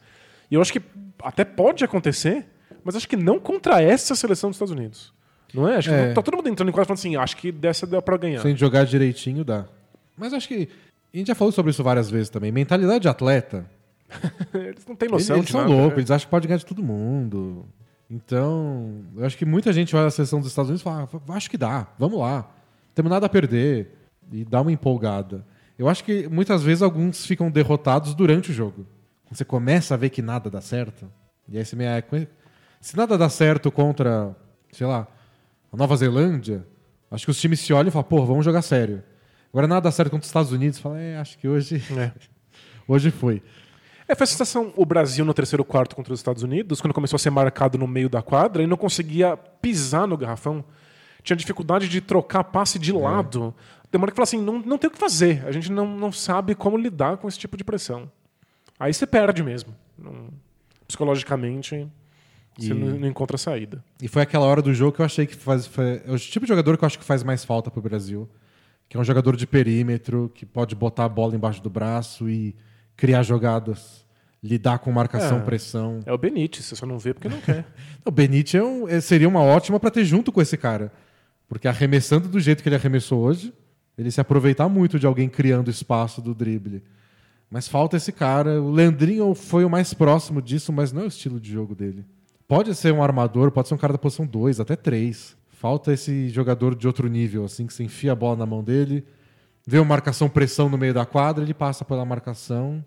E 0.50 0.56
eu 0.56 0.62
acho 0.62 0.72
que 0.72 0.82
até 1.22 1.44
pode 1.44 1.84
acontecer, 1.84 2.46
mas 2.84 2.96
acho 2.96 3.08
que 3.08 3.16
não 3.16 3.40
contra 3.40 3.82
essa 3.82 4.16
seleção 4.16 4.50
dos 4.50 4.58
Estados 4.58 4.72
Unidos. 4.72 5.14
Não 5.54 5.68
é? 5.68 5.78
Acho 5.78 5.90
que 5.90 5.96
é. 5.96 6.14
tá 6.14 6.22
todo 6.22 6.36
mundo 6.36 6.50
entrando 6.50 6.70
em 6.70 6.72
quadra 6.72 6.86
falando 6.86 7.00
assim, 7.00 7.16
acho 7.16 7.38
que 7.38 7.52
dessa 7.52 7.88
deu 7.88 8.02
para 8.02 8.18
ganhar. 8.18 8.42
Sem 8.42 8.56
jogar 8.56 8.86
direitinho 8.86 9.44
dá. 9.44 9.66
Mas 10.18 10.34
acho 10.34 10.48
que. 10.48 10.70
A 11.14 11.18
gente 11.18 11.28
já 11.28 11.36
falou 11.36 11.52
sobre 11.52 11.72
isso 11.72 11.82
várias 11.82 12.10
vezes 12.10 12.30
também. 12.30 12.52
Mentalidade 12.52 13.00
de 13.00 13.08
atleta. 13.08 13.66
eles 14.54 14.86
não 14.86 14.96
têm 14.96 15.10
noção 15.10 15.38
eles, 15.38 15.50
eles 15.50 15.52
são 15.52 15.66
loucos, 15.68 15.96
né? 15.96 16.00
eles 16.02 16.12
acham 16.12 16.26
que 16.26 16.32
pode 16.32 16.48
ganhar 16.48 16.58
de 16.58 16.66
todo 16.66 16.84
mundo. 16.84 17.66
Então, 18.10 19.02
eu 19.16 19.26
acho 19.26 19.38
que 19.38 19.46
muita 19.46 19.72
gente 19.72 19.96
olha 19.96 20.08
a 20.08 20.12
seleção 20.12 20.40
dos 20.40 20.50
Estados 20.50 20.70
Unidos 20.70 20.82
e 20.82 20.84
fala: 20.84 21.10
ah, 21.30 21.34
acho 21.34 21.50
que 21.50 21.58
dá, 21.58 21.88
vamos 21.98 22.20
lá. 22.20 22.52
Temos 22.94 23.10
nada 23.10 23.26
a 23.26 23.30
perder. 23.30 23.92
E 24.32 24.44
dá 24.44 24.62
uma 24.62 24.72
empolgada. 24.72 25.46
Eu 25.78 25.88
acho 25.88 26.04
que 26.04 26.28
muitas 26.28 26.64
vezes 26.64 26.82
alguns 26.82 27.26
ficam 27.26 27.50
derrotados 27.52 28.14
durante 28.14 28.52
o 28.52 28.54
jogo. 28.54 28.86
Quando 29.26 29.38
você 29.38 29.46
começa 29.46 29.94
a 29.94 29.98
ver 29.98 30.10
que 30.10 30.22
nada 30.22 30.50
dá 30.50 30.62
certo. 30.62 31.12
E 31.48 31.58
aí 31.58 31.66
você 31.66 31.76
me... 31.76 31.86
Se 32.80 32.96
nada 32.96 33.18
dá 33.18 33.30
certo 33.30 33.72
contra, 33.72 34.36
sei 34.72 34.86
lá, 34.86 35.08
a 35.74 35.78
Nova 35.78 35.96
Zelândia, 35.96 36.66
acho 37.10 37.26
que 37.26 37.32
os 37.32 37.40
times 37.40 37.60
se 37.60 37.74
olham 37.74 37.88
e 37.88 37.92
falam, 37.92 38.08
pô, 38.08 38.24
vamos 38.26 38.46
jogar 38.46 38.62
sério. 38.62 39.04
Agora 39.52 39.68
nada 39.68 39.82
dá 39.82 39.92
certo 39.92 40.12
contra 40.12 40.24
os 40.24 40.30
Estados 40.30 40.52
Unidos. 40.52 40.80
Fala, 40.80 41.00
é, 41.00 41.18
acho 41.18 41.38
que 41.38 41.48
hoje. 41.48 41.82
É. 41.98 42.12
hoje 42.88 43.10
foi. 43.10 43.42
É, 44.08 44.14
foi 44.14 44.26
a 44.26 44.28
sensação 44.28 44.72
o 44.76 44.86
Brasil 44.86 45.26
no 45.26 45.34
terceiro 45.34 45.66
quarto 45.66 45.96
contra 45.96 46.14
os 46.14 46.20
Estados 46.20 46.44
Unidos, 46.44 46.80
quando 46.80 46.94
começou 46.94 47.16
a 47.16 47.20
ser 47.20 47.32
marcado 47.32 47.78
no 47.78 47.88
meio 47.88 48.08
da 48.08 48.22
quadra 48.22 48.62
e 48.62 48.68
não 48.68 48.78
conseguia 48.78 49.36
pisar 49.36 50.08
no 50.08 50.16
garrafão. 50.16 50.64
Tinha 51.24 51.36
dificuldade 51.36 51.90
de 51.90 52.02
trocar 52.02 52.44
passe 52.44 52.78
de 52.78 52.92
é. 52.92 52.94
lado. 52.94 53.56
Demora 53.92 54.12
que 54.12 54.16
fala 54.16 54.26
assim: 54.26 54.40
não, 54.40 54.60
não 54.60 54.78
tem 54.78 54.90
o 54.90 54.92
que 54.92 55.00
fazer. 55.00 55.44
A 55.48 55.52
gente 55.52 55.72
não, 55.72 55.88
não 55.98 56.12
sabe 56.12 56.54
como 56.54 56.78
lidar 56.78 57.18
com 57.18 57.28
esse 57.28 57.40
tipo 57.40 57.58
de 57.58 57.64
pressão. 57.64 58.12
Aí 58.80 58.94
você 58.94 59.08
perde 59.08 59.44
mesmo. 59.44 59.74
Não, 59.98 60.30
psicologicamente, 60.88 61.88
você 62.58 62.74
não, 62.74 63.00
não, 63.00 63.08
encontra 63.08 63.38
saída. 63.38 63.84
E 64.02 64.08
foi 64.08 64.22
aquela 64.22 64.46
hora 64.46 64.62
do 64.62 64.74
jogo 64.74 64.94
que 64.94 65.02
eu 65.02 65.06
achei 65.06 65.26
que 65.26 65.36
faz. 65.36 65.66
Foi, 65.66 66.02
é 66.06 66.12
o 66.12 66.20
tipo 66.20 66.46
de 66.46 66.50
jogador 66.50 66.78
que 66.78 66.84
eu 66.84 66.88
acho 66.88 67.00
que 67.00 67.06
faz 67.06 67.24
mais 67.24 67.44
falta 67.44 67.72
pro 67.72 67.82
Brasil 67.82 68.30
que 68.88 68.98
é 68.98 69.00
um 69.00 69.04
jogador 69.04 69.36
de 69.36 69.48
perímetro, 69.48 70.32
que 70.34 70.46
pode 70.46 70.76
botar 70.76 71.06
a 71.06 71.10
bola 71.10 71.36
embaixo 71.36 71.62
do 71.62 71.70
braço 71.70 72.30
e 72.30 72.56
criar 72.96 73.24
jogadas, 73.24 74.06
lidar 74.42 74.80
com 74.80 74.92
marcação, 74.92 75.40
é, 75.40 75.42
pressão. 75.42 76.00
É 76.06 76.14
o 76.14 76.18
Benítez, 76.18 76.66
você 76.66 76.76
só 76.76 76.86
não 76.86 77.00
vê 77.00 77.14
porque 77.14 77.28
não 77.28 77.42
quer. 77.42 77.66
o 78.06 78.12
Benítez 78.12 78.56
é 78.56 78.64
um, 78.64 78.88
é, 78.88 79.02
seria 79.02 79.28
uma 79.28 79.42
ótima 79.42 79.80
para 79.80 79.92
ter 79.92 80.06
junto 80.06 80.32
com 80.32 80.42
esse 80.42 80.58
cara. 80.58 80.92
Porque 81.48 81.68
arremessando 81.68 82.28
do 82.28 82.40
jeito 82.40 82.64
que 82.64 82.70
ele 82.70 82.76
arremessou 82.76 83.22
hoje, 83.22 83.54
ele 83.98 84.10
se 84.12 84.20
aproveitar 84.20 84.68
muito 84.68 85.00
de 85.00 85.06
alguém 85.06 85.30
criando 85.30 85.70
espaço 85.70 86.22
do 86.22 86.34
drible. 86.34 86.84
Mas 87.50 87.68
falta 87.68 87.98
esse 87.98 88.12
cara. 88.12 88.62
O 88.62 88.72
Leandrinho 88.72 89.34
foi 89.34 89.64
o 89.64 89.70
mais 89.70 89.94
próximo 89.94 90.42
disso, 90.42 90.74
mas 90.74 90.92
não 90.92 91.04
é 91.04 91.06
o 91.06 91.08
estilo 91.08 91.40
de 91.40 91.52
jogo 91.52 91.76
dele. 91.76 92.06
Pode 92.48 92.74
ser 92.76 92.94
um 92.94 93.02
armador, 93.02 93.52
pode 93.52 93.68
ser 93.68 93.74
um 93.74 93.78
cara 93.78 93.94
da 93.94 94.00
posição 94.00 94.26
2, 94.26 94.60
até 94.60 94.76
3. 94.76 95.36
Falta 95.50 95.94
esse 95.94 96.30
jogador 96.30 96.76
de 96.76 96.86
outro 96.86 97.08
nível, 97.08 97.46
assim, 97.46 97.66
que 97.66 97.74
você 97.74 97.84
enfia 97.84 98.12
a 98.12 98.16
bola 98.16 98.36
na 98.36 98.46
mão 98.46 98.64
dele, 98.64 99.04
vê 99.66 99.80
uma 99.80 99.86
marcação 99.86 100.30
pressão 100.30 100.70
no 100.70 100.78
meio 100.78 100.94
da 100.94 101.06
quadra, 101.06 101.44
ele 101.44 101.54
passa 101.54 101.84
pela 101.84 102.06
marcação 102.06 102.84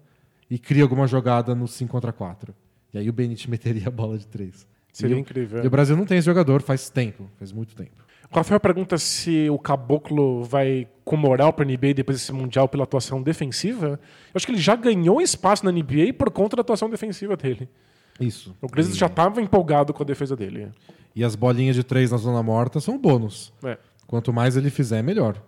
e 0.50 0.58
cria 0.58 0.82
alguma 0.82 1.06
jogada 1.06 1.54
no 1.54 1.66
5 1.66 1.90
contra 1.90 2.12
4. 2.12 2.54
E 2.92 2.98
aí 2.98 3.08
o 3.08 3.12
Benítez 3.12 3.46
meteria 3.46 3.88
a 3.88 3.90
bola 3.90 4.16
de 4.16 4.26
3. 4.26 4.66
Seria 4.92 5.16
e 5.16 5.20
incrível. 5.20 5.62
E 5.62 5.66
o 5.66 5.70
Brasil 5.70 5.96
não 5.96 6.04
tem 6.04 6.18
esse 6.18 6.26
jogador 6.26 6.62
faz 6.62 6.88
tempo, 6.88 7.28
faz 7.38 7.52
muito 7.52 7.74
tempo. 7.74 8.04
O 8.30 8.36
Rafael 8.36 8.60
pergunta 8.60 8.98
se 8.98 9.48
o 9.48 9.58
Caboclo 9.58 10.44
vai 10.44 10.86
com 11.04 11.16
moral 11.16 11.52
para 11.52 11.64
a 11.64 11.68
NBA 11.68 11.94
depois 11.94 12.18
desse 12.18 12.32
Mundial 12.32 12.68
pela 12.68 12.84
atuação 12.84 13.22
defensiva. 13.22 13.98
Eu 13.98 14.32
acho 14.34 14.44
que 14.44 14.52
ele 14.52 14.60
já 14.60 14.76
ganhou 14.76 15.20
espaço 15.20 15.64
na 15.64 15.72
NBA 15.72 16.12
por 16.16 16.30
conta 16.30 16.54
da 16.54 16.60
atuação 16.60 16.90
defensiva 16.90 17.36
dele. 17.36 17.68
Isso. 18.20 18.54
O 18.60 18.68
Grizzlies 18.68 18.96
e... 18.96 19.00
já 19.00 19.06
estava 19.06 19.40
empolgado 19.40 19.94
com 19.94 20.02
a 20.02 20.06
defesa 20.06 20.36
dele. 20.36 20.70
E 21.16 21.24
as 21.24 21.34
bolinhas 21.34 21.74
de 21.74 21.82
três 21.82 22.10
na 22.10 22.18
zona 22.18 22.42
morta 22.42 22.80
são 22.80 22.98
bônus. 22.98 23.52
É. 23.64 23.78
Quanto 24.06 24.32
mais 24.32 24.56
ele 24.56 24.68
fizer, 24.68 25.02
melhor. 25.02 25.42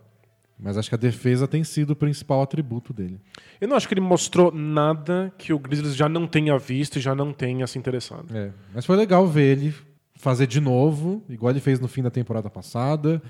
Mas 0.58 0.76
acho 0.76 0.88
que 0.88 0.94
a 0.94 0.98
defesa 0.98 1.48
tem 1.48 1.64
sido 1.64 1.90
o 1.90 1.96
principal 1.96 2.42
atributo 2.42 2.92
dele. 2.92 3.18
Eu 3.60 3.68
não 3.68 3.76
acho 3.76 3.88
que 3.88 3.94
ele 3.94 4.00
mostrou 4.00 4.52
nada 4.52 5.32
que 5.38 5.52
o 5.52 5.58
Grizzlies 5.58 5.96
já 5.96 6.08
não 6.08 6.26
tenha 6.26 6.58
visto 6.58 6.96
e 6.96 7.00
já 7.00 7.14
não 7.14 7.32
tenha 7.32 7.66
se 7.66 7.78
interessado. 7.78 8.26
É, 8.34 8.50
mas 8.74 8.84
foi 8.84 8.96
legal 8.96 9.26
ver 9.26 9.58
ele 9.58 9.74
fazer 10.20 10.46
de 10.46 10.60
novo, 10.60 11.22
igual 11.28 11.50
ele 11.50 11.60
fez 11.60 11.80
no 11.80 11.88
fim 11.88 12.02
da 12.02 12.10
temporada 12.10 12.48
passada. 12.48 13.22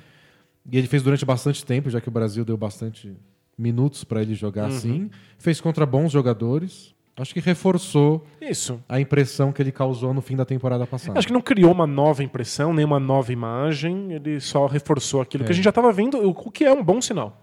E 0.70 0.76
ele 0.76 0.86
fez 0.86 1.03
durante 1.03 1.24
bastante 1.24 1.64
tempo, 1.64 1.88
já 1.88 2.01
que 2.01 2.09
o 2.09 2.12
Brasil 2.12 2.45
deu 2.45 2.57
bastante 2.57 3.16
minutos 3.57 4.05
para 4.05 4.22
ele 4.22 4.34
jogar 4.34 4.68
uhum. 4.68 4.76
assim. 4.76 5.11
Fez 5.38 5.61
contra 5.61 5.86
bons 5.86 6.12
jogadores. 6.12 6.95
Acho 7.16 7.34
que 7.34 7.41
reforçou 7.41 8.26
Isso. 8.41 8.82
a 8.88 8.99
impressão 8.99 9.53
que 9.53 9.61
ele 9.61 9.70
causou 9.70 10.14
no 10.14 10.22
fim 10.22 10.36
da 10.36 10.45
temporada 10.45 10.86
passada. 10.86 11.18
Acho 11.18 11.26
que 11.26 11.32
não 11.32 11.43
criou 11.43 11.70
uma 11.70 11.86
nova 11.86 12.24
impressão, 12.24 12.72
nem 12.72 12.84
uma 12.84 12.99
nova 12.99 13.30
imagem, 13.30 14.12
ele 14.12 14.41
só 14.41 14.66
reforçou 14.66 15.20
aquilo 15.20 15.45
é. 15.45 15.47
que 15.47 15.53
a 15.53 15.55
gente 15.55 15.64
já 15.64 15.70
estava 15.70 15.93
vendo, 15.93 16.16
o 16.26 16.51
que 16.51 16.64
é 16.64 16.72
um 16.72 16.82
bom 16.82 17.01
sinal. 17.01 17.43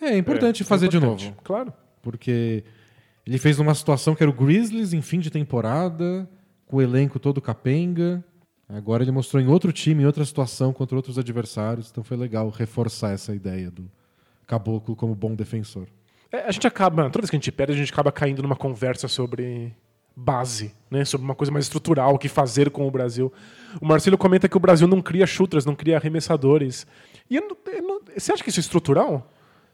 É, 0.00 0.10
é 0.10 0.16
importante 0.16 0.62
é, 0.62 0.66
fazer 0.66 0.86
é 0.86 0.88
importante. 0.88 1.18
de 1.18 1.26
novo. 1.30 1.36
Claro. 1.42 1.72
Porque 2.00 2.62
ele 3.26 3.38
fez 3.38 3.58
numa 3.58 3.74
situação 3.74 4.14
que 4.14 4.22
era 4.22 4.30
o 4.30 4.32
Grizzlies 4.32 4.92
em 4.92 5.02
fim 5.02 5.18
de 5.18 5.30
temporada, 5.30 6.28
com 6.66 6.76
o 6.76 6.82
elenco 6.82 7.18
todo 7.18 7.40
capenga. 7.40 8.22
Agora 8.68 9.02
ele 9.02 9.10
mostrou 9.10 9.42
em 9.42 9.46
outro 9.46 9.72
time, 9.72 10.02
em 10.02 10.06
outra 10.06 10.24
situação, 10.24 10.72
contra 10.72 10.94
outros 10.94 11.18
adversários. 11.18 11.88
Então 11.90 12.04
foi 12.04 12.16
legal 12.16 12.50
reforçar 12.50 13.12
essa 13.12 13.34
ideia 13.34 13.70
do 13.70 13.90
Caboclo 14.46 14.94
como 14.94 15.14
bom 15.14 15.34
defensor. 15.34 15.86
É, 16.30 16.40
a 16.40 16.50
gente 16.50 16.66
acaba, 16.66 17.04
toda 17.04 17.20
vez 17.22 17.30
que 17.30 17.36
a 17.36 17.38
gente 17.38 17.50
perde, 17.50 17.72
a 17.72 17.76
gente 17.76 17.92
acaba 17.92 18.12
caindo 18.12 18.42
numa 18.42 18.56
conversa 18.56 19.08
sobre 19.08 19.74
base, 20.14 20.74
né? 20.90 21.04
sobre 21.04 21.24
uma 21.24 21.34
coisa 21.34 21.52
mais 21.52 21.64
estrutural, 21.64 22.14
o 22.14 22.18
que 22.18 22.28
fazer 22.28 22.70
com 22.70 22.86
o 22.86 22.90
Brasil. 22.90 23.32
O 23.80 23.86
Marcelo 23.86 24.18
comenta 24.18 24.48
que 24.48 24.56
o 24.56 24.60
Brasil 24.60 24.86
não 24.86 25.00
cria 25.00 25.26
shooters, 25.26 25.64
não 25.64 25.74
cria 25.74 25.96
arremessadores. 25.96 26.86
E 27.30 27.36
eu 27.36 27.48
não, 27.48 27.56
eu 27.72 27.82
não, 27.82 28.00
você 28.16 28.32
acha 28.32 28.42
que 28.42 28.50
isso 28.50 28.60
é 28.60 28.62
estrutural? 28.62 29.30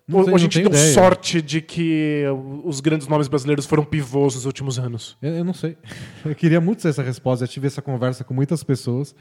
Não 0.07 0.19
Ou 0.19 0.25
sei, 0.25 0.35
a 0.35 0.39
gente 0.39 0.59
deu 0.61 0.69
ideia. 0.69 0.93
sorte 0.93 1.41
de 1.41 1.63
que 1.63 2.25
os 2.63 2.81
grandes 2.81 3.09
nomes 3.09 3.27
brasileiros 3.27 3.65
foram 3.65 3.85
pivôs 3.85 4.35
nos 4.35 4.45
últimos 4.45 4.79
anos? 4.79 5.17
Eu, 5.23 5.37
eu 5.37 5.45
não 5.45 5.55
sei. 5.55 5.79
Eu 6.25 6.35
queria 6.35 6.61
muito 6.61 6.83
ter 6.83 6.89
essa 6.89 7.03
resposta. 7.03 7.45
Eu 7.45 7.49
tive 7.49 7.67
essa 7.67 7.81
conversa 7.81 8.23
com 8.23 8.35
muitas 8.35 8.63
pessoas. 8.63 9.15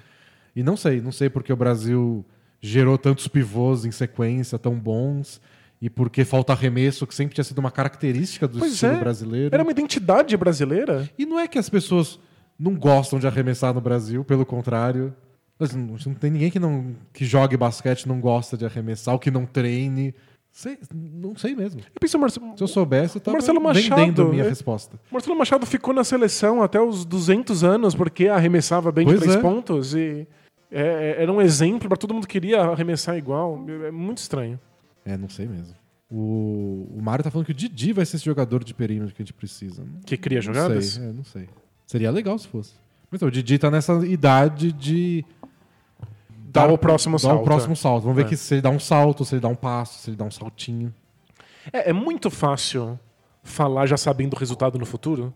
E 0.54 0.62
não 0.62 0.76
sei. 0.76 1.00
Não 1.00 1.12
sei 1.12 1.30
porque 1.30 1.54
o 1.54 1.56
Brasil 1.56 2.26
gerou 2.60 2.98
tantos 2.98 3.28
pivôs 3.28 3.86
em 3.86 3.92
sequência 3.92 4.60
tão 4.60 4.76
bons 4.76 5.42
e 5.82 5.90
porque 5.90 6.24
falta 6.24 6.54
arremesso, 6.54 7.06
que 7.06 7.14
sempre 7.14 7.36
tinha 7.36 7.44
sido 7.44 7.60
uma 7.60 7.70
característica 7.70 8.48
do 8.48 8.60
pois 8.60 8.72
estilo 8.72 8.94
é. 8.94 9.00
brasileiro. 9.00 9.54
Era 9.54 9.64
uma 9.64 9.72
identidade 9.72 10.36
brasileira. 10.38 11.10
E 11.18 11.26
não 11.26 11.38
é 11.38 11.46
que 11.46 11.60
as 11.60 11.70
pessoas 11.70 12.18
não 12.58 12.76
gostam 12.76 13.20
de 13.20 13.28
arremessar 13.28 13.74
no 13.74 13.82
Brasil, 13.82 14.24
pelo 14.24 14.46
contrário. 14.46 15.14
Não 15.60 16.14
tem 16.14 16.32
ninguém 16.32 16.50
que 16.50 16.60
não 16.60 16.96
que 17.12 17.26
jogue 17.26 17.58
basquete 17.58 18.06
não 18.06 18.20
gosta 18.22 18.58
de 18.58 18.66
arremessar, 18.66 19.14
ou 19.14 19.20
que 19.20 19.30
não 19.30 19.46
treine. 19.46 20.16
Sei, 20.54 20.78
não 20.94 21.36
sei 21.36 21.56
mesmo. 21.56 21.82
Eu 21.82 22.00
penso, 22.00 22.20
Marce... 22.20 22.40
Se 22.56 22.64
eu 22.64 22.68
soubesse, 22.68 23.16
eu 23.18 23.22
tava 23.22 23.38
Marcelo 23.38 23.60
Machado, 23.60 23.96
vendendo 23.96 24.22
a 24.22 24.30
minha 24.30 24.44
é... 24.44 24.50
resposta. 24.50 25.00
Marcelo 25.12 25.36
Machado 25.36 25.66
ficou 25.66 25.96
na 25.96 26.04
seleção 26.04 26.62
até 26.62 26.80
os 26.80 27.04
200 27.06 27.64
anos 27.64 27.96
porque 27.96 28.28
arremessava 28.28 28.92
bem 28.92 29.04
pois 29.04 29.20
de 29.20 29.26
três 29.26 29.36
é. 29.36 29.42
pontos 29.42 29.96
e 29.96 30.28
é, 30.72 31.16
é 31.18 31.24
era 31.24 31.32
um 31.34 31.42
exemplo 31.42 31.90
para 31.90 31.98
todo 31.98 32.14
mundo 32.14 32.28
que 32.28 32.34
queria 32.34 32.62
arremessar 32.62 33.18
igual. 33.18 33.66
É 33.88 33.90
muito 33.90 34.20
estranho. 34.20 34.60
É, 35.04 35.18
não 35.18 35.28
sei 35.28 35.48
mesmo. 35.48 35.74
O, 36.08 36.88
o 36.96 37.02
Mário 37.02 37.24
tá 37.24 37.32
falando 37.32 37.48
que 37.48 37.52
o 37.52 37.56
Didi 37.56 37.92
vai 37.92 38.06
ser 38.06 38.18
esse 38.18 38.26
jogador 38.26 38.64
de 38.64 38.76
perímetro 38.76 39.16
que 39.16 39.24
a 39.24 39.26
gente 39.26 39.34
precisa. 39.34 39.84
Que 40.06 40.16
cria 40.16 40.38
não 40.38 40.44
jogadas? 40.44 40.86
Sei, 40.86 41.04
é, 41.04 41.12
não 41.12 41.24
sei. 41.24 41.50
Seria 41.88 42.12
legal 42.12 42.38
se 42.38 42.48
fosse. 42.48 42.74
Mas 43.10 43.18
então, 43.18 43.28
o 43.28 43.32
Didi 43.32 43.58
tá 43.58 43.72
nessa 43.72 44.06
idade 44.06 44.72
de. 44.72 45.26
Dar, 46.54 46.72
o 46.72 46.78
próximo 46.78 47.18
salto. 47.18 47.36
Dar 47.36 47.42
o 47.42 47.44
próximo 47.44 47.74
é. 47.74 47.76
salto. 47.76 48.04
Vamos 48.04 48.16
ver 48.16 48.26
é. 48.26 48.30
que 48.30 48.38
se 48.38 48.54
ele 48.54 48.62
dá 48.62 48.70
um 48.70 48.80
salto, 48.80 49.26
se 49.26 49.34
ele 49.36 49.42
dá 49.42 49.48
um 49.48 49.56
passo, 49.56 50.00
se 50.00 50.10
ele 50.10 50.18
dá 50.18 50.24
um 50.24 50.32
saltinho. 50.32 50.94
É, 51.72 51.90
é 51.90 51.94
muito 51.94 52.30
fácil 52.30 53.00
falar 53.44 53.86
já 53.86 53.98
sabendo 53.98 54.36
o 54.36 54.40
resultado 54.40 54.78
no 54.78 54.86
futuro. 54.86 55.34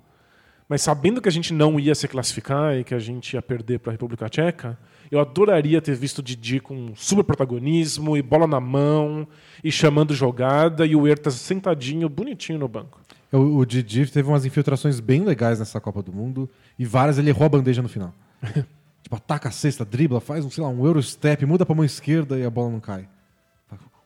Mas 0.70 0.82
sabendo 0.82 1.22
que 1.22 1.30
a 1.30 1.32
gente 1.32 1.54
não 1.54 1.80
ia 1.80 1.96
se 1.96 2.08
classificar 2.08 2.76
e 2.78 2.84
que 2.84 2.94
a 2.94 3.00
gente 3.00 3.34
ia 3.34 3.42
perder 3.42 3.80
para 3.80 3.92
a 3.92 3.94
República 3.94 4.28
Tcheca, 4.28 4.78
eu 5.10 5.20
adoraria 5.20 5.82
ter 5.82 5.96
visto 5.96 6.20
o 6.20 6.22
Didi 6.22 6.60
com 6.60 6.94
super 6.94 7.24
protagonismo 7.24 8.18
e 8.18 8.22
bola 8.22 8.46
na 8.46 8.60
mão 8.60 9.26
e 9.64 9.72
chamando 9.72 10.14
jogada 10.14 10.86
e 10.86 10.94
o 10.94 11.08
Ertas 11.08 11.36
sentadinho, 11.36 12.10
bonitinho 12.10 12.60
no 12.60 12.68
banco. 12.68 13.00
O, 13.32 13.60
o 13.60 13.66
Didi 13.66 14.12
teve 14.12 14.28
umas 14.28 14.46
infiltrações 14.46 15.00
bem 15.00 15.24
legais 15.24 15.60
nessa 15.60 15.80
Copa 15.80 16.02
do 16.02 16.12
Mundo 16.12 16.50
e 16.78 16.86
várias 16.86 17.18
ele 17.18 17.30
errou 17.30 17.46
a 17.46 17.50
bandeja 17.50 17.82
no 17.82 17.90
final. 17.90 18.14
tipo, 19.08 19.16
ataca 19.16 19.48
a 19.48 19.52
cesta, 19.52 19.86
dribla, 19.86 20.20
faz 20.20 20.44
um, 20.44 20.50
sei 20.50 20.62
lá, 20.62 20.70
um 20.70 20.86
Eurostep, 20.86 21.46
muda 21.46 21.66
pra 21.66 21.74
mão 21.74 21.86
esquerda 21.86 22.38
e 22.38 22.44
a 22.44 22.50
bola 22.50 22.70
não 22.70 22.80
cai. 22.82 23.08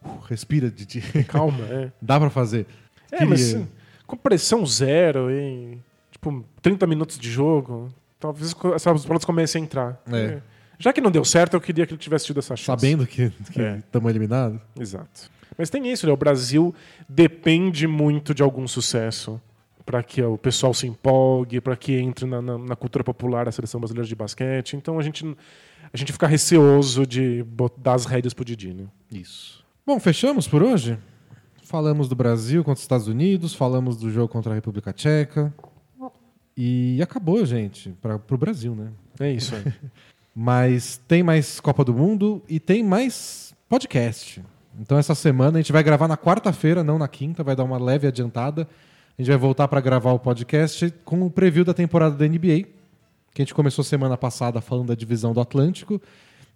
Uh, 0.03 0.19
respira, 0.29 0.69
Didi. 0.69 1.01
Calma, 1.27 1.63
é. 1.65 1.91
Dá 1.99 2.19
pra 2.19 2.29
fazer. 2.29 2.67
É, 3.11 3.17
Queria- 3.17 3.29
mas 3.29 3.57
com 4.05 4.15
pressão 4.15 4.65
zero 4.65 5.31
e 5.31 5.77
tipo 6.11 6.45
30 6.61 6.85
minutos 6.85 7.17
de 7.17 7.29
jogo, 7.31 7.91
talvez 8.19 8.53
essas 8.75 9.05
bolas 9.05 9.25
comecem 9.25 9.61
a 9.61 9.65
entrar. 9.65 10.01
É. 10.11 10.39
Já 10.77 10.91
que 10.93 11.01
não 11.01 11.11
deu 11.11 11.23
certo, 11.25 11.53
eu 11.55 11.61
queria 11.61 11.85
que 11.87 11.93
ele 11.93 11.99
tivesse 11.99 12.25
tido 12.25 12.39
essa 12.39 12.55
chance. 12.55 12.65
Sabendo 12.81 13.05
que 13.07 13.31
É. 13.57 13.77
estamos 13.77 14.09
eliminados. 14.09 14.59
Exato. 14.79 15.29
Mas 15.57 15.69
tem 15.69 15.91
isso, 15.91 16.05
né? 16.07 16.13
O 16.13 16.17
Brasil 16.17 16.73
depende 17.07 17.85
muito 17.87 18.33
de 18.33 18.41
algum 18.43 18.67
sucesso 18.67 19.39
para 19.85 20.01
que 20.03 20.21
o 20.21 20.37
pessoal 20.37 20.73
se 20.73 20.87
empolgue, 20.87 21.59
para 21.61 21.75
que 21.75 21.93
entre 21.97 22.25
na, 22.25 22.41
na- 22.41 22.57
na 22.57 22.75
cultura 22.75 23.03
popular 23.03 23.47
a 23.47 23.51
seleção 23.51 23.79
brasileira 23.79 24.07
de 24.07 24.15
basquete. 24.15 24.75
Então 24.75 24.99
a 24.99 25.01
gente, 25.01 25.25
a 25.91 25.97
gente 25.97 26.11
fica 26.11 26.27
receoso 26.27 27.05
de 27.05 27.45
dar 27.77 27.93
as 27.93 28.05
rédeas 28.05 28.33
pro 28.33 28.45
Didi, 28.45 28.73
né? 28.73 28.85
Isso. 29.11 29.63
Bom, 29.85 29.99
fechamos 29.99 30.47
por 30.47 30.61
hoje? 30.63 30.97
Falamos 31.63 32.07
do 32.09 32.15
Brasil 32.15 32.63
contra 32.63 32.77
os 32.77 32.81
Estados 32.81 33.07
Unidos, 33.07 33.53
falamos 33.53 33.95
do 33.97 34.09
jogo 34.11 34.27
contra 34.27 34.51
a 34.51 34.55
República 34.55 34.91
Tcheca. 34.93 35.53
E 36.55 36.99
acabou, 37.01 37.45
gente, 37.45 37.89
para 38.01 38.19
o 38.29 38.37
Brasil, 38.37 38.75
né? 38.75 38.89
É 39.19 39.31
isso 39.31 39.55
aí. 39.55 39.63
Mas 40.35 40.97
tem 41.07 41.23
mais 41.23 41.59
Copa 41.59 41.83
do 41.83 41.93
Mundo 41.93 42.41
e 42.47 42.59
tem 42.59 42.83
mais 42.83 43.53
podcast. 43.67 44.41
Então 44.79 44.97
essa 44.97 45.13
semana 45.15 45.57
a 45.57 45.61
gente 45.61 45.71
vai 45.73 45.83
gravar 45.83 46.07
na 46.07 46.15
quarta-feira, 46.17 46.83
não 46.83 46.97
na 46.97 47.07
quinta, 47.07 47.43
vai 47.43 47.55
dar 47.55 47.63
uma 47.63 47.77
leve 47.77 48.07
adiantada. 48.07 48.67
A 49.21 49.23
gente 49.23 49.29
vai 49.29 49.37
voltar 49.37 49.67
para 49.67 49.79
gravar 49.79 50.13
o 50.13 50.17
podcast 50.17 50.91
com 51.05 51.21
o 51.21 51.29
preview 51.29 51.63
da 51.63 51.75
temporada 51.75 52.15
da 52.15 52.27
NBA, 52.27 52.63
que 53.31 53.39
a 53.39 53.43
gente 53.43 53.53
começou 53.53 53.83
semana 53.83 54.17
passada 54.17 54.59
falando 54.61 54.87
da 54.87 54.95
divisão 54.95 55.31
do 55.31 55.39
Atlântico. 55.39 56.01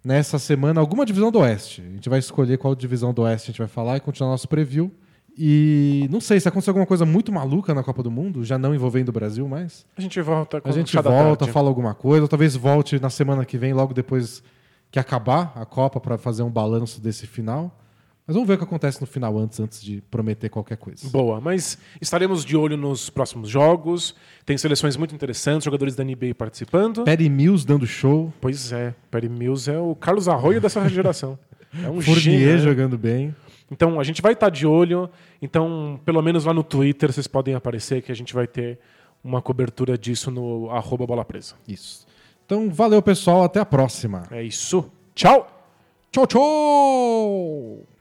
Nessa 0.04 0.36
semana, 0.36 0.80
alguma 0.80 1.06
divisão 1.06 1.30
do 1.30 1.38
Oeste. 1.38 1.80
A 1.80 1.90
gente 1.92 2.08
vai 2.08 2.18
escolher 2.18 2.58
qual 2.58 2.74
divisão 2.74 3.14
do 3.14 3.22
Oeste 3.22 3.50
a 3.50 3.52
gente 3.52 3.58
vai 3.60 3.68
falar 3.68 3.98
e 3.98 4.00
continuar 4.00 4.32
nosso 4.32 4.48
preview. 4.48 4.90
E 5.38 6.08
não 6.10 6.20
sei 6.20 6.40
se 6.40 6.48
aconteceu 6.48 6.72
alguma 6.72 6.86
coisa 6.86 7.06
muito 7.06 7.30
maluca 7.30 7.72
na 7.72 7.84
Copa 7.84 8.02
do 8.02 8.10
Mundo, 8.10 8.44
já 8.44 8.58
não 8.58 8.74
envovendo 8.74 9.10
o 9.10 9.14
Brasil 9.14 9.46
mais. 9.46 9.86
A 9.96 10.00
gente 10.00 10.20
volta 10.20 10.60
com 10.60 10.68
A 10.68 10.72
gente 10.72 10.92
volta, 10.96 11.36
tarde. 11.36 11.52
fala 11.52 11.68
alguma 11.68 11.94
coisa, 11.94 12.22
ou 12.22 12.28
talvez 12.28 12.56
volte 12.56 12.98
na 12.98 13.10
semana 13.10 13.44
que 13.44 13.56
vem, 13.56 13.74
logo 13.74 13.94
depois 13.94 14.42
que 14.90 14.98
acabar 14.98 15.52
a 15.54 15.64
Copa, 15.64 16.00
para 16.00 16.18
fazer 16.18 16.42
um 16.42 16.50
balanço 16.50 17.00
desse 17.00 17.28
final. 17.28 17.78
Mas 18.26 18.34
vamos 18.34 18.48
ver 18.48 18.54
o 18.54 18.58
que 18.58 18.64
acontece 18.64 19.00
no 19.00 19.06
final 19.06 19.38
antes, 19.38 19.60
antes 19.60 19.80
de 19.80 20.02
prometer 20.10 20.48
qualquer 20.48 20.76
coisa. 20.76 21.08
Boa, 21.10 21.40
mas 21.40 21.78
estaremos 22.00 22.44
de 22.44 22.56
olho 22.56 22.76
nos 22.76 23.08
próximos 23.08 23.48
jogos. 23.48 24.16
Tem 24.44 24.58
seleções 24.58 24.96
muito 24.96 25.14
interessantes, 25.14 25.64
jogadores 25.64 25.94
da 25.94 26.02
NBA 26.02 26.34
participando. 26.36 27.04
Perry 27.04 27.28
Mills 27.28 27.64
dando 27.64 27.86
show, 27.86 28.32
Pois 28.40 28.72
é, 28.72 28.94
Perry 29.12 29.28
Mills 29.28 29.70
é 29.70 29.78
o 29.78 29.94
Carlos 29.94 30.26
Arroio 30.26 30.60
dessa 30.60 30.86
geração. 30.90 31.38
É 31.84 31.88
um 31.88 32.00
Fournier 32.00 32.56
né? 32.56 32.58
jogando 32.58 32.98
bem. 32.98 33.34
Então 33.70 34.00
a 34.00 34.02
gente 34.02 34.20
vai 34.20 34.32
estar 34.32 34.50
de 34.50 34.66
olho. 34.66 35.08
Então, 35.40 36.00
pelo 36.04 36.20
menos 36.20 36.44
lá 36.44 36.52
no 36.52 36.64
Twitter 36.64 37.12
vocês 37.12 37.28
podem 37.28 37.54
aparecer 37.54 38.02
que 38.02 38.10
a 38.10 38.16
gente 38.16 38.34
vai 38.34 38.48
ter 38.48 38.80
uma 39.22 39.40
cobertura 39.40 39.96
disso 39.96 40.32
no 40.32 40.68
arroba 40.70 41.06
bola 41.06 41.24
presa. 41.24 41.54
Isso. 41.66 42.06
Então, 42.44 42.70
valeu, 42.70 43.02
pessoal. 43.02 43.44
Até 43.44 43.60
a 43.60 43.66
próxima. 43.66 44.24
É 44.30 44.42
isso. 44.42 44.90
Tchau! 45.14 45.48
Tchau, 46.10 46.26
tchau! 46.26 47.95